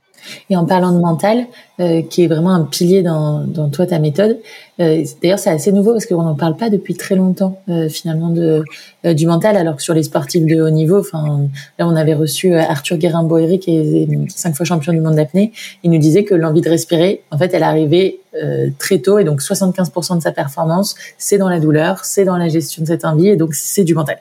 Et 0.49 0.57
en 0.57 0.65
parlant 0.65 0.91
de 0.91 0.99
mental, 0.99 1.45
euh, 1.79 2.01
qui 2.01 2.23
est 2.23 2.27
vraiment 2.27 2.51
un 2.51 2.63
pilier 2.63 3.01
dans, 3.01 3.43
dans 3.45 3.69
toi, 3.69 3.85
ta 3.85 3.99
méthode, 3.99 4.37
euh, 4.81 5.03
d'ailleurs 5.21 5.39
c'est 5.39 5.49
assez 5.49 5.71
nouveau 5.71 5.93
parce 5.93 6.05
qu'on 6.05 6.23
n'en 6.23 6.35
parle 6.35 6.55
pas 6.55 6.69
depuis 6.69 6.95
très 6.95 7.15
longtemps 7.15 7.61
euh, 7.69 7.89
finalement 7.89 8.29
de, 8.29 8.63
euh, 9.05 9.13
du 9.13 9.27
mental, 9.27 9.57
alors 9.57 9.75
que 9.75 9.83
sur 9.83 9.93
les 9.93 10.03
sportifs 10.03 10.45
de 10.45 10.61
haut 10.61 10.69
niveau, 10.69 10.99
enfin 10.99 11.47
là 11.77 11.87
on 11.87 11.95
avait 11.95 12.13
reçu 12.13 12.53
euh, 12.53 12.61
Arthur 12.61 12.97
Guérin-Boéry 12.97 13.59
qui 13.59 13.77
est 13.77 14.29
cinq 14.29 14.55
fois 14.55 14.65
champion 14.65 14.93
du 14.93 15.01
monde 15.01 15.15
d'apnée, 15.15 15.51
il 15.83 15.91
nous 15.91 15.99
disait 15.99 16.23
que 16.23 16.35
l'envie 16.35 16.61
de 16.61 16.69
respirer, 16.69 17.23
en 17.31 17.37
fait 17.37 17.53
elle 17.53 17.63
arrivait 17.63 18.19
très 18.79 18.99
tôt. 18.99 19.19
Et 19.19 19.25
donc 19.25 19.41
75% 19.41 20.17
de 20.17 20.21
sa 20.21 20.31
performance 20.31 20.95
c'est 21.17 21.37
dans 21.37 21.49
la 21.49 21.59
douleur, 21.59 22.05
c'est 22.05 22.23
dans 22.23 22.37
la 22.37 22.47
gestion 22.47 22.81
de 22.81 22.87
cette 22.87 23.03
envie. 23.03 23.27
Et 23.27 23.35
donc 23.35 23.53
c'est 23.53 23.83
du 23.83 23.93
mental. 23.93 24.19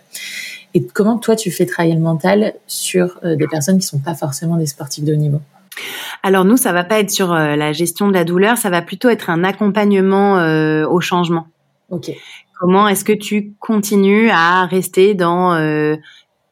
Et 0.74 0.82
comment 0.82 1.18
toi 1.18 1.36
tu 1.36 1.50
fais 1.50 1.64
travailler 1.64 1.94
le 1.94 2.00
mental 2.00 2.54
sur 2.66 3.20
des 3.22 3.46
personnes 3.46 3.78
qui 3.78 3.86
sont 3.86 3.98
pas 3.98 4.14
forcément 4.14 4.56
des 4.56 4.66
sportifs 4.66 5.04
de 5.04 5.12
haut 5.12 5.16
niveau? 5.16 5.40
Alors 6.22 6.44
nous, 6.44 6.56
ça 6.56 6.72
va 6.72 6.84
pas 6.84 6.98
être 6.98 7.10
sur 7.10 7.32
euh, 7.32 7.56
la 7.56 7.72
gestion 7.72 8.08
de 8.08 8.14
la 8.14 8.24
douleur, 8.24 8.58
ça 8.58 8.70
va 8.70 8.82
plutôt 8.82 9.08
être 9.08 9.30
un 9.30 9.44
accompagnement 9.44 10.38
euh, 10.38 10.86
au 10.86 11.00
changement. 11.00 11.48
Ok. 11.90 12.10
Comment 12.58 12.88
est-ce 12.88 13.04
que 13.04 13.12
tu 13.12 13.54
continues 13.58 14.28
à 14.30 14.66
rester 14.66 15.14
dans 15.14 15.54
euh, 15.54 15.96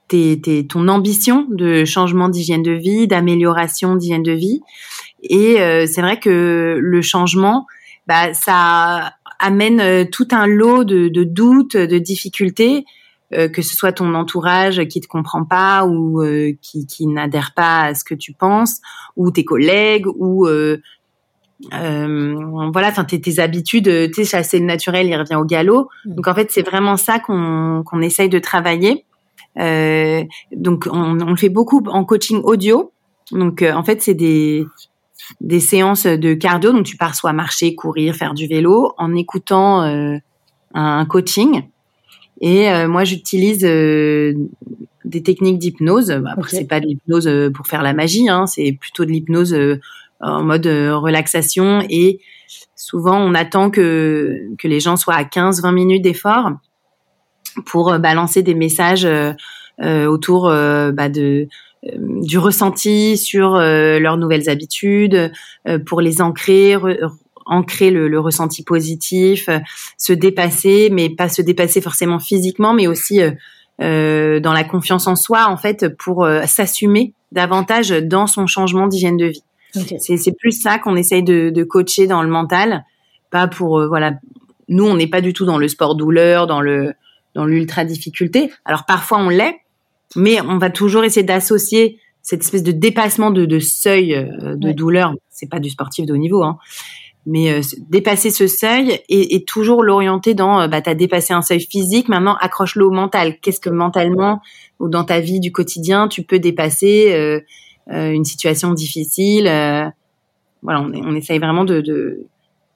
tes, 0.08 0.66
ton 0.66 0.88
ambition 0.88 1.46
de 1.50 1.84
changement 1.84 2.30
d'hygiène 2.30 2.62
de 2.62 2.72
vie, 2.72 3.06
d'amélioration 3.06 3.94
d'hygiène 3.94 4.22
de 4.22 4.32
vie? 4.32 4.62
Et 5.22 5.56
c'est 5.86 6.00
vrai 6.00 6.18
que 6.18 6.78
le 6.80 7.02
changement, 7.02 7.66
bah, 8.06 8.32
ça 8.32 9.12
amène 9.38 10.08
tout 10.08 10.28
un 10.30 10.46
lot 10.46 10.84
de, 10.84 11.08
de 11.08 11.24
doutes, 11.24 11.76
de 11.76 11.98
difficultés. 11.98 12.86
Que 13.30 13.60
ce 13.60 13.76
soit 13.76 13.92
ton 13.92 14.14
entourage 14.14 14.82
qui 14.88 15.00
te 15.00 15.06
comprend 15.06 15.44
pas 15.44 15.84
ou 15.86 16.22
qui, 16.62 16.86
qui 16.86 17.06
n'adhère 17.06 17.52
pas 17.54 17.82
à 17.82 17.94
ce 17.94 18.02
que 18.04 18.14
tu 18.14 18.32
penses, 18.32 18.80
ou 19.16 19.30
tes 19.30 19.44
collègues, 19.44 20.06
ou 20.06 20.48
euh, 21.74 22.34
voilà, 22.72 22.88
enfin 22.88 23.04
tes, 23.04 23.20
tes, 23.20 23.40
habitudes, 23.40 23.88
euh, 23.88 24.08
tu 24.12 24.24
sais, 24.24 24.42
le 24.58 24.64
naturel, 24.64 25.08
il 25.08 25.16
revient 25.16 25.34
au 25.34 25.44
galop. 25.44 25.88
Mm. 26.04 26.14
Donc 26.14 26.28
en 26.28 26.34
fait, 26.34 26.50
c'est 26.50 26.62
vraiment 26.62 26.96
ça 26.96 27.18
qu'on 27.18 27.82
qu'on 27.84 28.00
essaye 28.00 28.28
de 28.28 28.38
travailler. 28.38 29.04
Euh, 29.58 30.24
donc 30.52 30.88
on, 30.90 31.20
on, 31.20 31.30
le 31.30 31.36
fait 31.36 31.48
beaucoup 31.48 31.82
en 31.86 32.04
coaching 32.04 32.40
audio. 32.44 32.92
Donc 33.32 33.62
euh, 33.62 33.72
en 33.72 33.82
fait, 33.82 34.00
c'est 34.02 34.14
des 34.14 34.64
des 35.40 35.60
séances 35.60 36.06
de 36.06 36.34
cardio. 36.34 36.72
Donc 36.72 36.84
tu 36.84 36.96
pars 36.96 37.14
soit 37.14 37.32
marcher, 37.32 37.74
courir, 37.74 38.14
faire 38.14 38.34
du 38.34 38.46
vélo 38.46 38.92
en 38.96 39.14
écoutant 39.14 39.82
euh, 39.82 40.16
un 40.74 41.04
coaching. 41.06 41.62
Et 42.40 42.68
moi, 42.86 43.04
j'utilise 43.04 43.60
des 43.62 45.22
techniques 45.24 45.58
d'hypnose. 45.58 46.10
Après, 46.10 46.50
c'est 46.50 46.68
pas 46.68 46.80
de 46.80 46.86
l'hypnose 46.86 47.28
pour 47.54 47.66
faire 47.66 47.82
la 47.82 47.92
magie, 47.92 48.28
hein, 48.28 48.46
c'est 48.46 48.72
plutôt 48.72 49.04
de 49.04 49.10
l'hypnose 49.10 49.54
en 50.20 50.42
mode 50.42 50.66
euh, 50.66 50.96
relaxation. 50.96 51.84
Et 51.88 52.20
souvent 52.74 53.18
on 53.18 53.34
attend 53.34 53.70
que, 53.70 54.48
que 54.58 54.68
les 54.68 54.80
gens 54.80 54.96
soient 54.96 55.14
à 55.14 55.24
15-20 55.24 55.72
minutes 55.72 56.02
d'effort 56.02 56.52
pour 57.66 57.92
euh, 57.92 57.98
balancer 57.98 58.42
des 58.42 58.54
messages 58.54 59.04
euh, 59.06 59.34
autour 60.06 60.48
bah, 60.48 61.08
de 61.08 61.48
du 61.84 62.38
ressenti 62.38 63.16
sur 63.16 63.52
leurs 63.52 64.16
nouvelles 64.16 64.48
habitudes, 64.48 65.30
pour 65.86 66.00
les 66.00 66.20
ancrer, 66.20 66.76
ancrer 67.48 67.90
le, 67.90 68.08
le, 68.08 68.20
ressenti 68.20 68.62
positif, 68.62 69.48
se 69.96 70.12
dépasser, 70.12 70.90
mais 70.92 71.08
pas 71.10 71.28
se 71.28 71.42
dépasser 71.42 71.80
forcément 71.80 72.18
physiquement, 72.18 72.74
mais 72.74 72.86
aussi 72.86 73.20
dans 73.80 74.52
la 74.52 74.64
confiance 74.64 75.06
en 75.06 75.16
soi, 75.16 75.46
en 75.48 75.56
fait, 75.56 75.96
pour 75.96 76.26
s'assumer 76.46 77.14
davantage 77.32 77.90
dans 77.90 78.26
son 78.26 78.46
changement 78.46 78.86
d'hygiène 78.86 79.16
de 79.16 79.26
vie. 79.26 79.42
C'est 79.98 80.36
plus 80.36 80.52
ça 80.52 80.78
qu'on 80.78 80.96
essaye 80.96 81.22
de, 81.22 81.50
de, 81.50 81.64
coacher 81.64 82.06
dans 82.06 82.22
le 82.22 82.28
mental, 82.28 82.84
pas 83.30 83.46
pour 83.48 83.78
euh, 83.78 83.88
voilà. 83.88 84.14
Nous, 84.68 84.84
on 84.84 84.96
n'est 84.96 85.06
pas 85.06 85.20
du 85.20 85.32
tout 85.32 85.44
dans 85.44 85.58
le 85.58 85.68
sport 85.68 85.94
douleur, 85.94 86.46
dans 86.46 86.60
le 86.60 86.94
dans 87.34 87.44
l'ultra 87.44 87.84
difficulté. 87.84 88.50
Alors 88.64 88.84
parfois 88.86 89.18
on 89.18 89.28
l'est, 89.28 89.56
mais 90.16 90.40
on 90.40 90.58
va 90.58 90.70
toujours 90.70 91.04
essayer 91.04 91.24
d'associer 91.24 92.00
cette 92.22 92.42
espèce 92.42 92.62
de 92.62 92.72
dépassement 92.72 93.30
de, 93.30 93.44
de 93.44 93.58
seuil 93.58 94.14
euh, 94.14 94.56
de 94.56 94.72
douleur. 94.72 95.14
C'est 95.30 95.48
pas 95.48 95.60
du 95.60 95.70
sportif 95.70 96.06
de 96.06 96.14
haut 96.14 96.18
niveau, 96.18 96.42
hein, 96.42 96.58
mais 97.28 97.52
euh, 97.52 97.60
dépasser 97.88 98.30
ce 98.30 98.48
seuil 98.48 99.00
et, 99.08 99.36
et 99.36 99.44
toujours 99.44 99.84
l'orienter 99.84 100.34
dans 100.34 100.66
bah 100.68 100.80
t'as 100.80 100.94
dépassé 100.94 101.32
un 101.32 101.42
seuil 101.42 101.60
physique, 101.60 102.08
maintenant 102.08 102.36
accroche-le 102.40 102.84
au 102.84 102.90
mental. 102.90 103.38
Qu'est-ce 103.40 103.60
que 103.60 103.70
mentalement 103.70 104.40
ou 104.80 104.88
dans 104.88 105.04
ta 105.04 105.20
vie 105.20 105.38
du 105.38 105.52
quotidien 105.52 106.08
tu 106.08 106.22
peux 106.22 106.38
dépasser 106.38 107.42
euh, 107.90 108.12
une 108.12 108.24
situation 108.24 108.74
difficile. 108.74 109.46
Euh, 109.46 109.88
voilà, 110.62 110.82
on, 110.82 110.92
on, 110.92 111.14
essaye 111.14 111.38
vraiment 111.38 111.64
de, 111.64 111.80
de, 111.80 112.26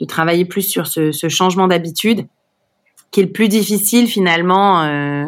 de, 0.01 0.07
travailler 0.07 0.47
plus 0.47 0.63
sur 0.63 0.87
ce, 0.87 1.13
ce 1.13 1.29
changement 1.29 1.69
d'habitude, 1.69 2.27
qui 3.11 3.21
est 3.21 3.25
le 3.25 3.33
plus 3.33 3.49
difficile 3.49 4.07
finalement. 4.07 4.83
Euh, 4.83 5.27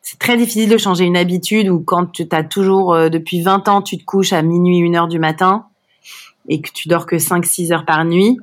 c'est 0.00 0.18
très 0.18 0.38
difficile 0.38 0.70
de 0.70 0.78
changer 0.78 1.04
une 1.04 1.18
habitude 1.18 1.68
où 1.68 1.80
quand 1.80 2.12
tu 2.12 2.26
as 2.30 2.44
toujours 2.44 2.94
depuis 3.10 3.42
20 3.42 3.68
ans, 3.68 3.82
tu 3.82 3.98
te 3.98 4.04
couches 4.04 4.32
à 4.32 4.42
minuit, 4.42 4.78
une 4.78 4.96
heure 4.96 5.08
du 5.08 5.18
matin 5.18 5.66
et 6.48 6.60
que 6.60 6.70
tu 6.72 6.88
dors 6.88 7.06
que 7.06 7.16
5-6 7.16 7.72
heures 7.72 7.84
par 7.84 8.04
nuit. 8.04 8.38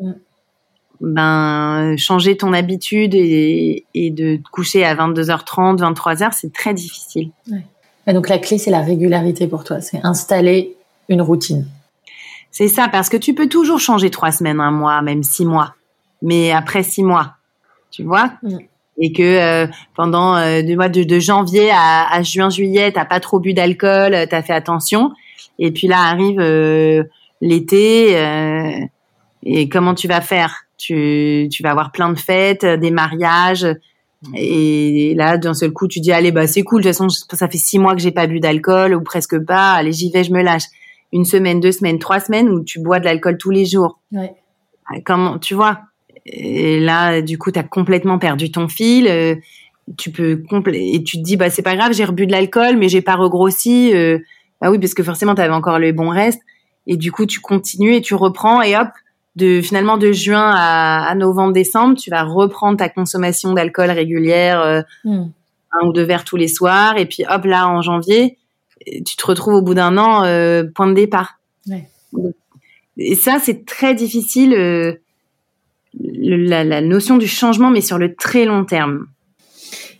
Ben, 0.99 1.95
changer 1.97 2.37
ton 2.37 2.53
habitude 2.53 3.15
et, 3.15 3.85
et, 3.95 4.11
de 4.11 4.35
te 4.35 4.49
coucher 4.51 4.85
à 4.85 4.93
22h30, 4.93 5.79
23h, 5.79 6.29
c'est 6.31 6.53
très 6.53 6.75
difficile. 6.75 7.31
Ouais. 7.49 7.65
Et 8.07 8.13
donc 8.13 8.29
la 8.29 8.37
clé, 8.37 8.57
c'est 8.57 8.71
la 8.71 8.81
régularité 8.81 9.47
pour 9.47 9.63
toi, 9.63 9.81
c'est 9.81 9.99
installer 10.03 10.75
une 11.09 11.21
routine. 11.21 11.67
C'est 12.51 12.67
ça, 12.67 12.89
parce 12.89 13.09
que 13.09 13.17
tu 13.17 13.33
peux 13.33 13.47
toujours 13.47 13.79
changer 13.79 14.09
trois 14.09 14.31
semaines, 14.31 14.59
un 14.59 14.71
mois, 14.71 15.01
même 15.01 15.23
six 15.23 15.45
mois, 15.45 15.75
mais 16.21 16.51
après 16.51 16.83
six 16.83 17.03
mois, 17.03 17.35
tu 17.91 18.03
vois? 18.03 18.33
Et 18.97 19.13
que 19.13 19.23
euh, 19.23 19.67
pendant 19.95 20.35
euh, 20.35 20.61
du 20.61 20.75
mois 20.75 20.89
de, 20.89 21.19
janvier 21.19 21.71
à, 21.71 22.11
à 22.11 22.21
juin, 22.23 22.49
juillet, 22.49 22.91
t'as 22.91 23.05
pas 23.05 23.19
trop 23.19 23.39
bu 23.39 23.53
d'alcool, 23.53 24.13
euh, 24.13 24.25
t'as 24.29 24.41
fait 24.41 24.53
attention, 24.53 25.11
et 25.59 25.71
puis 25.71 25.87
là 25.87 25.99
arrive 25.99 26.39
euh, 26.39 27.03
l'été, 27.41 28.15
et 29.43 29.69
comment 29.69 29.93
tu 29.95 30.07
vas 30.07 30.21
faire? 30.21 30.63
Tu, 30.77 31.47
tu 31.51 31.61
vas 31.61 31.71
avoir 31.71 31.91
plein 31.91 32.11
de 32.11 32.17
fêtes, 32.17 32.65
des 32.65 32.91
mariages, 32.91 33.67
et 34.35 35.13
là, 35.15 35.37
d'un 35.37 35.53
seul 35.55 35.71
coup, 35.71 35.87
tu 35.87 35.99
dis 35.99 36.11
allez 36.11 36.31
bah 36.31 36.45
c'est 36.45 36.61
cool. 36.61 36.83
De 36.83 36.89
toute 36.89 36.95
façon, 36.95 37.09
ça 37.09 37.47
fait 37.47 37.57
six 37.57 37.79
mois 37.79 37.95
que 37.95 38.01
j'ai 38.01 38.11
pas 38.11 38.27
bu 38.27 38.39
d'alcool 38.39 38.93
ou 38.93 39.01
presque 39.01 39.39
pas. 39.39 39.73
Allez, 39.73 39.91
j'y 39.91 40.11
vais, 40.11 40.23
je 40.23 40.31
me 40.31 40.43
lâche. 40.43 40.65
Une 41.11 41.25
semaine, 41.25 41.59
deux 41.59 41.71
semaines, 41.71 41.97
trois 41.97 42.19
semaines 42.19 42.47
où 42.47 42.63
tu 42.63 42.79
bois 42.79 42.99
de 42.99 43.05
l'alcool 43.05 43.37
tous 43.37 43.49
les 43.49 43.65
jours. 43.65 43.99
Ouais. 44.11 44.33
Ah, 44.87 44.99
comment 45.03 45.39
tu 45.39 45.55
vois? 45.55 45.81
Et 46.25 46.79
là, 46.79 47.21
du 47.21 47.39
coup, 47.39 47.51
tu 47.51 47.57
as 47.57 47.63
complètement 47.63 48.19
perdu 48.19 48.51
ton 48.51 48.67
fil. 48.67 49.07
Euh, 49.07 49.35
tu 49.97 50.11
peux 50.11 50.43
et 50.71 51.03
tu 51.03 51.17
te 51.17 51.23
dis 51.23 51.35
bah 51.35 51.49
c'est 51.49 51.63
pas 51.63 51.75
grave, 51.75 51.91
j'ai 51.93 52.05
rebu 52.05 52.27
de 52.27 52.31
l'alcool, 52.31 52.77
mais 52.77 52.89
j'ai 52.89 53.01
pas 53.01 53.15
regrossi. 53.15 53.91
Euh, 53.93 54.19
bah 54.61 54.69
oui, 54.69 54.77
parce 54.77 54.93
que 54.93 55.03
forcément, 55.03 55.33
tu 55.33 55.41
avais 55.41 55.53
encore 55.53 55.79
le 55.79 55.91
bon 55.91 56.09
reste. 56.09 56.41
Et 56.87 56.97
du 56.97 57.11
coup, 57.11 57.25
tu 57.25 57.39
continues 57.39 57.95
et 57.95 58.01
tu 58.01 58.15
reprends 58.15 58.61
et 58.61 58.75
hop, 58.75 58.89
de 59.35 59.61
finalement 59.61 59.97
de 59.97 60.11
juin 60.11 60.51
à, 60.53 61.13
novembre 61.15 61.53
décembre 61.53 61.95
tu 61.95 62.09
vas 62.09 62.23
reprendre 62.23 62.77
ta 62.77 62.89
consommation 62.89 63.53
d'alcool 63.53 63.89
régulière 63.89 64.59
euh, 64.61 64.81
hmm. 65.05 65.29
un 65.71 65.87
ou 65.87 65.93
deux 65.93 66.03
verres 66.03 66.25
tous 66.25 66.35
les 66.35 66.49
soirs. 66.49 66.97
Et 66.97 67.05
puis 67.05 67.23
hop 67.29 67.45
là 67.45 67.67
en 67.67 67.81
janvier 67.81 68.37
tu 68.85 69.15
te 69.15 69.25
retrouves 69.25 69.53
au 69.53 69.61
bout 69.61 69.75
d'un 69.75 69.97
an 69.97 70.23
euh, 70.25 70.63
point 70.63 70.87
de 70.87 70.93
départ. 70.93 71.39
Et 72.97 73.15
ça 73.15 73.37
c'est 73.41 73.65
très 73.65 73.95
difficile 73.95 74.53
euh, 74.53 74.95
la, 75.93 76.63
la, 76.63 76.81
notion 76.81 77.17
du 77.17 77.27
changement 77.27 77.71
mais 77.71 77.81
sur 77.81 77.97
le 77.97 78.15
très 78.15 78.45
long 78.45 78.65
terme 78.65 79.07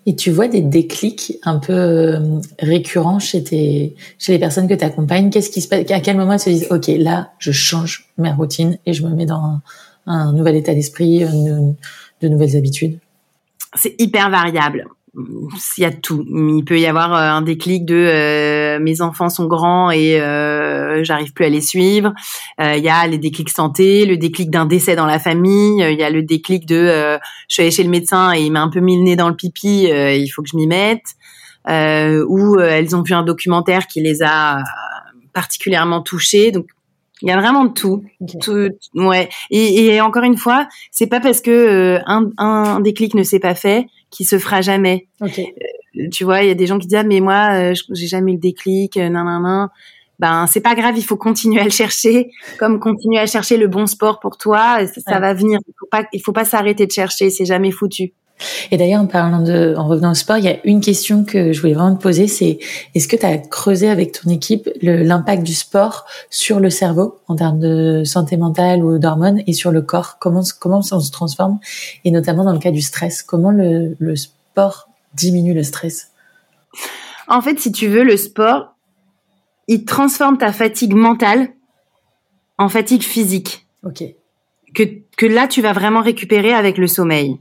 et 0.06 0.16
tu 0.16 0.32
vois 0.32 0.48
des 0.48 0.62
déclics 0.62 1.38
un 1.44 1.60
peu 1.60 1.74
euh, 1.74 2.40
récurrents 2.60 3.20
chez 3.20 3.44
tes, 3.44 3.96
chez 4.18 4.34
les 4.34 4.40
personnes 4.40 4.68
que 4.68 4.74
tu 4.74 4.84
accompagnes. 4.84 5.30
Qu'est-ce 5.30 5.50
qui 5.50 5.62
se 5.62 5.68
passe? 5.68 5.90
À 5.92 6.00
quel 6.00 6.18
moment 6.18 6.34
elles 6.34 6.40
se 6.40 6.50
disent 6.50 6.68
OK, 6.72 6.88
là, 6.88 7.32
je 7.40 7.52
change 7.52 8.10
ma 8.18 8.34
routine 8.34 8.78
et 8.86 8.94
je 8.94 9.06
me 9.06 9.14
mets 9.14 9.26
dans 9.26 9.60
un, 10.08 10.34
nouvel 10.34 10.56
état 10.56 10.74
d'esprit, 10.74 11.20
de 11.20 12.28
nouvelles 12.28 12.58
habitudes? 12.58 12.98
C'est 13.76 13.96
hyper 14.00 14.30
variable 14.30 14.88
il 15.14 15.82
y 15.82 15.86
a 15.86 15.92
tout. 15.92 16.26
Il 16.28 16.64
peut 16.66 16.80
y 16.80 16.86
avoir 16.86 17.14
euh, 17.14 17.38
un 17.38 17.42
déclic 17.42 17.86
de 17.86 17.96
euh, 17.96 18.80
mes 18.80 19.02
enfants 19.02 19.30
sont 19.30 19.46
grands 19.46 19.92
et 19.92 20.22
euh, 20.22 21.04
j'arrive 21.04 21.34
plus 21.34 21.46
à 21.46 21.50
les 21.50 21.60
suivre. 21.60 22.14
Euh, 22.62 22.76
il 22.78 22.84
y 22.84 22.90
a 22.90 23.06
les 23.08 23.18
déclics 23.18 23.50
santé, 23.50 24.06
le 24.06 24.16
déclic 24.16 24.50
d'un 24.50 24.66
décès 24.66 24.96
dans 24.96 25.06
la 25.06 25.20
famille. 25.20 25.82
Il 25.82 26.00
y 26.00 26.04
a 26.04 26.10
le 26.10 26.24
déclic 26.24 26.66
de 26.66 27.20
je 27.48 27.54
suis 27.54 27.62
allée 27.62 27.72
chez 27.72 27.84
le 27.84 27.90
médecin 27.90 28.34
et 28.34 28.42
il 28.42 28.52
m'a 28.52 28.62
un 28.62 28.70
peu 28.70 28.80
mis 28.80 28.98
le 28.98 29.04
nez 29.04 29.16
dans 29.18 29.28
le 29.28 29.36
pipi. 29.36 29.88
il 29.90 30.28
faut 30.30 30.42
que 30.42 30.50
je 30.50 30.56
m'y 30.56 30.68
mette. 30.68 31.04
ou 31.68 32.60
elles 32.60 32.96
ont 32.96 33.02
vu 33.02 33.14
un 33.14 33.24
documentaire 33.24 33.88
qui 33.88 34.02
les 34.02 34.24
a 34.24 34.64
particulièrement 35.34 36.02
touchées. 36.02 36.52
Donc 36.52 36.68
il 37.22 37.28
y 37.28 37.32
a 37.32 37.40
vraiment 37.40 37.66
de 37.66 37.74
tout. 37.74 38.04
tout 38.42 38.70
ouais. 38.96 39.30
Et, 39.52 39.86
et, 39.86 40.02
encore 40.02 40.24
une 40.24 40.38
fois, 40.38 40.68
c'est 40.90 41.06
pas 41.06 41.20
parce 41.20 41.42
que 41.42 42.00
un, 42.08 42.30
un 42.38 42.80
déclic 42.80 43.14
ne 43.14 43.24
s'est 43.24 43.40
pas 43.40 43.56
fait 43.56 43.88
qui 44.12 44.26
se 44.26 44.38
fera 44.38 44.62
jamais. 44.62 45.08
Okay. 45.22 45.56
Euh, 45.98 46.08
tu 46.12 46.24
vois, 46.24 46.44
il 46.44 46.48
y 46.48 46.52
a 46.52 46.56
des 46.56 46.68
gens 46.68 46.78
qui 46.78 46.88
disent 46.88 47.00
ah, 47.00 47.04
mais 47.04 47.20
moi 47.20 47.50
euh, 47.54 47.74
j'ai 47.94 48.08
jamais 48.08 48.32
eu 48.32 48.36
le 48.36 48.42
déclic, 48.42 48.98
euh, 48.98 49.10
nan 49.10 49.26
nan 49.26 49.42
nan. 49.42 49.70
Ben 50.20 50.46
c'est 50.46 50.62
pas 50.62 50.76
grave, 50.76 50.94
il 50.98 51.04
faut 51.04 51.18
continuer 51.18 51.62
à 51.62 51.64
le 51.64 51.72
chercher, 51.72 52.30
comme 52.60 52.80
continuer 52.80 53.18
à 53.18 53.26
chercher 53.26 53.58
le 53.58 53.68
bon 53.68 53.88
sport 53.88 54.20
pour 54.20 54.38
toi, 54.38 54.86
ça, 54.86 55.02
ça 55.02 55.20
va 55.20 55.34
venir. 55.34 55.60
Il 55.68 55.74
faut 55.80 55.88
pas, 55.90 56.04
il 56.14 56.22
faut 56.22 56.32
pas 56.32 56.46
s'arrêter 56.46 56.86
de 56.86 56.92
chercher, 56.92 57.32
c'est 57.32 57.46
jamais 57.46 57.72
foutu. 57.72 58.14
Et 58.72 58.78
d'ailleurs, 58.78 59.02
en 59.02 59.08
parlant 59.08 59.42
de, 59.42 59.76
en 59.78 59.88
revenant 59.88 60.12
au 60.12 60.16
sport, 60.16 60.38
il 60.38 60.46
y 60.46 60.50
a 60.50 60.58
une 60.66 60.82
question 60.82 61.24
que 61.24 61.54
je 61.54 61.62
voulais 61.62 61.74
vraiment 61.74 61.96
te 61.96 62.02
poser, 62.02 62.28
c'est 62.28 62.60
est-ce 62.96 63.08
que 63.08 63.16
tu 63.16 63.26
as 63.26 63.38
creusé 63.38 63.90
avec 63.90 64.12
ton 64.12 64.30
équipe 64.30 64.70
l'impact 64.82 65.44
du 65.44 65.54
sport 65.54 66.06
sur 66.30 66.60
le 66.60 66.70
cerveau 66.70 67.20
en 67.28 67.36
termes 67.36 67.60
de 67.60 68.04
santé 68.06 68.38
mentale 68.38 68.84
ou 68.84 69.00
d'hormones 69.00 69.42
et 69.48 69.54
sur 69.54 69.72
le 69.72 69.82
corps? 69.82 70.18
Comment 70.20 70.44
comment 70.60 70.80
on 70.80 71.00
se 71.00 71.12
transforme? 71.12 71.60
Et 72.06 72.12
notamment 72.12 72.44
dans 72.44 72.54
le 72.54 72.60
cas 72.60 72.72
du 72.72 72.82
stress 72.82 73.24
Comment 73.24 73.52
le, 73.52 73.96
le 74.00 74.16
sport 74.16 74.90
diminue 75.14 75.54
le 75.54 75.64
stress? 75.64 76.12
En 77.28 77.42
fait, 77.42 77.60
si 77.60 77.72
tu 77.72 77.88
veux, 77.88 78.04
le 78.04 78.18
sport, 78.18 78.76
il 79.68 79.86
transforme 79.86 80.38
ta 80.38 80.52
fatigue 80.52 80.94
mentale 80.94 81.50
en 82.58 82.70
fatigue 82.70 83.04
physique. 83.04 83.66
Ok. 83.84 84.04
Que, 84.74 84.84
que 85.18 85.26
là, 85.26 85.48
tu 85.48 85.62
vas 85.62 85.74
vraiment 85.74 86.02
récupérer 86.02 86.54
avec 86.54 86.78
le 86.78 86.88
sommeil. 86.88 87.40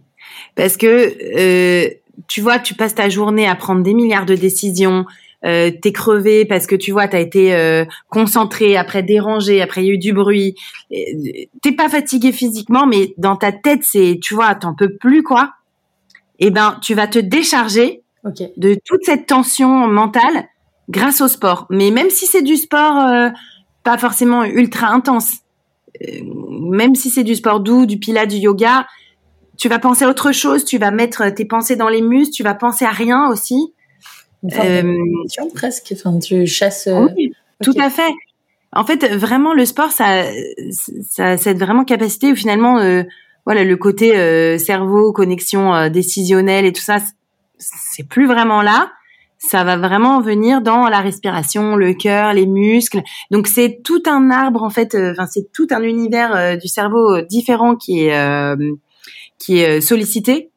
Parce 0.55 0.76
que, 0.76 0.87
euh, 1.37 1.91
tu 2.28 2.41
vois, 2.41 2.59
tu 2.59 2.74
passes 2.74 2.95
ta 2.95 3.09
journée 3.09 3.49
à 3.49 3.55
prendre 3.55 3.83
des 3.83 3.95
milliards 3.95 4.26
de 4.26 4.35
décisions, 4.35 5.07
euh, 5.45 5.70
t'es 5.70 5.93
crevé 5.93 6.45
parce 6.45 6.66
que 6.66 6.74
tu 6.74 6.93
vois, 6.93 7.09
t'as 7.09 7.20
été 7.20 7.55
euh, 7.55 7.85
concentré, 8.11 8.76
après 8.76 9.03
dérangé, 9.03 9.62
après 9.62 9.83
il 9.83 9.87
y 9.87 9.91
a 9.91 9.95
eu 9.95 9.99
du 9.99 10.12
bruit. 10.12 10.55
T'es 11.62 11.72
pas 11.72 11.89
fatigué 11.89 12.33
physiquement, 12.33 12.87
mais 12.87 13.14
dans 13.16 13.37
ta 13.37 13.53
tête, 13.53 13.81
c'est, 13.83 14.18
tu 14.22 14.35
vois, 14.35 14.55
t'en 14.55 14.74
peux 14.74 14.97
plus 14.97 15.22
quoi. 15.22 15.53
Eh 16.39 16.51
ben, 16.51 16.78
tu 16.83 16.95
vas 16.95 17.07
te 17.07 17.18
décharger 17.18 18.03
de 18.57 18.76
toute 18.85 19.05
cette 19.05 19.26
tension 19.26 19.87
mentale 19.87 20.49
grâce 20.91 21.20
au 21.20 21.28
sport. 21.28 21.66
Mais 21.70 21.91
même 21.91 22.11
si 22.11 22.26
c'est 22.26 22.43
du 22.43 22.57
sport 22.57 22.99
euh, 22.99 23.31
pas 23.83 23.97
forcément 23.97 24.45
ultra 24.45 24.89
intense, 24.89 25.39
même 26.22 26.95
si 26.95 27.11
c'est 27.11 27.24
du 27.24 27.35
sport 27.35 27.61
doux, 27.61 27.87
du 27.87 27.99
pilates, 27.99 28.28
du 28.28 28.37
yoga, 28.37 28.87
tu 29.61 29.69
vas 29.69 29.79
penser 29.79 30.07
à 30.07 30.09
autre 30.09 30.33
chose, 30.33 30.65
tu 30.65 30.79
vas 30.79 30.91
mettre 30.91 31.29
tes 31.29 31.45
pensées 31.45 31.77
dans 31.77 31.91
les 31.91 32.01
muscles, 32.01 32.33
tu 32.33 32.43
vas 32.43 32.55
penser 32.55 32.87
à 32.87 32.91
rien 32.91 33.29
aussi. 33.29 33.75
euh, 34.59 34.97
presque, 35.55 35.93
enfin, 35.95 36.19
tu 36.19 36.47
chasses. 36.47 36.87
Euh, 36.87 37.09
oui, 37.15 37.35
tout 37.63 37.75
à 37.79 37.91
fait. 37.91 38.11
En 38.73 38.85
fait, 38.85 39.05
vraiment, 39.15 39.53
le 39.53 39.67
sport, 39.67 39.93
ça, 39.93 40.25
ça, 41.07 41.37
cette 41.37 41.59
vraiment 41.59 41.85
capacité 41.85 42.33
où 42.33 42.37
finalement, 42.37 42.79
euh, 42.79 43.03
voilà, 43.45 43.63
le 43.63 43.77
côté 43.77 44.17
euh, 44.17 44.57
cerveau, 44.57 45.13
connexion 45.13 45.91
décisionnelle 45.91 46.65
et 46.65 46.73
tout 46.73 46.81
ça, 46.81 46.97
c'est 47.59 48.09
plus 48.09 48.27
vraiment 48.27 48.63
là. 48.63 48.91
Ça 49.37 49.63
va 49.63 49.77
vraiment 49.77 50.23
venir 50.23 50.63
dans 50.63 50.89
la 50.89 51.01
respiration, 51.01 51.77
le 51.77 51.93
cœur, 51.93 52.33
les 52.33 52.47
muscles. 52.47 53.03
Donc 53.31 53.47
c'est 53.47 53.81
tout 53.85 54.03
un 54.07 54.31
arbre 54.31 54.63
en 54.63 54.71
fait. 54.71 54.95
Enfin, 54.95 55.27
c'est 55.27 55.53
tout 55.53 55.67
un 55.71 55.83
univers 55.83 56.59
du 56.59 56.69
cerveau 56.69 57.21
différent 57.23 57.75
qui 57.75 58.05
est 58.05 58.57
qui 59.41 59.59
est 59.59 59.78
euh, 59.78 59.80
sollicité. 59.80 60.51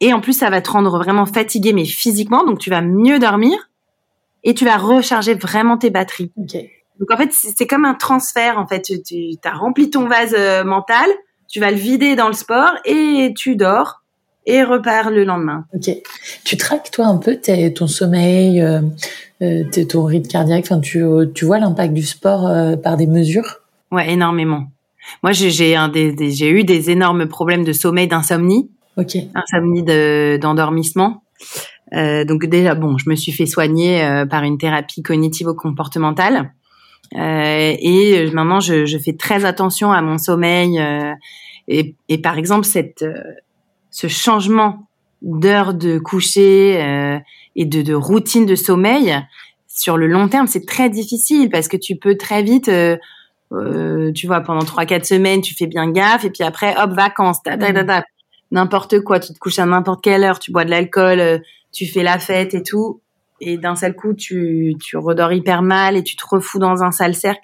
Et 0.00 0.12
en 0.12 0.20
plus, 0.20 0.34
ça 0.34 0.50
va 0.50 0.60
te 0.60 0.70
rendre 0.70 0.98
vraiment 0.98 1.24
fatigué, 1.24 1.72
mais 1.72 1.86
physiquement. 1.86 2.44
Donc, 2.44 2.58
tu 2.58 2.68
vas 2.68 2.82
mieux 2.82 3.18
dormir 3.18 3.70
et 4.44 4.52
tu 4.52 4.66
vas 4.66 4.76
recharger 4.76 5.34
vraiment 5.34 5.78
tes 5.78 5.88
batteries. 5.88 6.30
Donc, 6.36 7.10
en 7.10 7.16
fait, 7.16 7.30
c'est 7.32 7.66
comme 7.66 7.86
un 7.86 7.94
transfert. 7.94 8.58
En 8.58 8.66
fait, 8.66 8.82
tu, 8.82 9.38
as 9.42 9.54
rempli 9.54 9.88
ton 9.88 10.06
vase 10.06 10.34
euh, 10.36 10.64
mental, 10.64 11.08
tu 11.48 11.60
vas 11.60 11.70
le 11.70 11.78
vider 11.78 12.14
dans 12.14 12.26
le 12.26 12.34
sport 12.34 12.72
et 12.84 13.32
tu 13.34 13.56
dors 13.56 14.02
et 14.44 14.62
repars 14.62 15.10
le 15.10 15.24
lendemain. 15.24 15.64
Ok. 15.74 15.90
Tu 16.44 16.56
traques 16.56 16.90
toi 16.90 17.06
un 17.06 17.16
peu 17.16 17.40
ton 17.74 17.86
sommeil, 17.86 18.60
euh, 18.60 19.64
ton 19.88 20.04
rythme 20.04 20.28
cardiaque? 20.28 20.64
Enfin, 20.64 20.80
tu, 20.80 21.02
tu 21.34 21.44
vois 21.44 21.58
l'impact 21.58 21.94
du 21.94 22.02
sport 22.02 22.48
par 22.82 22.96
des 22.96 23.06
mesures? 23.06 23.60
Ouais, 23.90 24.12
énormément. 24.12 24.66
Moi, 25.22 25.32
j'ai 25.32 25.76
un 25.76 25.88
des, 25.88 26.14
j'ai 26.30 26.50
eu 26.50 26.64
des 26.64 26.90
énormes 26.90 27.26
problèmes 27.26 27.64
de 27.64 27.72
sommeil, 27.72 28.08
d'insomnie, 28.08 28.70
Ok. 28.96 29.16
insomnie 29.34 29.82
d'endormissement. 30.38 31.22
euh, 31.92 32.24
donc 32.24 32.46
déjà, 32.46 32.74
bon, 32.74 32.98
je 32.98 33.08
me 33.08 33.14
suis 33.14 33.32
fait 33.32 33.46
soigner 33.46 34.02
euh, 34.02 34.26
par 34.26 34.42
une 34.42 34.58
thérapie 34.58 35.02
cognitivo-comportementale. 35.02 36.52
Euh, 37.14 37.74
et 37.78 38.30
maintenant, 38.32 38.60
je, 38.60 38.84
je, 38.86 38.98
fais 38.98 39.12
très 39.12 39.44
attention 39.44 39.92
à 39.92 40.02
mon 40.02 40.18
sommeil. 40.18 40.78
Euh, 40.78 41.12
et, 41.68 41.94
et, 42.08 42.18
par 42.18 42.38
exemple, 42.38 42.64
cette, 42.64 43.02
euh, 43.02 43.14
ce 43.90 44.08
changement 44.08 44.88
d'heure 45.22 45.74
de 45.74 45.98
coucher 45.98 46.74
et 47.56 47.64
de, 47.64 47.82
de, 47.82 47.94
routine 47.94 48.44
de 48.44 48.54
sommeil, 48.54 49.16
sur 49.66 49.96
le 49.96 50.06
long 50.06 50.28
terme, 50.28 50.46
c'est 50.46 50.66
très 50.66 50.90
difficile 50.90 51.48
parce 51.48 51.68
que 51.68 51.76
tu 51.76 51.96
peux 51.96 52.16
très 52.16 52.42
vite 52.42 52.70
euh, 53.52 54.12
tu 54.12 54.26
vois, 54.26 54.40
pendant 54.40 54.64
trois 54.64 54.86
quatre 54.86 55.06
semaines, 55.06 55.40
tu 55.40 55.54
fais 55.54 55.66
bien 55.66 55.90
gaffe, 55.90 56.24
et 56.24 56.30
puis 56.30 56.42
après, 56.42 56.74
hop, 56.80 56.90
vacances, 56.92 57.38
mm. 57.46 58.02
n'importe 58.50 59.00
quoi, 59.00 59.20
tu 59.20 59.32
te 59.32 59.38
couches 59.38 59.58
à 59.58 59.66
n'importe 59.66 60.02
quelle 60.02 60.24
heure, 60.24 60.38
tu 60.38 60.52
bois 60.52 60.64
de 60.64 60.70
l'alcool, 60.70 61.20
euh, 61.20 61.38
tu 61.72 61.86
fais 61.86 62.02
la 62.02 62.18
fête 62.18 62.54
et 62.54 62.62
tout, 62.62 63.00
et 63.40 63.58
d'un 63.58 63.76
seul 63.76 63.94
coup, 63.94 64.14
tu, 64.14 64.74
tu 64.80 64.96
redors 64.96 65.32
hyper 65.32 65.62
mal 65.62 65.96
et 65.96 66.02
tu 66.02 66.16
te 66.16 66.24
refous 66.28 66.58
dans 66.58 66.82
un 66.82 66.90
sale 66.90 67.14
cercle. 67.14 67.42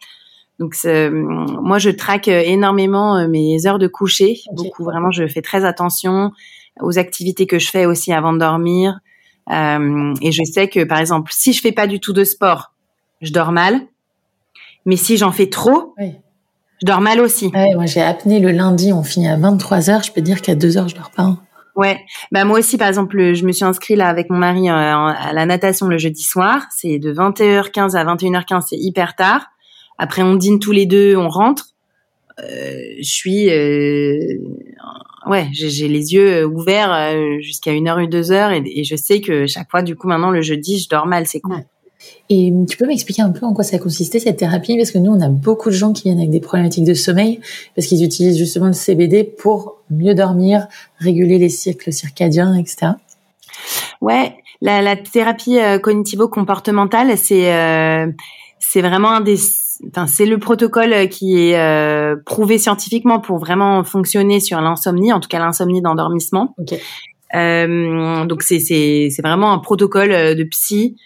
Donc, 0.59 0.77
moi, 0.85 1.79
je 1.79 1.91
traque 1.91 2.29
énormément 2.29 3.17
euh, 3.17 3.27
mes 3.27 3.67
heures 3.67 3.79
de 3.79 3.89
coucher, 3.89 4.41
beaucoup 4.53 4.85
vraiment, 4.85 5.11
je 5.11 5.27
fais 5.27 5.43
très 5.43 5.65
attention 5.65 6.33
aux 6.81 6.99
activités 6.99 7.47
que 7.47 7.59
je 7.59 7.69
fais 7.69 7.87
aussi 7.87 8.13
avant 8.13 8.33
de 8.33 8.39
dormir. 8.39 9.01
Euh, 9.51 10.15
et 10.23 10.33
je 10.33 10.43
sais 10.45 10.69
que, 10.69 10.85
par 10.85 10.99
exemple, 10.99 11.33
si 11.35 11.53
je 11.53 11.61
fais 11.61 11.73
pas 11.73 11.87
du 11.87 12.01
tout 12.01 12.13
de 12.13 12.25
sport, 12.25 12.73
je 13.21 13.33
dors 13.33 13.53
mal. 13.53 13.81
Mais 14.87 14.97
si 14.97 15.17
j'en 15.17 15.33
fais 15.33 15.49
trop, 15.49 15.95
je 15.99 16.87
dors 16.87 17.01
mal 17.01 17.21
aussi. 17.21 17.47
Ouais, 17.55 17.75
moi 17.75 17.87
j'ai 17.87 18.03
apné 18.03 18.41
le 18.41 18.51
lundi, 18.51 18.93
on 18.93 19.03
finit 19.03 19.29
à 19.29 19.37
23 19.37 19.91
heures. 19.91 20.03
Je 20.03 20.13
peux 20.13 20.21
dire 20.21 20.43
qu'à 20.43 20.55
2 20.55 20.77
heures, 20.79 20.89
je 20.89 20.97
dors 20.97 21.11
pas. 21.11 21.23
Hein. 21.23 21.39
Ouais, 21.75 22.01
bah 22.31 22.45
moi 22.45 22.59
aussi 22.59 22.77
par 22.77 22.89
exemple, 22.89 23.33
je 23.33 23.47
me 23.47 23.53
suis 23.53 23.65
inscrit 23.65 23.97
là 23.97 24.09
avec 24.09 24.29
mon 24.29 24.37
mari 24.37 24.69
euh, 24.69 24.73
à 24.73 25.33
la 25.33 25.47
natation 25.47 25.87
le 25.89 25.97
jeudi 25.97 26.23
soir. 26.23 26.65
C'est 26.77 26.99
de 26.99 27.13
21h15 27.15 27.97
à 27.97 28.05
21h15, 28.05 28.67
c'est 28.69 28.77
hyper 28.77 29.17
tard. 29.17 29.47
Après 29.97 30.23
on 30.23 30.35
dîne 30.35 30.59
tous 30.59 30.73
les 30.73 30.85
deux, 30.85 31.17
on 31.17 31.29
rentre. 31.29 31.73
Euh, 32.41 32.95
je 32.99 33.11
suis, 33.11 33.51
euh, 33.51 34.39
ouais, 35.27 35.49
j'ai 35.53 35.89
les 35.89 36.15
yeux 36.15 36.45
ouverts 36.47 36.93
euh, 36.93 37.41
jusqu'à 37.41 37.73
une 37.73 37.89
heure 37.89 37.99
ou 37.99 38.07
deux 38.07 38.33
heures 38.33 38.51
et, 38.51 38.63
et, 38.65 38.85
je 38.85 38.97
sais 38.97 39.21
que 39.21 39.47
chaque 39.47 39.71
fois 39.71 39.83
du 39.83 39.97
coup 39.97 40.09
maintenant 40.09 40.31
le 40.31 40.41
jeudi 40.41 40.79
je 40.79 40.89
dors 40.89 41.07
mal, 41.07 41.27
c'est 41.27 41.41
cool. 41.41 41.65
Et 42.35 42.51
tu 42.67 42.79
peux 42.79 42.87
m'expliquer 42.87 43.21
un 43.21 43.29
peu 43.29 43.45
en 43.45 43.53
quoi 43.53 43.63
ça 43.63 43.79
consistait 43.79 44.19
cette 44.19 44.39
thérapie? 44.39 44.79
Parce 44.79 44.91
que 44.91 44.97
nous, 44.97 45.13
on 45.13 45.21
a 45.21 45.29
beaucoup 45.29 45.69
de 45.69 45.75
gens 45.75 45.93
qui 45.93 46.05
viennent 46.05 46.17
avec 46.17 46.31
des 46.31 46.41
problématiques 46.41 46.87
de 46.87 46.95
sommeil 46.95 47.41
parce 47.77 47.87
qu'ils 47.87 48.03
utilisent 48.03 48.39
justement 48.39 48.69
le 48.69 48.73
CBD 48.73 49.23
pour 49.23 49.83
mieux 49.91 50.15
dormir, 50.15 50.67
réguler 50.99 51.37
les 51.37 51.51
cycles 51.51 51.93
circadiens, 51.93 52.55
etc. 52.55 52.93
Ouais, 54.01 54.35
la, 54.63 54.81
la 54.81 54.97
thérapie 54.97 55.59
euh, 55.59 55.79
cognitivo-comportementale, 55.79 57.19
c'est 57.19 57.53
euh, 57.55 58.11
c'est 58.59 58.81
vraiment 58.81 59.11
un 59.11 59.21
des 59.21 59.37
Enfin, 59.89 60.07
c'est 60.07 60.27
le 60.27 60.39
protocole 60.39 61.09
qui 61.09 61.37
est 61.37 61.59
euh, 61.59 62.15
prouvé 62.25 62.57
scientifiquement 62.57 63.19
pour 63.19 63.39
vraiment 63.39 63.83
fonctionner 63.83 64.39
sur 64.39 64.61
l'insomnie, 64.61 65.13
en 65.13 65.19
tout 65.19 65.29
cas 65.29 65.41
l'insomnie 65.41 65.83
d'endormissement. 65.83 66.55
Okay. 66.57 66.79
Donc 67.35 68.43
c'est 68.43 69.09
vraiment 69.23 69.53
un 69.53 69.59
protocole 69.59 70.37
de 70.37 70.45
psy 70.45 70.97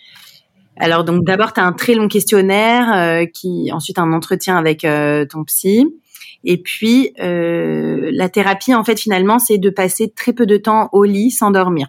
alors 0.77 1.05
donc 1.05 1.25
d'abord 1.25 1.53
tu 1.53 1.61
as 1.61 1.65
un 1.65 1.73
très 1.73 1.95
long 1.95 2.09
questionnaire 2.09 2.93
euh, 2.95 3.27
qui 3.27 3.71
ensuite 3.73 3.99
un 3.99 4.13
entretien 4.13 4.57
avec 4.57 4.85
euh, 4.85 5.25
ton 5.25 5.45
psy 5.45 5.87
et 6.45 6.59
puis 6.59 7.13
euh, 7.21 8.11
la 8.13 8.29
thérapie 8.29 8.75
en 8.75 8.85
fait 8.85 8.99
finalement 8.99 9.39
c'est 9.39 9.59
de 9.59 9.71
passer 9.71 10.13
très 10.15 10.33
peu 10.33 10.47
de 10.47 10.57
temps 10.57 10.89
au 10.93 11.05
lit 11.05 11.31
sans 11.31 11.51
dormir. 11.51 11.89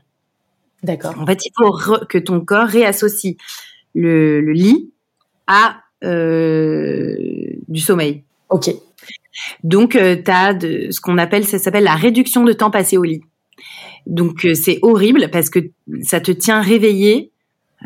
D'accord. 0.83 1.15
En 1.19 1.25
fait, 1.25 1.43
il 1.43 1.51
faut 1.57 1.75
que 2.07 2.19
ton 2.19 2.39
corps 2.39 2.67
réassocie 2.67 3.35
le, 3.95 4.41
le 4.41 4.51
lit 4.53 4.91
à 5.47 5.81
du 6.03 7.79
sommeil. 7.79 8.23
OK. 8.49 8.69
Donc 9.63 9.91
tu 9.91 10.31
as 10.31 10.53
de, 10.53 10.91
ce 10.91 11.01
qu'on 11.01 11.17
appelle 11.17 11.45
ça 11.45 11.57
s'appelle 11.57 11.83
la 11.83 11.95
réduction 11.95 12.43
de 12.43 12.53
temps 12.53 12.69
passé 12.69 12.97
au 12.97 13.03
lit. 13.03 13.21
Donc 14.05 14.47
c'est 14.53 14.77
horrible 14.83 15.29
parce 15.31 15.49
que 15.49 15.59
ça 16.03 16.21
te 16.21 16.31
tient 16.31 16.61
réveillé 16.61 17.31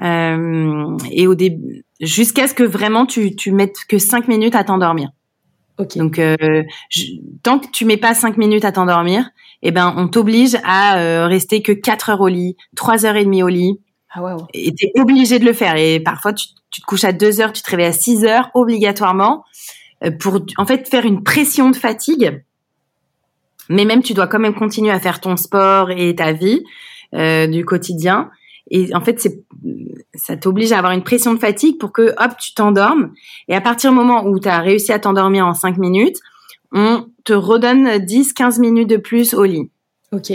euh, 0.01 0.97
et 1.11 1.27
au 1.27 1.35
début, 1.35 1.83
jusqu'à 1.99 2.47
ce 2.47 2.53
que 2.53 2.63
vraiment 2.63 3.05
tu, 3.05 3.35
tu 3.35 3.51
mettes 3.51 3.77
que 3.87 3.97
5 3.97 4.27
minutes 4.27 4.55
à 4.55 4.63
t'endormir. 4.63 5.09
Okay. 5.77 5.99
Donc, 5.99 6.19
euh, 6.19 6.63
tant 7.43 7.59
que 7.59 7.67
tu 7.71 7.85
mets 7.85 7.97
pas 7.97 8.13
5 8.13 8.37
minutes 8.37 8.65
à 8.65 8.71
t'endormir, 8.71 9.29
eh 9.63 9.71
ben, 9.71 9.93
on 9.97 10.07
t'oblige 10.07 10.57
à 10.63 10.99
euh, 10.99 11.27
rester 11.27 11.61
que 11.61 11.71
4 11.71 12.11
heures 12.11 12.21
au 12.21 12.27
lit, 12.27 12.55
3 12.75 13.05
heures 13.05 13.15
et 13.15 13.25
demie 13.25 13.43
au 13.43 13.47
lit. 13.47 13.79
Ah 14.13 14.21
wow. 14.21 14.47
Et 14.53 14.73
t'es 14.73 14.91
obligé 14.99 15.39
de 15.39 15.45
le 15.45 15.53
faire. 15.53 15.75
Et 15.77 15.99
parfois, 15.99 16.33
tu, 16.33 16.47
tu, 16.69 16.81
te 16.81 16.85
couches 16.85 17.05
à 17.05 17.13
2 17.13 17.41
heures, 17.41 17.53
tu 17.53 17.61
te 17.61 17.69
réveilles 17.69 17.87
à 17.87 17.93
6 17.93 18.25
heures, 18.25 18.49
obligatoirement, 18.53 19.43
euh, 20.03 20.11
pour 20.11 20.39
en 20.57 20.65
fait 20.65 20.87
faire 20.87 21.05
une 21.05 21.23
pression 21.23 21.69
de 21.69 21.75
fatigue. 21.75 22.43
Mais 23.69 23.85
même, 23.85 24.03
tu 24.03 24.13
dois 24.13 24.27
quand 24.27 24.39
même 24.39 24.53
continuer 24.53 24.91
à 24.91 24.99
faire 24.99 25.21
ton 25.21 25.37
sport 25.37 25.91
et 25.91 26.15
ta 26.15 26.33
vie 26.33 26.63
euh, 27.13 27.47
du 27.47 27.63
quotidien. 27.65 28.29
Et 28.71 28.95
en 28.95 29.01
fait, 29.01 29.19
c'est, 29.19 29.43
ça 30.15 30.37
t'oblige 30.37 30.71
à 30.71 30.77
avoir 30.77 30.93
une 30.93 31.03
pression 31.03 31.33
de 31.33 31.39
fatigue 31.39 31.77
pour 31.77 31.91
que, 31.91 32.13
hop, 32.17 32.31
tu 32.39 32.53
t'endormes. 32.53 33.11
Et 33.49 33.53
à 33.53 33.61
partir 33.61 33.91
du 33.91 33.97
moment 33.97 34.25
où 34.25 34.39
tu 34.39 34.47
as 34.47 34.59
réussi 34.59 34.93
à 34.93 34.99
t'endormir 34.99 35.45
en 35.45 35.53
5 35.53 35.77
minutes, 35.77 36.17
on 36.71 37.05
te 37.25 37.33
redonne 37.33 37.97
10, 37.97 38.31
15 38.31 38.59
minutes 38.59 38.89
de 38.89 38.95
plus 38.95 39.33
au 39.33 39.43
lit. 39.43 39.69
Ok. 40.13 40.33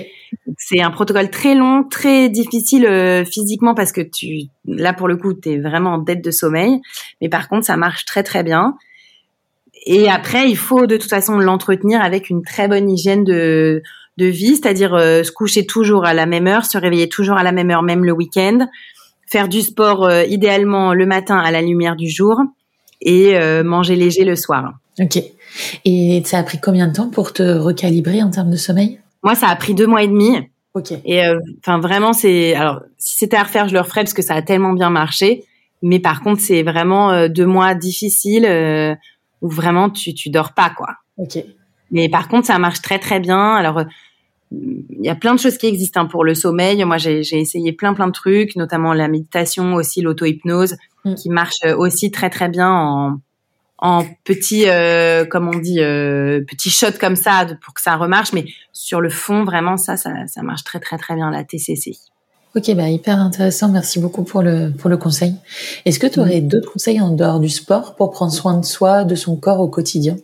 C'est 0.58 0.80
un 0.80 0.90
protocole 0.90 1.30
très 1.30 1.54
long, 1.54 1.82
très 1.84 2.28
difficile 2.28 2.86
euh, 2.86 3.24
physiquement 3.24 3.74
parce 3.74 3.92
que 3.92 4.02
tu, 4.02 4.48
là 4.66 4.92
pour 4.92 5.08
le 5.08 5.16
coup, 5.16 5.32
tu 5.34 5.50
es 5.50 5.58
vraiment 5.58 5.94
en 5.94 5.98
dette 5.98 6.22
de 6.22 6.30
sommeil. 6.30 6.80
Mais 7.22 7.30
par 7.30 7.48
contre, 7.48 7.64
ça 7.64 7.76
marche 7.78 8.04
très 8.04 8.22
très 8.22 8.42
bien. 8.42 8.76
Et 9.86 10.10
après, 10.10 10.50
il 10.50 10.56
faut 10.56 10.86
de 10.86 10.96
toute 10.96 11.08
façon 11.08 11.38
l'entretenir 11.38 12.02
avec 12.02 12.28
une 12.28 12.42
très 12.42 12.68
bonne 12.68 12.90
hygiène 12.90 13.24
de, 13.24 13.82
de 14.16 14.26
vie, 14.26 14.56
c'est-à-dire 14.56 14.94
euh, 14.94 15.22
se 15.22 15.30
coucher 15.30 15.66
toujours 15.66 16.06
à 16.06 16.14
la 16.14 16.26
même 16.26 16.46
heure, 16.46 16.64
se 16.64 16.78
réveiller 16.78 17.08
toujours 17.08 17.36
à 17.36 17.42
la 17.42 17.52
même 17.52 17.70
heure, 17.70 17.82
même 17.82 18.04
le 18.04 18.12
week-end, 18.12 18.66
faire 19.26 19.48
du 19.48 19.60
sport 19.60 20.04
euh, 20.04 20.24
idéalement 20.24 20.94
le 20.94 21.06
matin 21.06 21.38
à 21.38 21.50
la 21.50 21.60
lumière 21.60 21.96
du 21.96 22.08
jour 22.08 22.40
et 23.02 23.36
euh, 23.36 23.62
manger 23.62 23.96
léger 23.96 24.24
le 24.24 24.36
soir. 24.36 24.72
Ok. 24.98 25.22
Et 25.84 26.22
ça 26.24 26.38
a 26.38 26.42
pris 26.42 26.58
combien 26.60 26.88
de 26.88 26.94
temps 26.94 27.10
pour 27.10 27.32
te 27.32 27.42
recalibrer 27.42 28.22
en 28.22 28.30
termes 28.30 28.50
de 28.50 28.56
sommeil? 28.56 29.00
Moi, 29.22 29.34
ça 29.34 29.48
a 29.48 29.56
pris 29.56 29.74
deux 29.74 29.86
mois 29.86 30.02
et 30.02 30.08
demi. 30.08 30.36
Ok. 30.74 30.92
Et 31.04 31.22
enfin 31.58 31.78
vraiment 31.78 32.12
c'est 32.12 32.54
alors 32.54 32.82
si 32.98 33.16
c'était 33.16 33.38
à 33.38 33.44
refaire 33.44 33.66
je 33.66 33.72
le 33.72 33.80
referais 33.80 34.02
parce 34.02 34.12
que 34.12 34.20
ça 34.20 34.34
a 34.34 34.42
tellement 34.42 34.74
bien 34.74 34.90
marché. 34.90 35.44
Mais 35.80 36.00
par 36.00 36.20
contre 36.20 36.42
c'est 36.42 36.62
vraiment 36.62 37.26
deux 37.28 37.46
mois 37.46 37.74
difficiles 37.74 38.46
où 39.40 39.48
vraiment 39.48 39.88
tu 39.88 40.12
tu 40.12 40.28
dors 40.28 40.52
pas 40.52 40.68
quoi. 40.68 40.88
Ok. 41.16 41.42
Mais 41.90 42.10
par 42.10 42.28
contre 42.28 42.46
ça 42.46 42.58
marche 42.58 42.82
très 42.82 42.98
très 42.98 43.20
bien. 43.20 43.54
Alors 43.54 43.84
il 44.52 45.04
y 45.04 45.08
a 45.08 45.14
plein 45.14 45.34
de 45.34 45.40
choses 45.40 45.58
qui 45.58 45.66
existent 45.66 46.00
hein, 46.00 46.06
pour 46.06 46.24
le 46.24 46.34
sommeil. 46.34 46.84
Moi, 46.84 46.98
j'ai 46.98 47.20
essayé 47.20 47.72
plein 47.72 47.94
plein 47.94 48.06
de 48.06 48.12
trucs, 48.12 48.56
notamment 48.56 48.92
la 48.92 49.08
méditation, 49.08 49.74
aussi 49.74 50.02
l'auto-hypnose, 50.02 50.76
mm. 51.04 51.14
qui 51.14 51.30
marche 51.30 51.64
aussi 51.76 52.10
très 52.10 52.30
très 52.30 52.48
bien 52.48 52.70
en, 52.70 53.18
en 53.78 54.04
petit, 54.24 54.68
euh, 54.68 55.24
comme 55.24 55.48
on 55.48 55.58
dit, 55.58 55.80
euh, 55.80 56.42
petit 56.46 56.70
shot 56.70 56.92
comme 57.00 57.16
ça 57.16 57.46
pour 57.64 57.74
que 57.74 57.80
ça 57.80 57.96
remarche. 57.96 58.32
Mais 58.32 58.46
sur 58.72 59.00
le 59.00 59.10
fond, 59.10 59.44
vraiment, 59.44 59.76
ça, 59.76 59.96
ça, 59.96 60.12
ça 60.26 60.42
marche 60.42 60.64
très 60.64 60.80
très 60.80 60.96
très 60.96 61.14
bien 61.14 61.30
la 61.30 61.44
TCC. 61.44 61.96
Ok, 62.54 62.74
bah 62.74 62.88
hyper 62.88 63.18
intéressant. 63.18 63.68
Merci 63.68 63.98
beaucoup 63.98 64.22
pour 64.22 64.40
le 64.40 64.70
pour 64.70 64.88
le 64.88 64.96
conseil. 64.96 65.34
Est-ce 65.84 65.98
que 65.98 66.06
tu 66.06 66.20
aurais 66.20 66.40
mm. 66.40 66.48
d'autres 66.48 66.72
conseils 66.72 67.00
en 67.00 67.10
dehors 67.10 67.40
du 67.40 67.48
sport 67.50 67.96
pour 67.96 68.10
prendre 68.12 68.32
soin 68.32 68.58
de 68.58 68.64
soi, 68.64 69.04
de 69.04 69.14
son 69.14 69.36
corps 69.36 69.60
au 69.60 69.68
quotidien? 69.68 70.16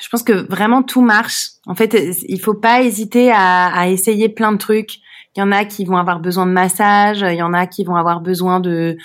Je 0.00 0.08
pense 0.08 0.22
que 0.22 0.32
vraiment 0.50 0.82
tout 0.82 1.02
marche. 1.02 1.50
En 1.66 1.74
fait, 1.74 1.96
il 2.28 2.40
faut 2.40 2.54
pas 2.54 2.82
hésiter 2.82 3.30
à, 3.30 3.66
à, 3.66 3.88
essayer 3.88 4.28
plein 4.28 4.52
de 4.52 4.56
trucs. 4.58 4.96
Il 5.36 5.40
y 5.40 5.42
en 5.42 5.52
a 5.52 5.64
qui 5.64 5.84
vont 5.84 5.96
avoir 5.96 6.20
besoin 6.20 6.46
de 6.46 6.52
massage, 6.52 7.20
il 7.20 7.36
y 7.36 7.42
en 7.42 7.52
a 7.52 7.66
qui 7.66 7.84
vont 7.84 7.96
avoir 7.96 8.20
besoin 8.20 8.60
de 8.60 8.96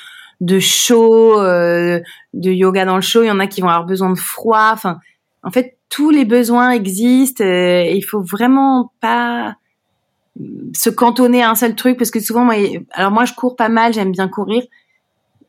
de 0.42 0.60
chaud, 0.60 1.40
euh, 1.40 2.00
de 2.34 2.52
yoga 2.52 2.86
dans 2.86 2.96
le 2.96 3.02
chaud, 3.02 3.24
il 3.24 3.28
y 3.28 3.32
en 3.32 3.40
a 3.40 3.48
qui 3.48 3.62
vont 3.62 3.70
avoir 3.70 3.86
besoin 3.86 4.10
de 4.10 4.20
froid. 4.20 4.72
Enfin, 4.74 5.00
en 5.44 5.52
fait, 5.52 5.78
tous 5.90 6.10
les 6.10 6.26
besoins 6.26 6.72
existent. 6.72 7.44
Euh, 7.44 7.84
il 7.84 8.02
faut 8.02 8.22
vraiment 8.22 8.92
pas 9.00 9.56
se 10.74 10.90
cantonner 10.90 11.42
à 11.42 11.50
un 11.50 11.56
seul 11.56 11.76
truc 11.76 11.98
parce 11.98 12.12
que 12.12 12.20
souvent, 12.20 12.44
moi, 12.44 12.56
alors 12.92 13.12
moi, 13.12 13.26
je 13.26 13.34
cours 13.34 13.56
pas 13.56 13.70
mal, 13.70 13.94
j'aime 13.94 14.12
bien 14.12 14.28
courir. 14.28 14.64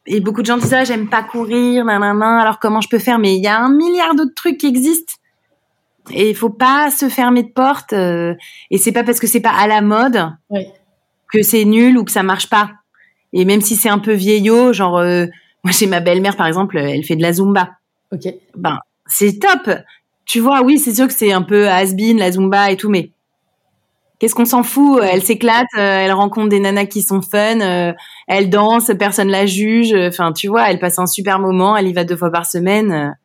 Et 0.07 0.21
beaucoup 0.21 0.41
de 0.41 0.47
gens 0.47 0.57
disent 0.57 0.73
ah 0.73 0.85
j'aime 0.85 1.09
pas 1.09 1.25
courir, 1.25 1.85
nanana, 1.85 2.41
alors 2.41 2.61
comment 2.61 2.81
je 2.81 2.89
peux 2.89 3.01
faire? 3.01 3.19
Mais 3.19 3.35
il 3.35 3.43
y 3.43 3.49
a 3.49 3.61
un 3.61 3.71
milliard 3.75 4.15
d'autres 4.15 4.35
trucs 4.37 4.59
qui 4.59 4.67
existent 4.67 5.15
et 6.11 6.31
il 6.31 6.37
faut 6.37 6.51
pas 6.51 6.91
se 6.91 7.09
fermer 7.09 7.43
de 7.43 7.49
porte. 7.49 7.93
Euh, 7.93 8.35
et 8.71 8.79
c'est 8.79 8.93
pas 8.93 9.05
parce 9.05 9.21
que 9.21 9.27
c'est 9.27 9.41
pas 9.41 9.51
à 9.51 9.67
la 9.67 9.81
mode 9.81 10.31
que 11.33 11.43
c'est 11.43 11.65
nul 11.65 11.99
ou 11.99 12.05
que 12.05 12.13
ça 12.13 12.23
marche 12.23 12.49
pas. 12.49 12.71
Et 13.33 13.45
même 13.45 13.61
si 13.61 13.77
c'est 13.77 13.89
un 13.89 13.99
peu 13.99 14.13
vieillot, 14.13 14.73
genre 14.73 14.99
euh, 14.99 15.27
moi 15.65 15.73
j'ai 15.73 15.87
ma 15.87 16.01
belle-mère 16.01 16.37
par 16.37 16.47
exemple, 16.47 16.79
elle 16.79 17.05
fait 17.05 17.17
de 17.17 17.23
la 17.23 17.33
zumba. 17.33 17.71
Ok. 18.13 18.33
Ben 18.57 18.79
c'est 19.07 19.39
top. 19.39 19.79
Tu 20.25 20.41
vois, 20.41 20.63
oui, 20.63 20.79
c'est 20.79 20.95
sûr 20.95 21.07
que 21.07 21.13
c'est 21.13 21.33
un 21.33 21.43
peu 21.43 21.69
has-been 21.69 22.19
la 22.19 22.33
zumba 22.33 22.71
et 22.73 22.77
tout, 22.77 22.89
mais 22.89 23.11
qu'est-ce 24.19 24.35
qu'on 24.35 24.45
s'en 24.45 24.65
fout? 24.65 25.01
Elle 25.03 25.23
s'éclate, 25.23 25.69
euh, 25.77 25.99
elle 26.05 26.13
rencontre 26.13 26.49
des 26.49 26.59
nanas 26.59 26.87
qui 26.87 27.03
sont 27.03 27.23
fun, 27.23 27.61
euh, 27.61 27.93
elle 28.27 28.51
danse, 28.51 28.91
personne 28.99 29.29
la 29.29 29.47
juge. 29.47 29.95
Enfin, 29.95 30.33
tu 30.33 30.49
vois, 30.49 30.69
elle 30.69 30.81
passe 30.81 30.99
un 30.99 31.07
super 31.07 31.39
moment, 31.39 31.77
elle 31.77 31.87
y 31.87 31.93
va 31.93 32.05
deux 32.05 32.17
fois 32.17 32.33
par 32.33 32.47
semaine 32.47 33.17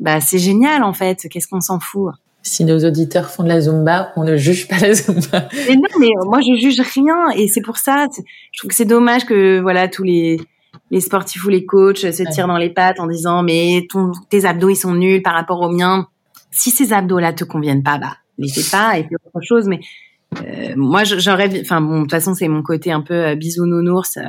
bah 0.00 0.20
c'est 0.20 0.38
génial 0.38 0.82
en 0.82 0.92
fait. 0.92 1.26
Qu'est-ce 1.30 1.48
qu'on 1.48 1.60
s'en 1.60 1.80
fout? 1.80 2.12
Si 2.42 2.64
nos 2.64 2.78
auditeurs 2.84 3.30
font 3.30 3.42
de 3.42 3.48
la 3.48 3.60
zumba, 3.60 4.12
on 4.16 4.24
ne 4.24 4.36
juge 4.36 4.68
pas 4.68 4.78
la 4.78 4.94
zumba. 4.94 5.48
Mais 5.68 5.76
non, 5.76 5.88
mais 5.98 6.10
moi 6.24 6.40
je 6.40 6.58
juge 6.58 6.80
rien 6.80 7.30
et 7.36 7.48
c'est 7.48 7.60
pour 7.60 7.78
ça. 7.78 8.06
Je 8.52 8.58
trouve 8.58 8.70
que 8.70 8.74
c'est 8.74 8.84
dommage 8.84 9.26
que 9.26 9.60
voilà 9.60 9.88
tous 9.88 10.04
les 10.04 10.40
les 10.90 11.00
sportifs 11.00 11.44
ou 11.44 11.48
les 11.48 11.66
coachs 11.66 11.98
se 11.98 12.32
tirent 12.32 12.46
dans 12.46 12.56
les 12.56 12.70
pattes 12.70 13.00
en 13.00 13.06
disant 13.06 13.42
mais 13.42 13.86
ton, 13.90 14.12
tes 14.30 14.44
abdos 14.44 14.70
ils 14.70 14.76
sont 14.76 14.94
nuls 14.94 15.22
par 15.22 15.34
rapport 15.34 15.60
aux 15.60 15.70
miens. 15.70 16.06
Si 16.50 16.70
ces 16.70 16.92
abdos 16.92 17.18
là 17.18 17.32
te 17.32 17.44
conviennent 17.44 17.82
pas, 17.82 17.98
bah 17.98 18.16
les 18.38 18.48
fais 18.48 18.70
pas 18.70 18.98
et 18.98 19.04
puis 19.04 19.16
autre 19.16 19.44
chose. 19.44 19.66
Mais 19.66 19.80
euh, 20.40 20.74
moi 20.76 21.04
j'aurais, 21.04 21.60
enfin 21.60 21.80
bon 21.80 21.96
de 21.96 22.00
toute 22.02 22.12
façon 22.12 22.34
c'est 22.34 22.48
mon 22.48 22.62
côté 22.62 22.92
un 22.92 23.00
peu 23.00 23.14
euh, 23.14 23.34
bisounours. 23.34 24.16
Euh, 24.16 24.22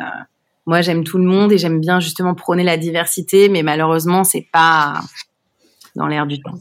moi 0.66 0.82
j'aime 0.82 1.04
tout 1.04 1.18
le 1.18 1.24
monde 1.24 1.52
et 1.52 1.58
j'aime 1.58 1.80
bien 1.80 2.00
justement 2.00 2.36
prôner 2.36 2.64
la 2.64 2.78
diversité, 2.78 3.50
mais 3.50 3.64
malheureusement 3.64 4.24
c'est 4.24 4.48
pas 4.52 5.02
dans 5.96 6.08
l'air 6.08 6.26
du 6.26 6.42
temps. 6.42 6.58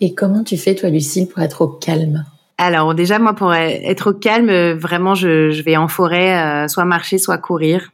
Et 0.00 0.14
comment 0.14 0.44
tu 0.44 0.56
fais, 0.56 0.74
toi, 0.74 0.88
Lucille, 0.88 1.28
pour 1.28 1.42
être 1.42 1.62
au 1.62 1.68
calme? 1.68 2.24
Alors, 2.56 2.94
déjà, 2.94 3.18
moi, 3.18 3.34
pour 3.34 3.54
être 3.54 4.10
au 4.10 4.14
calme, 4.14 4.50
vraiment, 4.72 5.14
je, 5.14 5.62
vais 5.62 5.76
en 5.76 5.88
forêt, 5.88 6.64
euh, 6.64 6.68
soit 6.68 6.84
marcher, 6.84 7.18
soit 7.18 7.38
courir. 7.38 7.92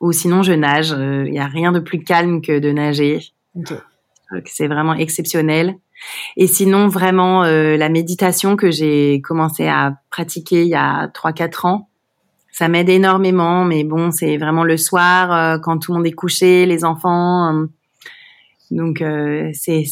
Ou 0.00 0.10
sinon, 0.10 0.42
je 0.42 0.52
nage. 0.52 0.88
Il 0.88 0.94
euh, 0.94 1.30
n'y 1.30 1.38
a 1.38 1.46
rien 1.46 1.70
de 1.70 1.78
plus 1.78 2.02
calme 2.02 2.42
que 2.42 2.58
de 2.58 2.72
nager. 2.72 3.20
C'est 4.46 4.66
vraiment 4.66 4.94
exceptionnel. 4.94 5.76
Et 6.36 6.48
sinon, 6.48 6.88
vraiment, 6.88 7.44
euh, 7.44 7.76
la 7.76 7.88
méditation 7.88 8.56
que 8.56 8.72
j'ai 8.72 9.20
commencé 9.22 9.68
à 9.68 9.94
pratiquer 10.10 10.62
il 10.62 10.68
y 10.68 10.74
a 10.74 11.06
3-4 11.08 11.66
ans, 11.68 11.88
ça 12.50 12.66
m'aide 12.66 12.88
énormément. 12.88 13.64
Mais 13.64 13.84
bon, 13.84 14.10
c'est 14.10 14.36
vraiment 14.36 14.64
le 14.64 14.76
soir, 14.78 15.60
quand 15.60 15.78
tout 15.78 15.92
le 15.92 15.98
monde 15.98 16.06
est 16.06 16.12
couché, 16.12 16.66
les 16.66 16.84
enfants 16.84 17.66
donc 18.72 19.02
euh, 19.02 19.50
c'est 19.54 19.84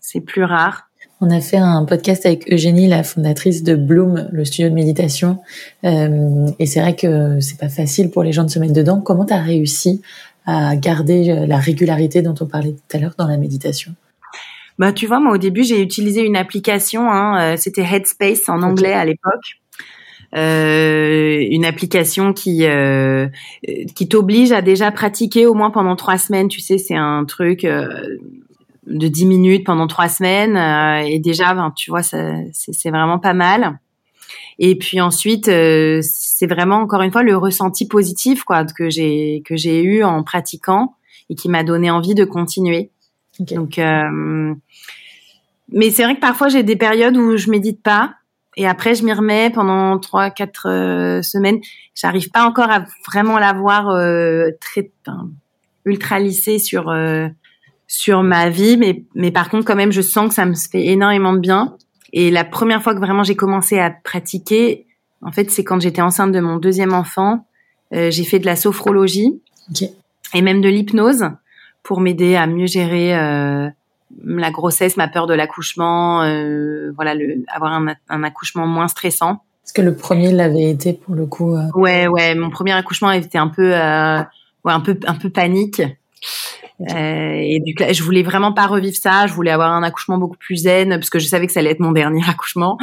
c'est 0.00 0.20
plus 0.20 0.44
rare. 0.44 0.84
On 1.20 1.30
a 1.30 1.40
fait 1.40 1.56
un 1.56 1.84
podcast 1.84 2.24
avec 2.26 2.50
Eugénie, 2.52 2.86
la 2.86 3.02
fondatrice 3.02 3.64
de 3.64 3.74
Bloom, 3.74 4.28
le 4.30 4.44
studio 4.44 4.68
de 4.68 4.74
méditation. 4.74 5.40
Euh, 5.84 6.46
et 6.60 6.66
c'est 6.66 6.80
vrai 6.80 6.94
que 6.94 7.40
c'est 7.40 7.58
pas 7.58 7.68
facile 7.68 8.10
pour 8.10 8.22
les 8.22 8.30
gens 8.30 8.44
de 8.44 8.50
se 8.50 8.60
mettre 8.60 8.72
dedans. 8.72 9.00
Comment 9.00 9.24
tu 9.24 9.32
as 9.32 9.42
réussi 9.42 10.00
à 10.46 10.76
garder 10.76 11.30
euh, 11.30 11.46
la 11.46 11.58
régularité 11.58 12.22
dont 12.22 12.36
on 12.40 12.46
parlait 12.46 12.72
tout 12.72 12.96
à 12.96 13.00
l'heure 13.00 13.14
dans 13.18 13.26
la 13.26 13.36
méditation? 13.36 13.94
Bah, 14.78 14.92
tu 14.92 15.06
vois, 15.06 15.18
moi 15.18 15.32
au 15.32 15.38
début 15.38 15.64
j'ai 15.64 15.82
utilisé 15.82 16.24
une 16.24 16.36
application. 16.36 17.10
Hein, 17.10 17.56
C'était 17.56 17.82
Headspace 17.82 18.48
en 18.48 18.62
anglais 18.62 18.92
à 18.92 19.04
l'époque. 19.04 19.58
Euh, 20.36 21.42
une 21.50 21.64
application 21.64 22.34
qui 22.34 22.66
euh, 22.66 23.28
qui 23.94 24.08
t'oblige 24.08 24.52
à 24.52 24.60
déjà 24.60 24.90
pratiquer 24.90 25.46
au 25.46 25.54
moins 25.54 25.70
pendant 25.70 25.96
trois 25.96 26.18
semaines. 26.18 26.48
Tu 26.48 26.60
sais, 26.60 26.76
c'est 26.76 26.96
un 26.96 27.24
truc 27.24 27.64
euh, 27.64 28.18
de 28.86 29.08
dix 29.08 29.24
minutes 29.24 29.64
pendant 29.64 29.86
trois 29.86 30.08
semaines 30.08 30.56
et 31.06 31.18
déjà, 31.18 31.54
ben, 31.54 31.72
tu 31.74 31.90
vois, 31.90 32.02
c'est 32.02 32.90
vraiment 32.90 33.18
pas 33.18 33.32
mal. 33.32 33.78
Et 34.58 34.76
puis 34.76 35.00
ensuite, 35.00 35.46
c'est 35.46 36.46
vraiment 36.46 36.76
encore 36.76 37.00
une 37.02 37.12
fois 37.12 37.22
le 37.22 37.36
ressenti 37.36 37.86
positif 37.86 38.44
quoi 38.44 38.64
que 38.64 38.90
j'ai 38.90 39.42
que 39.46 39.56
j'ai 39.56 39.82
eu 39.82 40.02
en 40.04 40.22
pratiquant 40.24 40.94
et 41.30 41.36
qui 41.36 41.48
m'a 41.48 41.64
donné 41.64 41.90
envie 41.90 42.14
de 42.14 42.24
continuer. 42.24 42.90
Donc, 43.40 43.78
mais 45.70 45.90
c'est 45.90 46.02
vrai 46.02 46.16
que 46.16 46.20
parfois 46.20 46.48
j'ai 46.48 46.62
des 46.62 46.76
périodes 46.76 47.16
où 47.16 47.36
je 47.36 47.50
médite 47.50 47.82
pas 47.82 48.17
et 48.58 48.66
après, 48.66 48.96
je 48.96 49.04
m'y 49.04 49.12
remets 49.12 49.50
pendant 49.50 50.00
trois, 50.00 50.30
quatre 50.30 50.68
euh, 50.68 51.22
semaines. 51.22 51.60
J'arrive 51.94 52.28
pas 52.30 52.44
encore 52.44 52.68
à 52.68 52.84
vraiment 53.06 53.38
l'avoir 53.38 53.88
euh, 53.90 54.50
très 54.60 54.90
ultra 55.84 56.18
lissé 56.18 56.58
sur 56.58 56.88
euh, 56.88 57.28
sur 57.86 58.24
ma 58.24 58.50
vie, 58.50 58.76
mais 58.76 59.04
mais 59.14 59.30
par 59.30 59.48
contre, 59.48 59.64
quand 59.64 59.76
même, 59.76 59.92
je 59.92 60.00
sens 60.00 60.28
que 60.28 60.34
ça 60.34 60.44
me 60.44 60.54
fait 60.54 60.86
énormément 60.86 61.32
de 61.32 61.38
bien. 61.38 61.76
Et 62.12 62.32
la 62.32 62.44
première 62.44 62.82
fois 62.82 62.94
que 62.94 62.98
vraiment 62.98 63.22
j'ai 63.22 63.36
commencé 63.36 63.78
à 63.78 63.90
pratiquer, 63.90 64.86
en 65.22 65.30
fait, 65.30 65.52
c'est 65.52 65.62
quand 65.62 65.78
j'étais 65.78 66.02
enceinte 66.02 66.32
de 66.32 66.40
mon 66.40 66.56
deuxième 66.56 66.94
enfant. 66.94 67.46
j'ai 67.92 68.24
fait 68.24 68.40
de 68.40 68.46
la 68.46 68.56
sophrologie 68.56 69.40
et 70.34 70.42
même 70.42 70.60
de 70.60 70.68
l'hypnose 70.68 71.30
pour 71.84 72.00
m'aider 72.00 72.34
à 72.34 72.48
mieux 72.48 72.66
gérer 72.66 73.14
la 74.24 74.50
grossesse, 74.50 74.96
ma 74.96 75.08
peur 75.08 75.26
de 75.26 75.34
l'accouchement, 75.34 76.22
euh, 76.22 76.92
voilà, 76.94 77.14
le, 77.14 77.44
avoir 77.48 77.72
un, 77.72 77.94
un, 78.08 78.22
accouchement 78.22 78.66
moins 78.66 78.88
stressant. 78.88 79.42
Est-ce 79.64 79.72
que 79.72 79.82
le 79.82 79.94
premier 79.94 80.32
l'avait 80.32 80.70
été 80.70 80.94
pour 80.94 81.14
le 81.14 81.26
coup 81.26 81.54
euh... 81.54 81.68
Ouais, 81.74 82.06
ouais, 82.06 82.34
mon 82.34 82.50
premier 82.50 82.72
accouchement 82.72 83.10
était 83.10 83.38
un 83.38 83.48
peu, 83.48 83.74
euh, 83.74 84.18
ouais, 84.64 84.72
un 84.72 84.80
peu, 84.80 84.98
un 85.06 85.14
peu 85.14 85.28
panique. 85.30 85.82
Euh, 86.80 87.34
et 87.34 87.60
du 87.60 87.74
coup, 87.74 87.84
je 87.90 88.02
voulais 88.02 88.22
vraiment 88.22 88.52
pas 88.52 88.66
revivre 88.66 88.96
ça. 88.96 89.26
Je 89.26 89.32
voulais 89.32 89.50
avoir 89.50 89.72
un 89.72 89.82
accouchement 89.82 90.18
beaucoup 90.18 90.36
plus 90.36 90.56
zen 90.56 90.90
parce 90.90 91.10
que 91.10 91.18
je 91.18 91.26
savais 91.26 91.46
que 91.46 91.52
ça 91.52 91.60
allait 91.60 91.72
être 91.72 91.80
mon 91.80 91.92
dernier 91.92 92.22
accouchement. 92.28 92.78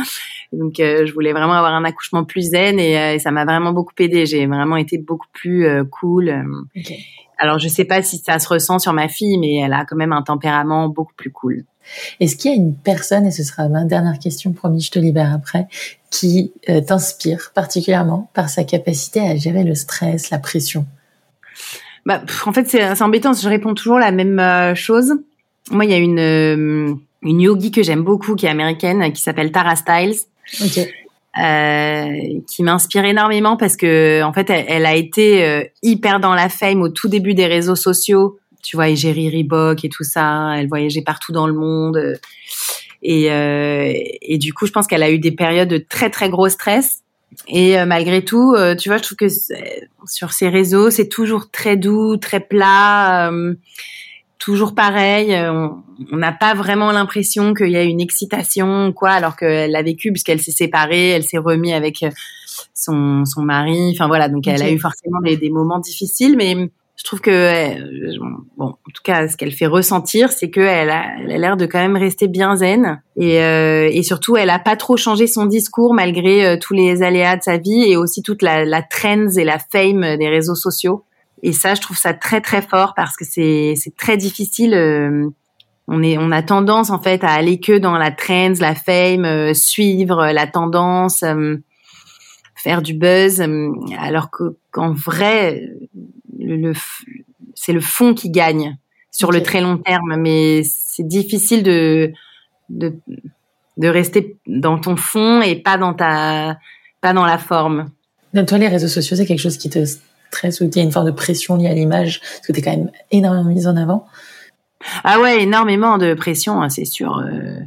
Donc, 0.52 0.80
euh, 0.80 1.06
je 1.06 1.14
voulais 1.14 1.32
vraiment 1.32 1.54
avoir 1.54 1.74
un 1.74 1.86
accouchement 1.86 2.24
plus 2.24 2.50
zen 2.52 2.80
et, 2.80 2.98
euh, 2.98 3.20
ça 3.20 3.32
m'a 3.32 3.46
vraiment 3.46 3.72
beaucoup 3.72 3.94
aidé. 4.00 4.26
J'ai 4.26 4.46
vraiment 4.48 4.78
été 4.78 4.98
beaucoup 4.98 5.28
plus 5.34 5.68
cool. 5.92 6.46
Okay. 6.76 7.00
Alors, 7.38 7.60
je 7.60 7.68
sais 7.68 7.86
pas 7.86 8.02
si 8.02 8.18
ça 8.18 8.40
se 8.40 8.48
ressent 8.48 8.80
sur 8.80 8.94
ma 8.94 9.08
fille, 9.08 9.38
mais 9.38 9.56
elle 9.56 9.74
a 9.74 9.86
quand 9.86 9.96
même 9.96 10.14
un 10.14 10.22
tempérament 10.22 10.90
beaucoup 10.90 11.14
plus 11.16 11.32
cool. 11.32 11.66
Est-ce 12.20 12.36
qu'il 12.36 12.52
y 12.52 12.54
a 12.54 12.58
une 12.58 12.76
personne, 12.76 13.26
et 13.26 13.32
ce 13.32 13.44
sera 13.44 13.68
ma 13.70 13.84
dernière 13.84 14.20
question, 14.20 14.54
promis, 14.54 14.82
je 14.82 14.92
te 14.92 15.00
libère 15.00 15.34
après, 15.34 15.68
qui 16.10 16.54
euh, 16.70 16.82
t'inspire 16.82 17.52
particulièrement 17.54 18.30
par 18.34 18.50
sa 18.50 18.64
capacité 18.64 19.20
à 19.20 19.36
gérer 19.36 19.64
le 19.64 19.76
stress, 19.76 20.30
la 20.30 20.40
pression? 20.40 20.86
Bah, 22.06 22.22
En 22.46 22.54
fait, 22.54 22.68
c'est 22.70 23.02
embêtant, 23.02 23.34
je 23.34 23.48
réponds 23.50 23.74
toujours 23.74 24.00
la 24.00 24.12
même 24.12 24.40
euh, 24.40 24.76
chose. 24.76 25.14
Moi, 25.72 25.86
il 25.86 25.92
y 25.92 25.94
a 25.94 25.98
une, 25.98 26.20
euh, 26.20 26.94
une 27.22 27.42
yogi 27.42 27.72
que 27.72 27.84
j'aime 27.84 28.04
beaucoup, 28.04 28.36
qui 28.36 28.46
est 28.46 28.50
américaine, 28.50 29.12
qui 29.14 29.22
s'appelle 29.22 29.52
Tara 29.52 29.76
Styles. 29.76 30.16
Okay. 30.64 30.92
Euh, 31.38 32.40
qui 32.48 32.64
m'inspire 32.64 33.04
énormément 33.04 33.58
parce 33.58 33.76
que 33.76 34.24
en 34.24 34.32
fait 34.32 34.50
elle, 34.50 34.86
a 34.86 34.96
été 34.96 35.44
euh, 35.46 35.66
hyper 35.84 36.22
dans 36.22 36.34
la 36.34 36.48
fame 36.48 36.82
au 36.82 36.88
tout 36.88 37.10
début 37.10 37.34
des 37.34 37.46
réseaux 37.46 37.76
sociaux. 37.76 38.40
Tu 38.64 38.78
vois 38.78 38.88
Égérie 38.88 39.30
Reebok 39.30 39.84
et 39.84 39.90
tout 39.90 40.06
ça 40.06 40.54
elle 40.56 40.70
voyageait 40.70 41.02
partout 41.02 41.34
dans 41.34 41.46
le 41.46 41.52
monde. 41.52 42.18
Et 43.04 43.34
euh, 43.34 43.92
et 44.22 44.38
du 44.38 44.54
coup 44.54 44.66
je 44.66 44.72
pense 44.72 44.88
qu'elle 44.88 45.04
a 45.04 45.12
eu 45.12 45.20
des 45.20 45.34
périodes 45.34 45.68
de 45.68 45.78
très 45.78 46.10
très 46.10 46.30
gros 46.30 46.48
stress. 46.48 47.02
Et 47.50 47.84
malgré 47.84 48.24
tout, 48.24 48.56
tu 48.80 48.88
vois, 48.88 48.98
je 48.98 49.04
trouve 49.04 49.18
que 49.18 49.28
sur 50.06 50.32
ces 50.32 50.48
réseaux, 50.48 50.90
c'est 50.90 51.10
toujours 51.10 51.52
très 51.52 51.76
doux, 51.76 52.16
très 52.16 52.40
plat 52.40 53.30
toujours 54.40 54.76
pareil. 54.76 55.34
Euh, 55.34 55.68
on 56.12 56.18
n'a 56.18 56.32
pas 56.32 56.54
vraiment 56.54 56.92
l'impression 56.92 57.54
qu'il 57.54 57.70
y 57.70 57.78
a 57.78 57.84
une 57.84 58.02
excitation 58.02 58.88
ou 58.88 58.94
quoi, 58.94 59.12
alors 59.12 59.36
qu'elle 59.36 59.72
l'a 59.72 59.82
vécu 59.82 60.12
puisqu'elle 60.12 60.42
s'est 60.42 60.52
séparée, 60.52 61.10
elle 61.10 61.24
s'est 61.24 61.38
remise 61.38 61.74
avec 61.74 62.04
euh, 62.04 62.10
son, 62.74 63.26
son 63.26 63.42
mari. 63.42 63.92
Enfin 63.94 64.08
voilà, 64.08 64.30
donc 64.30 64.48
elle 64.48 64.62
a 64.62 64.70
eu 64.70 64.80
forcément 64.80 65.20
des, 65.22 65.38
des, 65.38 65.50
moments 65.50 65.80
difficiles, 65.80 66.36
mais 66.38 66.70
je 66.98 67.04
trouve 67.04 67.22
que 67.22 67.32
euh, 67.32 68.18
bon, 68.58 68.68
en 68.68 68.92
tout 68.94 69.04
cas, 69.04 69.28
ce 69.28 69.38
qu'elle 69.38 69.52
fait 69.52 69.68
ressentir, 69.68 70.32
c'est 70.32 70.50
qu'elle 70.50 70.90
a, 70.90 71.06
elle 71.20 71.32
a 71.32 71.38
l'air 71.38 71.58
de 71.58 71.66
quand 71.66 71.80
même 71.80 71.98
rester 71.98 72.28
bien 72.28 72.58
zen 72.58 73.02
et, 73.16 73.36
et 73.38 74.04
surtout, 74.04 74.38
elle 74.38 74.50
a 74.50 74.60
pas 74.60 74.76
trop 74.76 74.98
changé 74.98 75.28
son 75.28 75.46
discours 75.46 75.94
malgré 75.94 76.58
tous 76.60 76.74
les 76.74 77.04
aléas 77.04 77.38
de 77.38 77.44
sa 77.44 77.58
vie 77.58 77.84
et 77.84 77.98
aussi 77.98 78.22
toute 78.22 78.42
la, 78.42 78.66
la 78.66 78.82
trends 78.82 79.30
et 79.38 79.44
la 79.44 79.60
fame 79.60 80.18
des 80.18 80.30
réseaux 80.30 80.56
sociaux. 80.56 81.04
Et 81.46 81.54
ça, 81.54 81.76
je 81.76 81.82
trouve 81.82 81.96
ça 81.96 82.16
très 82.16 82.42
très 82.42 82.64
fort 82.64 82.96
parce 82.96 83.16
que 83.16 83.24
c'est 83.24 83.76
c'est 83.78 83.96
très 83.96 84.18
difficile. 84.18 84.74
Euh, 84.74 85.30
on 85.88 86.02
est 86.02 86.18
on 86.18 86.32
a 86.32 86.42
tendance 86.42 86.90
en 86.90 87.00
fait 87.00 87.24
à 87.24 87.30
aller 87.30 87.60
que 87.60 87.78
dans 87.78 88.00
la 88.00 88.10
trends, 88.10 88.54
la 88.60 88.74
fame, 88.74 89.26
euh, 89.26 89.54
suivre 89.54 90.32
la 90.32 90.48
tendance, 90.48 91.22
euh, 91.22 91.58
faire 92.56 92.82
du 92.82 92.96
buzz, 92.96 93.46
alors 94.00 94.32
qu'en 94.72 94.94
vrai, 94.94 95.70
le, 96.40 96.74
c'est 97.54 97.74
le 97.74 97.80
fond 97.80 98.16
qui 98.16 98.32
gagne 98.32 98.76
sur 99.12 99.32
le 99.32 99.44
très 99.44 99.62
long 99.62 99.78
terme. 99.78 100.16
Mais 100.18 100.64
c'est 100.64 101.08
difficile 101.08 101.62
de, 101.62 102.12
de 102.70 102.96
de 103.78 103.88
rester 103.88 104.36
dans 104.48 104.80
ton 104.80 104.96
fond 104.96 105.44
et 105.44 105.56
pas 105.56 105.78
dans 105.78 105.94
ta 105.94 106.58
pas 107.02 107.14
dans 107.14 107.26
la 107.26 107.38
forme. 107.38 107.92
Toi, 108.48 108.58
les 108.58 108.68
réseaux 108.68 108.88
sociaux, 108.88 109.16
c'est 109.16 109.28
quelque 109.28 109.40
chose 109.40 109.58
qui 109.58 109.70
te 109.70 109.86
stress 110.30 110.62
ou 110.62 110.66
il 110.66 110.76
y 110.76 110.80
a 110.80 110.84
une 110.84 110.92
forme 110.92 111.06
de 111.06 111.12
pression 111.12 111.56
liée 111.56 111.68
à 111.68 111.74
l'image 111.74 112.20
Parce 112.20 112.48
que 112.48 112.54
tu 112.54 112.60
es 112.60 112.62
quand 112.62 112.72
même 112.72 112.92
énormément 113.12 113.50
mise 113.50 113.68
en 113.68 113.76
avant. 113.76 114.06
Ah 115.04 115.20
ouais, 115.20 115.42
énormément 115.42 115.98
de 115.98 116.14
pression, 116.14 116.62
hein, 116.62 116.70
c'est 116.70 116.86
sûr. 116.86 117.18
Euh, 117.20 117.60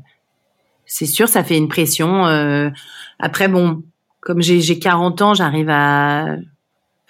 c'est 0.86 1.06
sûr, 1.06 1.28
ça 1.28 1.44
fait 1.44 1.56
une 1.56 1.68
pression. 1.68 2.26
Euh, 2.26 2.70
après, 3.18 3.48
bon, 3.48 3.82
comme 4.20 4.40
j'ai 4.42 4.78
40 4.78 5.22
ans, 5.22 5.34
j'arrive 5.34 5.68
à... 5.70 6.36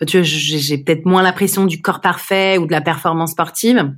tu 0.07 0.18
vois, 0.18 0.24
j'ai 0.24 0.78
peut-être 0.78 1.05
moins 1.05 1.22
la 1.22 1.32
pression 1.32 1.66
du 1.66 1.80
corps 1.80 2.01
parfait 2.01 2.59
ou 2.59 2.66
de 2.66 2.72
la 2.72 2.80
performance 2.80 3.32
sportive. 3.32 3.92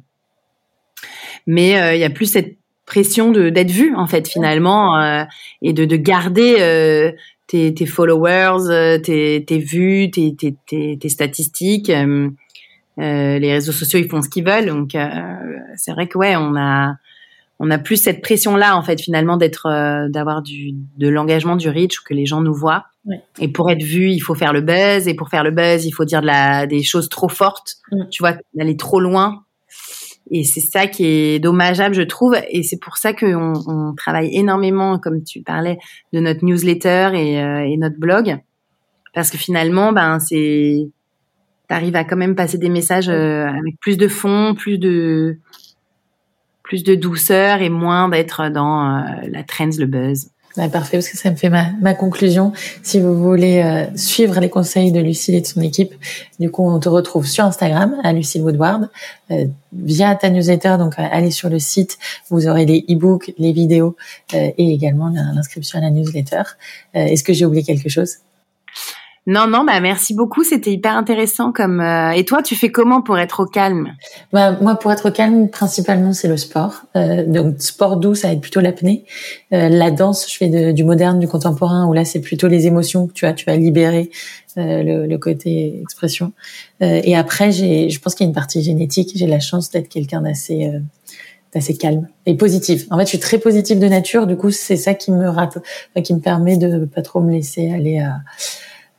Mais 1.47 1.81
euh, 1.81 1.95
il 1.95 2.01
y 2.01 2.05
a 2.05 2.11
plus 2.11 2.27
cette 2.27 2.59
pression 2.87 3.31
de 3.31 3.51
d'être 3.51 3.71
vu 3.71 3.95
en 3.95 4.09
fait 4.09 4.27
finalement 4.27 5.25
et 5.63 5.73
de, 5.73 5.85
de 5.85 5.97
garder 5.97 7.15
tes, 7.51 7.75
tes 7.75 7.87
followers, 7.87 8.71
euh, 8.71 8.99
tes, 8.99 9.45
tes 9.45 9.59
vues, 9.59 10.09
tes, 10.11 10.37
tes, 10.37 10.97
tes 10.97 11.09
statistiques. 11.09 11.91
Euh, 11.91 12.31
euh, 13.01 13.39
les 13.41 13.53
réseaux 13.53 13.73
sociaux, 13.73 13.99
ils 13.99 14.09
font 14.09 14.23
ce 14.23 14.29
qu'ils 14.29 14.45
veulent. 14.45 14.67
Donc, 14.67 14.97
c'est 15.77 15.93
vrai 15.93 16.07
que 16.07 16.17
ouais, 16.17 16.37
on 16.37 16.57
a 16.57 16.95
on 17.63 17.71
a 17.71 17.79
plus 17.79 17.97
cette 17.97 18.23
pression 18.23 18.57
là 18.57 18.75
en 18.75 18.83
fait 18.83 18.99
finalement 18.99 19.37
d'être 19.37 19.69
d'avoir 20.09 20.41
du 20.41 20.73
de 20.97 21.09
l'engagement 21.09 21.57
du 21.57 21.69
reach 21.69 22.01
que 22.01 22.15
les 22.15 22.25
gens 22.25 22.41
nous 22.41 22.55
voient 22.55 22.87
et 23.39 23.49
pour 23.49 23.71
être 23.71 23.83
vu 23.83 24.09
il 24.11 24.21
faut 24.21 24.35
faire 24.35 24.55
le 24.55 24.63
buzz 24.63 25.07
et 25.07 25.13
pour 25.13 25.29
faire 25.29 25.45
le 25.45 25.51
buzz 25.51 25.85
il 25.85 25.91
faut 25.91 26.07
dire 26.07 26.23
de 26.23 26.27
la 26.27 26.67
des 26.67 26.83
choses 26.83 27.11
trop 27.11 27.29
fortes 27.29 27.77
mm. 27.93 28.09
tu 28.11 28.23
vois 28.23 28.33
d'aller 28.55 28.79
trop 28.79 28.99
loin 28.99 29.45
et 30.31 30.45
c'est 30.45 30.61
ça 30.61 30.87
qui 30.87 31.05
est 31.07 31.39
dommageable, 31.41 31.95
je 31.95 32.03
trouve. 32.03 32.37
Et 32.51 32.63
c'est 32.63 32.79
pour 32.79 32.97
ça 32.97 33.13
qu'on 33.13 33.53
on 33.67 33.95
travaille 33.95 34.37
énormément, 34.37 34.99
comme 34.99 35.23
tu 35.25 35.43
parlais, 35.43 35.79
de 36.13 36.21
notre 36.21 36.45
newsletter 36.45 37.11
et, 37.15 37.43
euh, 37.43 37.67
et 37.67 37.77
notre 37.77 37.99
blog. 37.99 38.39
Parce 39.13 39.31
que 39.31 39.39
finalement, 39.39 39.93
ben, 39.93 40.21
c'est, 40.21 40.89
t'arrives 41.69 41.97
à 41.97 42.05
quand 42.05 42.17
même 42.17 42.37
passer 42.37 42.59
des 42.59 42.69
messages 42.69 43.09
euh, 43.09 43.47
avec 43.47 43.79
plus 43.81 43.97
de 43.97 44.07
fond, 44.07 44.55
plus 44.55 44.79
de, 44.79 45.39
plus 46.63 46.85
de 46.85 46.95
douceur 46.95 47.61
et 47.61 47.71
moins 47.71 48.09
d'être 48.09 48.49
dans 48.51 48.99
euh, 48.99 49.03
la 49.29 49.43
trends, 49.43 49.71
le 49.79 49.87
buzz. 49.87 50.31
Parfait, 50.57 50.97
parce 50.97 51.09
que 51.09 51.17
ça 51.17 51.31
me 51.31 51.37
fait 51.37 51.49
ma, 51.49 51.71
ma 51.81 51.95
conclusion. 51.95 52.53
Si 52.83 52.99
vous 52.99 53.15
voulez 53.17 53.63
euh, 53.63 53.87
suivre 53.97 54.41
les 54.41 54.51
conseils 54.51 54.91
de 54.91 55.01
Lucille 55.01 55.37
et 55.37 55.41
de 55.41 55.47
son 55.47 55.61
équipe, 55.61 55.95
du 56.41 56.51
coup, 56.51 56.69
on 56.69 56.81
te 56.81 56.89
retrouve 56.89 57.25
sur 57.27 57.45
Instagram, 57.45 57.95
à 58.03 58.13
Lucille 58.13 58.43
Woodward, 58.43 58.89
euh, 59.31 59.47
via 59.73 60.15
ta 60.17 60.29
newsletter. 60.29 60.77
Donc, 60.79 60.99
euh, 60.99 61.05
allez 61.11 61.31
sur 61.31 61.49
le 61.51 61.61
site, 61.61 61.99
vous 62.31 62.49
aurez 62.49 62.67
les 62.67 62.85
e-books, 62.91 63.33
les 63.39 63.53
vidéos 63.53 63.97
et 64.33 64.73
également 64.73 65.09
l'inscription 65.09 65.79
à 65.79 65.83
la 65.83 65.91
newsletter. 65.91 66.43
Est-ce 66.95 67.23
que 67.23 67.33
j'ai 67.33 67.45
oublié 67.45 67.63
quelque 67.63 67.89
chose? 67.89 68.17
Non, 69.31 69.47
non, 69.47 69.63
bah 69.65 69.79
merci 69.79 70.13
beaucoup, 70.13 70.43
c'était 70.43 70.73
hyper 70.73 70.97
intéressant. 70.97 71.53
Comme 71.53 71.81
euh, 71.81 72.11
et 72.11 72.25
toi, 72.25 72.43
tu 72.43 72.57
fais 72.57 72.73
comment 72.73 73.01
pour 73.01 73.17
être 73.17 73.45
au 73.45 73.47
calme? 73.47 73.95
Bah, 74.33 74.59
moi, 74.61 74.75
pour 74.75 74.91
être 74.91 75.09
au 75.09 75.13
calme, 75.13 75.49
principalement 75.49 76.13
c'est 76.13 76.27
le 76.27 76.37
sport. 76.37 76.83
Euh, 76.97 77.25
donc 77.25 77.63
sport 77.63 77.97
doux, 77.97 78.17
ça 78.17 78.27
va 78.27 78.35
être 78.35 78.41
plutôt 78.41 78.61
l'apnée. 78.61 79.05
Euh, 79.53 79.69
la 79.69 79.93
danse, 79.93 80.29
je 80.29 80.37
fais 80.37 80.73
du 80.73 80.83
moderne, 80.83 81.21
du 81.21 81.29
contemporain, 81.29 81.87
où 81.87 81.93
là 81.93 82.05
c'est 82.05 82.21
plutôt 82.21 82.49
les 82.49 82.67
émotions 82.67 83.07
que 83.07 83.13
tu 83.13 83.25
as, 83.25 83.33
tu 83.33 83.47
vas 83.47 83.57
libérer 83.57 84.11
le, 84.57 85.07
le, 85.07 85.19
côté 85.19 85.79
expression. 85.81 86.33
et 86.81 87.15
après, 87.15 87.53
j'ai, 87.53 87.89
je 87.89 88.01
pense 88.01 88.17
qu'il 88.17 88.25
y 88.25 88.27
a 88.27 88.31
une 88.31 88.35
partie 88.35 88.63
génétique. 88.63 89.13
J'ai 89.15 89.29
la 89.29 89.39
chance 89.39 89.71
d'être 89.71 89.89
quelqu'un 89.89 90.23
d'assez 90.23 90.73
assez 91.55 91.77
calme 91.77 92.09
et 92.27 92.35
positif. 92.35 92.87
En 92.91 92.99
fait, 92.99 93.05
je 93.05 93.11
suis 93.11 93.19
très 93.19 93.39
positive 93.39 93.79
de 93.79 93.87
nature. 93.87 94.27
Du 94.27 94.37
coup, 94.37 94.51
c'est 94.51 94.77
ça 94.77 94.95
qui 94.95 95.11
me 95.11 95.29
rate, 95.29 95.59
qui 96.03 96.15
me 96.15 96.21
permet 96.21 96.57
de 96.57 96.85
pas 96.85 97.03
trop 97.03 97.21
me 97.21 97.33
laisser 97.33 97.71
aller 97.71 97.99
à 97.99 98.09
euh, 98.09 98.19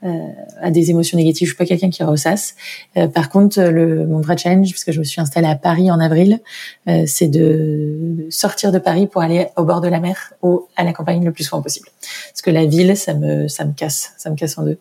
à 0.04 0.72
des 0.72 0.90
émotions 0.90 1.18
négatives. 1.18 1.48
Je 1.48 1.54
suis 1.54 1.58
pas 1.58 1.66
quelqu'un 1.66 1.90
qui 1.90 2.04
ressasse. 2.04 2.56
Euh, 2.98 3.08
par 3.08 3.30
contre, 3.30 3.62
le, 3.62 4.06
mon 4.08 4.22
vrai 4.22 4.38
challenge, 4.38 4.72
parce 4.72 4.84
que 4.84 4.92
je 4.92 5.00
me 5.00 5.04
suis 5.04 5.22
installée 5.22 5.48
à 5.48 5.56
Paris 5.56 5.92
en 5.92 6.00
avril, 6.00 6.40
euh, 6.88 7.04
c'est 7.06 7.28
de 7.28 8.28
sortir 8.30 8.72
de 8.72 8.80
Paris 8.80 9.08
pour 9.08 9.22
aller 9.22 9.48
au 9.58 9.64
bord 9.64 9.82
de 9.82 9.88
la 9.88 10.00
mer 10.00 10.34
ou 10.42 10.68
à 10.76 10.84
la 10.84 10.94
campagne 10.94 11.24
le 11.24 11.32
plus 11.32 11.44
souvent 11.44 11.62
possible. 11.62 11.88
Parce 12.32 12.42
que 12.42 12.52
la 12.52 12.66
ville, 12.66 12.96
ça 12.98 13.14
me, 13.14 13.48
ça 13.48 13.66
me 13.66 13.74
casse, 13.74 14.14
ça 14.18 14.30
me 14.30 14.36
casse 14.36 14.58
en 14.58 14.64
deux. 14.64 14.78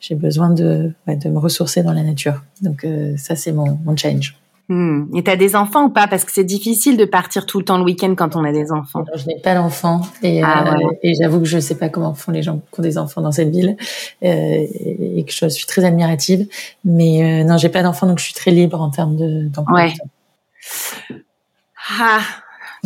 J'ai 0.00 0.14
besoin 0.14 0.50
de, 0.50 0.92
de 1.06 1.28
me 1.28 1.38
ressourcer 1.38 1.82
dans 1.82 1.92
la 1.92 2.02
nature. 2.02 2.42
Donc 2.62 2.86
ça, 3.16 3.36
c'est 3.36 3.52
mon, 3.52 3.78
mon 3.84 3.96
challenge. 3.96 4.36
Hmm. 4.70 5.06
Et 5.14 5.22
t'as 5.22 5.36
des 5.36 5.56
enfants 5.56 5.84
ou 5.84 5.88
pas? 5.88 6.06
Parce 6.08 6.24
que 6.24 6.32
c'est 6.32 6.44
difficile 6.44 6.98
de 6.98 7.06
partir 7.06 7.46
tout 7.46 7.58
le 7.58 7.64
temps 7.64 7.78
le 7.78 7.84
week-end 7.84 8.14
quand 8.14 8.36
on 8.36 8.44
a 8.44 8.52
des 8.52 8.70
enfants. 8.70 9.02
je 9.14 9.26
n'ai 9.26 9.40
pas 9.40 9.54
d'enfants 9.54 10.02
et, 10.22 10.42
ah, 10.42 10.74
euh, 10.74 10.90
et 11.02 11.14
j'avoue 11.14 11.38
que 11.38 11.46
je 11.46 11.56
ne 11.56 11.62
sais 11.62 11.76
pas 11.76 11.88
comment 11.88 12.12
font 12.12 12.32
les 12.32 12.42
gens 12.42 12.60
qui 12.72 12.80
ont 12.80 12.82
des 12.82 12.98
enfants 12.98 13.22
dans 13.22 13.32
cette 13.32 13.48
ville 13.48 13.76
euh, 14.22 14.26
et 14.26 15.24
que 15.26 15.32
je 15.32 15.48
suis 15.48 15.64
très 15.64 15.86
admirative. 15.86 16.46
Mais 16.84 17.42
euh, 17.42 17.44
non, 17.44 17.56
j'ai 17.56 17.70
pas 17.70 17.82
d'enfants 17.82 18.06
donc 18.06 18.18
je 18.18 18.24
suis 18.24 18.34
très 18.34 18.50
libre 18.50 18.80
en 18.80 18.90
termes 18.90 19.16
de. 19.16 19.50
Ouais. 19.72 19.94
Ah, 21.98 22.20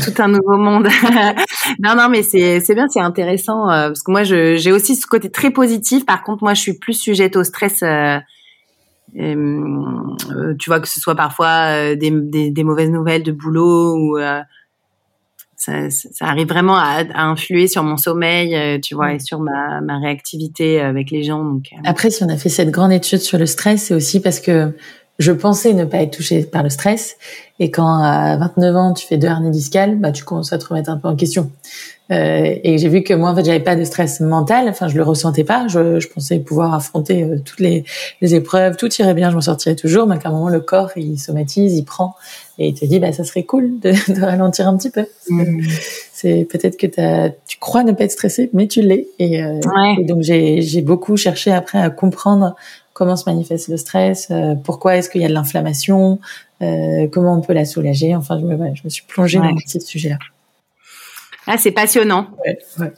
tout 0.01 0.23
un 0.23 0.29
nouveau 0.29 0.57
monde. 0.57 0.89
non, 1.81 1.95
non, 1.97 2.09
mais 2.09 2.23
c'est 2.23 2.61
c'est 2.61 2.75
bien, 2.75 2.87
c'est 2.89 3.01
intéressant 3.01 3.69
euh, 3.69 3.89
parce 3.89 4.03
que 4.03 4.11
moi, 4.11 4.23
j'ai 4.23 4.73
aussi 4.73 4.97
ce 4.97 5.07
côté 5.07 5.31
très 5.31 5.51
positif. 5.51 6.07
Par 6.07 6.23
contre, 6.23 6.43
moi, 6.43 6.55
je 6.55 6.61
suis 6.61 6.75
plus 6.75 6.95
sujette 6.95 7.37
au 7.37 7.45
stress 7.45 7.83
euh, 7.83 8.19
tu 9.15 10.71
vois 10.71 10.81
que 10.81 10.89
ce 10.89 11.01
soit 11.01 11.15
parfois 11.15 11.71
euh, 11.71 11.97
des, 11.97 12.11
des, 12.11 12.51
des, 12.51 12.65
mauvaises 12.65 12.91
nouvelles 12.91 13.23
de 13.23 13.33
boulot 13.33 13.95
ou 13.95 14.19
euh, 14.19 14.41
ça, 15.57 15.91
ça, 15.91 16.27
arrive 16.27 16.49
vraiment 16.49 16.77
à, 16.77 17.05
à, 17.15 17.25
influer 17.25 17.69
sur 17.69 17.83
mon 17.85 17.97
sommeil, 17.97 18.81
tu 18.81 18.95
vois, 18.95 19.15
et 19.15 19.19
sur 19.19 19.39
ma, 19.39 19.81
ma 19.81 19.99
réactivité 19.99 20.81
avec 20.81 21.11
les 21.11 21.23
gens. 21.23 21.45
Donc, 21.45 21.67
Après, 21.85 22.11
si 22.11 22.25
on 22.25 22.29
a 22.29 22.37
fait 22.37 22.49
cette 22.49 22.71
grande 22.71 22.93
étude 22.93 23.21
sur 23.21 23.39
le 23.39 23.47
stress, 23.47 23.85
c'est 23.85 23.95
aussi 23.95 24.21
parce 24.21 24.41
que 24.41 24.73
je 25.19 25.33
pensais 25.33 25.73
ne 25.73 25.85
pas 25.85 25.99
être 25.99 26.17
touchée 26.17 26.45
par 26.45 26.63
le 26.63 26.71
stress. 26.71 27.17
Et 27.59 27.71
quand 27.71 28.03
à 28.03 28.37
29 28.39 28.77
ans, 28.77 28.93
tu 28.95 29.07
fais 29.07 29.19
deux 29.19 29.29
hernies 29.29 29.51
discales, 29.51 29.97
bah, 29.97 30.11
tu 30.11 30.25
commences 30.25 30.53
à 30.53 30.59
te 30.59 30.67
remettre 30.67 30.91
un 30.91 30.97
peu 30.97 31.09
en 31.09 31.17
question. 31.17 31.51
Euh, 32.13 32.55
et 32.63 32.79
j'ai 32.79 32.89
vu 32.89 33.03
que 33.03 33.15
moi, 33.15 33.31
en 33.31 33.35
fait, 33.35 33.45
j'avais 33.45 33.61
pas 33.61 33.75
de 33.75 33.85
stress 33.85 34.21
mental. 34.21 34.69
Enfin, 34.69 34.89
je 34.89 34.97
le 34.97 35.03
ressentais 35.03 35.45
pas. 35.45 35.67
Je, 35.69 35.99
je 35.99 36.09
pensais 36.09 36.39
pouvoir 36.39 36.75
affronter 36.75 37.25
euh, 37.25 37.39
toutes 37.45 37.61
les, 37.61 37.85
les, 38.21 38.35
épreuves, 38.35 38.77
tout 38.77 38.93
irait 38.95 39.15
bien, 39.15 39.31
je 39.31 39.35
m'en 39.35 39.41
sortirais 39.41 39.77
toujours. 39.77 40.07
Mais 40.07 40.17
à 40.23 40.29
un 40.29 40.33
moment, 40.33 40.49
le 40.49 40.61
corps, 40.61 40.91
il 40.97 41.19
somatise, 41.19 41.75
il 41.75 41.85
prend 41.85 42.15
et 42.59 42.69
il 42.69 42.75
te 42.75 42.85
dit, 42.85 42.99
bah, 42.99 43.13
ça 43.13 43.25
serait 43.25 43.45
cool 43.45 43.81
de, 43.81 43.91
de 44.13 44.21
ralentir 44.21 44.69
un 44.69 44.77
petit 44.77 44.91
peu. 44.91 45.07
Mmh. 45.31 45.63
C'est 46.13 46.47
peut-être 46.49 46.77
que 46.77 46.87
tu 47.47 47.59
crois 47.59 47.83
ne 47.83 47.93
pas 47.93 48.05
être 48.05 48.13
stressé, 48.13 48.51
mais 48.53 48.69
tu 48.69 48.83
l'es. 48.83 49.09
Et, 49.19 49.43
euh, 49.43 49.59
et, 49.99 50.05
donc, 50.05 50.23
j'ai 50.23 50.83
beaucoup 50.83 51.17
cherché 51.17 51.51
après 51.51 51.79
à 51.79 51.91
comprendre 51.91 52.55
comment 52.93 53.17
se 53.17 53.29
manifeste 53.29 53.69
le 53.69 53.77
stress, 53.77 54.29
euh, 54.31 54.55
pourquoi 54.55 54.97
est-ce 54.97 55.09
qu'il 55.09 55.23
y 55.23 55.25
a 55.25 55.29
de 55.29 55.33
l'inflammation, 55.33 56.21
euh, 56.63 57.09
comment 57.11 57.37
on 57.37 57.41
peut 57.41 57.55
la 57.55 57.65
soulager. 57.65 58.15
Enfin, 58.15 58.39
je 58.39 58.45
me, 58.45 58.57
je 58.75 58.83
me 58.85 58.91
suis 58.91 59.05
plongée 59.05 59.39
dans 59.39 59.57
ce 59.67 59.81
sujet-là. 59.81 60.19
Ah, 61.47 61.57
c'est 61.59 61.73
passionnant. 61.73 62.29
Ouais, 62.47 62.59
ouais. 62.79 62.93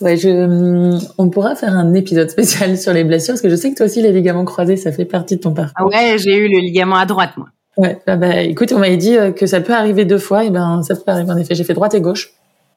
ouais 0.00 0.16
je, 0.16 0.98
on 1.18 1.28
pourra 1.28 1.54
faire 1.54 1.74
un 1.74 1.92
épisode 1.94 2.30
spécial 2.30 2.78
sur 2.78 2.92
les 2.92 3.04
blessures 3.04 3.34
parce 3.34 3.42
que 3.42 3.50
je 3.50 3.56
sais 3.56 3.70
que 3.70 3.76
toi 3.76 3.86
aussi 3.86 4.00
les 4.00 4.12
ligaments 4.12 4.44
croisés, 4.44 4.76
ça 4.76 4.92
fait 4.92 5.04
partie 5.04 5.36
de 5.36 5.40
ton 5.40 5.52
parcours. 5.52 5.90
Ah 5.92 6.12
ouais, 6.12 6.18
j'ai 6.18 6.36
eu 6.36 6.48
le 6.48 6.58
ligament 6.58 6.96
à 6.96 7.06
droite 7.06 7.36
moi. 7.36 7.48
Ouais, 7.76 7.98
bah, 8.06 8.16
bah 8.16 8.40
écoute, 8.40 8.72
on 8.72 8.78
m'avait 8.78 8.96
dit 8.96 9.16
euh, 9.16 9.32
que 9.32 9.46
ça 9.46 9.60
peut 9.60 9.74
arriver 9.74 10.04
deux 10.04 10.18
fois, 10.18 10.44
et 10.44 10.50
ben 10.50 10.82
ça 10.82 10.94
peut 10.94 11.02
arriver 11.06 11.30
en 11.30 11.36
effet. 11.36 11.54
J'ai 11.54 11.64
fait 11.64 11.74
droite 11.74 11.94
et 11.94 12.00
gauche. 12.00 12.30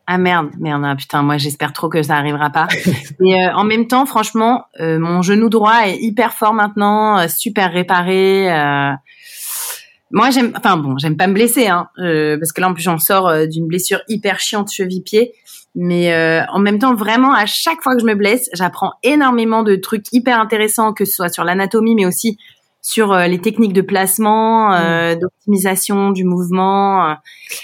Ah 0.05 0.17
merde, 0.17 0.49
merde, 0.59 0.83
ah, 0.85 0.95
putain, 0.95 1.21
moi 1.23 1.37
j'espère 1.37 1.71
trop 1.71 1.87
que 1.87 2.03
ça 2.03 2.15
arrivera 2.15 2.49
pas. 2.49 2.67
Mais 3.19 3.47
euh, 3.47 3.53
en 3.55 3.63
même 3.63 3.87
temps, 3.87 4.05
franchement, 4.05 4.65
euh, 4.79 4.99
mon 4.99 5.21
genou 5.21 5.49
droit 5.49 5.87
est 5.87 5.97
hyper 5.97 6.33
fort 6.33 6.53
maintenant, 6.53 7.27
super 7.27 7.71
réparé. 7.71 8.49
Moi 10.13 10.29
j'aime, 10.29 10.53
enfin 10.55 10.77
bon, 10.77 10.97
j'aime 10.97 11.17
pas 11.17 11.27
me 11.27 11.33
blesser, 11.33 11.67
hein, 11.67 11.89
parce 11.97 12.53
que 12.53 12.61
là 12.61 12.69
en 12.69 12.73
plus 12.73 12.83
j'en 12.83 12.99
sors 12.99 13.47
d'une 13.47 13.67
blessure 13.67 13.99
hyper 14.07 14.39
chiante 14.39 14.71
cheville-pied. 14.71 15.33
Mais 15.75 16.15
en 16.49 16.59
même 16.59 16.77
temps, 16.77 16.93
vraiment, 16.93 17.33
à 17.33 17.47
chaque 17.47 17.81
fois 17.81 17.95
que 17.95 18.01
je 18.01 18.05
me 18.05 18.13
blesse, 18.13 18.47
j'apprends 18.53 18.93
énormément 19.01 19.63
de 19.63 19.75
trucs 19.75 20.05
hyper 20.13 20.39
intéressants, 20.39 20.93
que 20.93 21.03
ce 21.03 21.13
soit 21.13 21.29
sur 21.29 21.43
l'anatomie, 21.43 21.95
mais 21.95 22.05
aussi 22.05 22.37
sur 22.83 23.13
euh, 23.13 23.27
les 23.27 23.39
techniques 23.39 23.73
de 23.73 23.81
placement, 23.81 24.73
euh, 24.73 25.15
mm. 25.15 25.19
d'optimisation 25.19 26.11
du 26.11 26.25
mouvement. 26.25 27.09
Euh, 27.09 27.13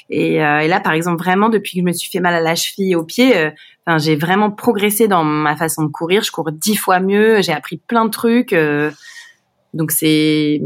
et, 0.09 0.35
et, 0.35 0.67
là, 0.67 0.79
par 0.79 0.93
exemple, 0.93 1.21
vraiment, 1.21 1.49
depuis 1.49 1.73
que 1.73 1.79
je 1.79 1.85
me 1.85 1.91
suis 1.91 2.09
fait 2.09 2.21
mal 2.21 2.33
à 2.33 2.39
la 2.39 2.55
cheville 2.55 2.93
et 2.93 2.95
au 2.95 3.03
pied, 3.03 3.51
enfin, 3.85 3.97
j'ai 3.99 4.15
vraiment 4.15 4.49
progressé 4.49 5.07
dans 5.07 5.23
ma 5.23 5.55
façon 5.55 5.83
de 5.83 5.89
courir. 5.89 6.23
Je 6.23 6.31
cours 6.31 6.51
dix 6.51 6.75
fois 6.75 6.99
mieux. 6.99 7.41
J'ai 7.41 7.51
appris 7.51 7.77
plein 7.77 8.05
de 8.05 8.09
trucs. 8.09 8.55
donc 9.73 9.91
c'est 9.91 10.61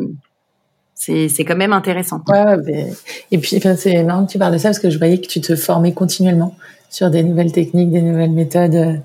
c'est 1.06 1.46
quand 1.46 1.56
même 1.56 1.74
intéressant. 1.74 2.22
Ouais, 2.28 2.92
et 3.32 3.38
puis 3.38 3.58
enfin, 3.58 3.76
c'est 3.76 4.04
marrant 4.04 4.26
que 4.26 4.32
tu 4.32 4.40
parles 4.40 4.54
de 4.54 4.58
ça 4.58 4.70
parce 4.70 4.80
que 4.80 4.90
je 4.90 4.98
voyais 4.98 5.20
que 5.20 5.28
tu 5.28 5.42
te 5.42 5.56
formais 5.56 5.94
continuellement 5.94 6.56
sur 6.90 7.10
des 7.10 7.24
nouvelles 7.24 7.52
techniques, 7.52 7.92
des 7.92 8.02
nouvelles 8.02 8.32
méthodes. 8.32 9.02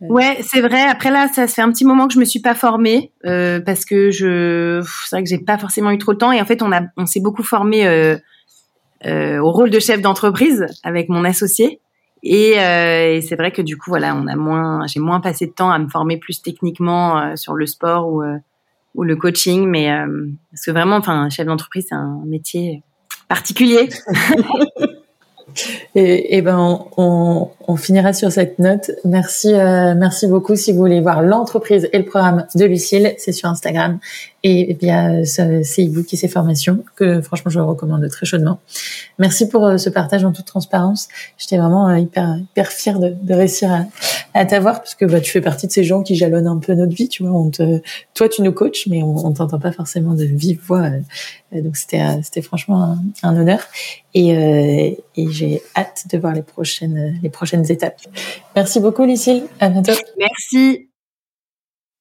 Ouais, 0.00 0.38
c'est 0.42 0.60
vrai. 0.60 0.82
Après 0.82 1.10
là, 1.10 1.28
ça 1.32 1.46
fait 1.48 1.62
un 1.62 1.72
petit 1.72 1.84
moment 1.84 2.06
que 2.06 2.14
je 2.14 2.20
me 2.20 2.24
suis 2.24 2.40
pas 2.40 2.54
formée 2.54 3.10
euh, 3.26 3.60
parce 3.60 3.84
que 3.84 4.10
je, 4.10 4.80
c'est 5.08 5.16
vrai 5.16 5.24
que 5.24 5.28
j'ai 5.28 5.38
pas 5.38 5.58
forcément 5.58 5.90
eu 5.90 5.98
trop 5.98 6.12
le 6.12 6.18
temps. 6.18 6.32
Et 6.32 6.40
en 6.40 6.44
fait, 6.44 6.62
on 6.62 6.70
a, 6.72 6.82
on 6.96 7.06
s'est 7.06 7.20
beaucoup 7.20 7.42
formé 7.42 7.86
euh, 7.86 8.16
euh, 9.06 9.38
au 9.38 9.50
rôle 9.50 9.70
de 9.70 9.80
chef 9.80 10.00
d'entreprise 10.00 10.66
avec 10.84 11.08
mon 11.08 11.24
associé. 11.24 11.80
Et, 12.22 12.58
euh, 12.58 13.14
et 13.14 13.20
c'est 13.20 13.36
vrai 13.36 13.52
que 13.52 13.62
du 13.62 13.76
coup, 13.76 13.90
voilà, 13.90 14.14
on 14.14 14.26
a 14.26 14.36
moins, 14.36 14.86
j'ai 14.86 15.00
moins 15.00 15.20
passé 15.20 15.46
de 15.46 15.52
temps 15.52 15.70
à 15.70 15.78
me 15.78 15.88
former 15.88 16.16
plus 16.16 16.42
techniquement 16.42 17.18
euh, 17.18 17.36
sur 17.36 17.54
le 17.54 17.66
sport 17.66 18.08
ou 18.08 18.22
euh, 18.22 18.36
ou 18.94 19.04
le 19.04 19.16
coaching. 19.16 19.66
Mais 19.66 19.88
parce 20.50 20.64
que 20.64 20.70
vraiment, 20.70 20.96
enfin, 20.96 21.28
chef 21.30 21.46
d'entreprise, 21.46 21.86
c'est 21.88 21.94
un 21.94 22.22
métier 22.26 22.82
particulier. 23.28 23.88
Et, 25.94 26.42
ben 26.42 26.86
on, 26.96 27.50
on, 27.66 27.76
finira 27.76 28.12
sur 28.12 28.30
cette 28.30 28.58
note. 28.58 28.90
Merci, 29.04 29.52
euh, 29.54 29.94
merci 29.96 30.26
beaucoup. 30.26 30.56
Si 30.56 30.72
vous 30.72 30.78
voulez 30.78 31.00
voir 31.00 31.22
l'entreprise 31.22 31.88
et 31.92 31.98
le 31.98 32.04
programme 32.04 32.46
de 32.54 32.64
Lucille, 32.64 33.14
c'est 33.18 33.32
sur 33.32 33.48
Instagram 33.48 33.98
et 34.44 34.76
via 34.80 35.24
ce, 35.24 35.62
ces 35.62 35.86
e-books 35.86 36.12
et 36.14 36.16
ces 36.16 36.28
formations 36.28 36.84
que 36.94 37.20
franchement 37.20 37.50
je 37.50 37.58
recommande 37.58 38.08
très 38.08 38.24
chaudement. 38.24 38.60
Merci 39.18 39.48
pour 39.48 39.66
euh, 39.66 39.78
ce 39.78 39.90
partage 39.90 40.24
en 40.24 40.32
toute 40.32 40.44
transparence. 40.44 41.08
J'étais 41.38 41.58
vraiment 41.58 41.88
euh, 41.88 41.98
hyper 41.98 42.36
hyper 42.38 42.68
fière 42.68 42.98
de, 43.00 43.14
de 43.20 43.34
réussir 43.34 43.72
à, 43.72 43.86
à 44.34 44.44
t'avoir 44.44 44.78
parce 44.78 44.94
que 44.94 45.04
bah, 45.04 45.20
tu 45.20 45.30
fais 45.32 45.40
partie 45.40 45.66
de 45.66 45.72
ces 45.72 45.82
gens 45.82 46.02
qui 46.02 46.14
jalonnent 46.14 46.46
un 46.46 46.58
peu 46.58 46.74
notre 46.74 46.94
vie. 46.94 47.08
Tu 47.08 47.24
vois, 47.24 47.32
on 47.32 47.50
te, 47.50 47.80
toi 48.14 48.28
tu 48.28 48.42
nous 48.42 48.52
coaches, 48.52 48.86
mais 48.88 49.02
on, 49.02 49.26
on 49.26 49.32
t'entend 49.32 49.58
pas 49.58 49.72
forcément 49.72 50.14
de 50.14 50.24
vive 50.24 50.60
voix. 50.64 50.88
donc 51.52 51.76
c'était 51.76 52.02
c'était 52.22 52.42
franchement 52.42 52.82
un, 52.82 52.98
un, 53.22 53.36
honneur 53.36 53.60
et, 54.14 54.98
et 55.16 55.30
j'ai 55.30 55.62
hâte 55.76 56.04
de 56.12 56.18
voir 56.18 56.34
les 56.34 56.42
prochaines 56.42 57.18
les 57.22 57.30
prochaines 57.30 57.70
étapes. 57.70 58.00
Merci 58.54 58.80
beaucoup 58.80 59.04
Lucille. 59.04 59.44
À 59.58 59.68
bientôt. 59.68 59.92
Merci. 60.18 60.88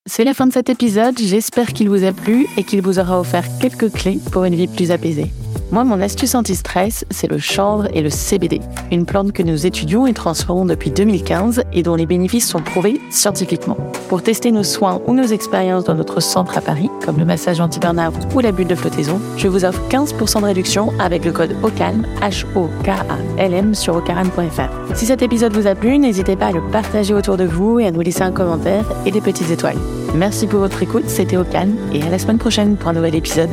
C'est 0.09 0.23
la 0.23 0.33
fin 0.33 0.47
de 0.47 0.53
cet 0.53 0.69
épisode, 0.69 1.19
j'espère 1.19 1.73
qu'il 1.73 1.89
vous 1.89 2.05
a 2.05 2.13
plu 2.13 2.47
et 2.55 2.63
qu'il 2.63 2.81
vous 2.81 2.97
aura 2.97 3.19
offert 3.19 3.43
quelques 3.59 3.91
clés 3.91 4.19
pour 4.31 4.45
une 4.45 4.55
vie 4.55 4.67
plus 4.67 4.89
apaisée. 4.91 5.33
Moi, 5.69 5.83
mon 5.83 5.99
astuce 5.99 6.33
anti-stress, 6.33 7.03
c'est 7.11 7.29
le 7.29 7.39
chanvre 7.39 7.87
et 7.93 8.01
le 8.01 8.09
CBD, 8.09 8.61
une 8.89 9.05
plante 9.05 9.33
que 9.33 9.43
nous 9.43 9.65
étudions 9.65 10.07
et 10.07 10.13
transformons 10.13 10.65
depuis 10.65 10.91
2015 10.91 11.63
et 11.73 11.83
dont 11.83 11.95
les 11.95 12.05
bénéfices 12.05 12.47
sont 12.47 12.61
prouvés 12.61 13.01
scientifiquement. 13.09 13.75
Pour 14.07 14.23
tester 14.23 14.51
nos 14.51 14.63
soins 14.63 15.01
ou 15.07 15.13
nos 15.13 15.25
expériences 15.25 15.83
dans 15.83 15.95
notre 15.95 16.21
centre 16.21 16.57
à 16.57 16.61
Paris, 16.61 16.89
comme 17.03 17.17
le 17.17 17.25
massage 17.25 17.59
anti-burnout 17.59 18.13
ou 18.33 18.39
la 18.39 18.53
bulle 18.53 18.67
de 18.67 18.75
flottaison, 18.75 19.19
je 19.35 19.49
vous 19.49 19.65
offre 19.65 19.81
15% 19.89 20.39
de 20.39 20.45
réduction 20.45 20.93
avec 20.99 21.25
le 21.25 21.33
code 21.33 21.55
OCALM, 21.61 22.05
H-O-K-A-L-M 22.21 23.75
sur 23.75 23.97
ocaran.fr. 23.97 24.95
Si 24.95 25.05
cet 25.05 25.21
épisode 25.21 25.53
vous 25.53 25.67
a 25.67 25.75
plu, 25.75 25.99
n'hésitez 25.99 26.37
pas 26.37 26.47
à 26.47 26.51
le 26.53 26.61
partager 26.71 27.13
autour 27.13 27.35
de 27.35 27.43
vous 27.43 27.81
et 27.81 27.87
à 27.87 27.91
nous 27.91 28.01
laisser 28.01 28.21
un 28.21 28.31
commentaire 28.31 28.85
et 29.05 29.11
des 29.11 29.21
petites 29.21 29.51
étoiles. 29.51 29.77
Merci 30.15 30.47
pour 30.47 30.59
votre 30.59 30.81
écoute, 30.81 31.09
c'était 31.09 31.35
Ocalm 31.35 31.75
et 31.93 32.03
à 32.03 32.09
la 32.09 32.19
semaine 32.19 32.37
prochaine 32.37 32.77
pour 32.77 32.87
un 32.87 32.93
nouvel 32.93 33.15
épisode. 33.15 33.49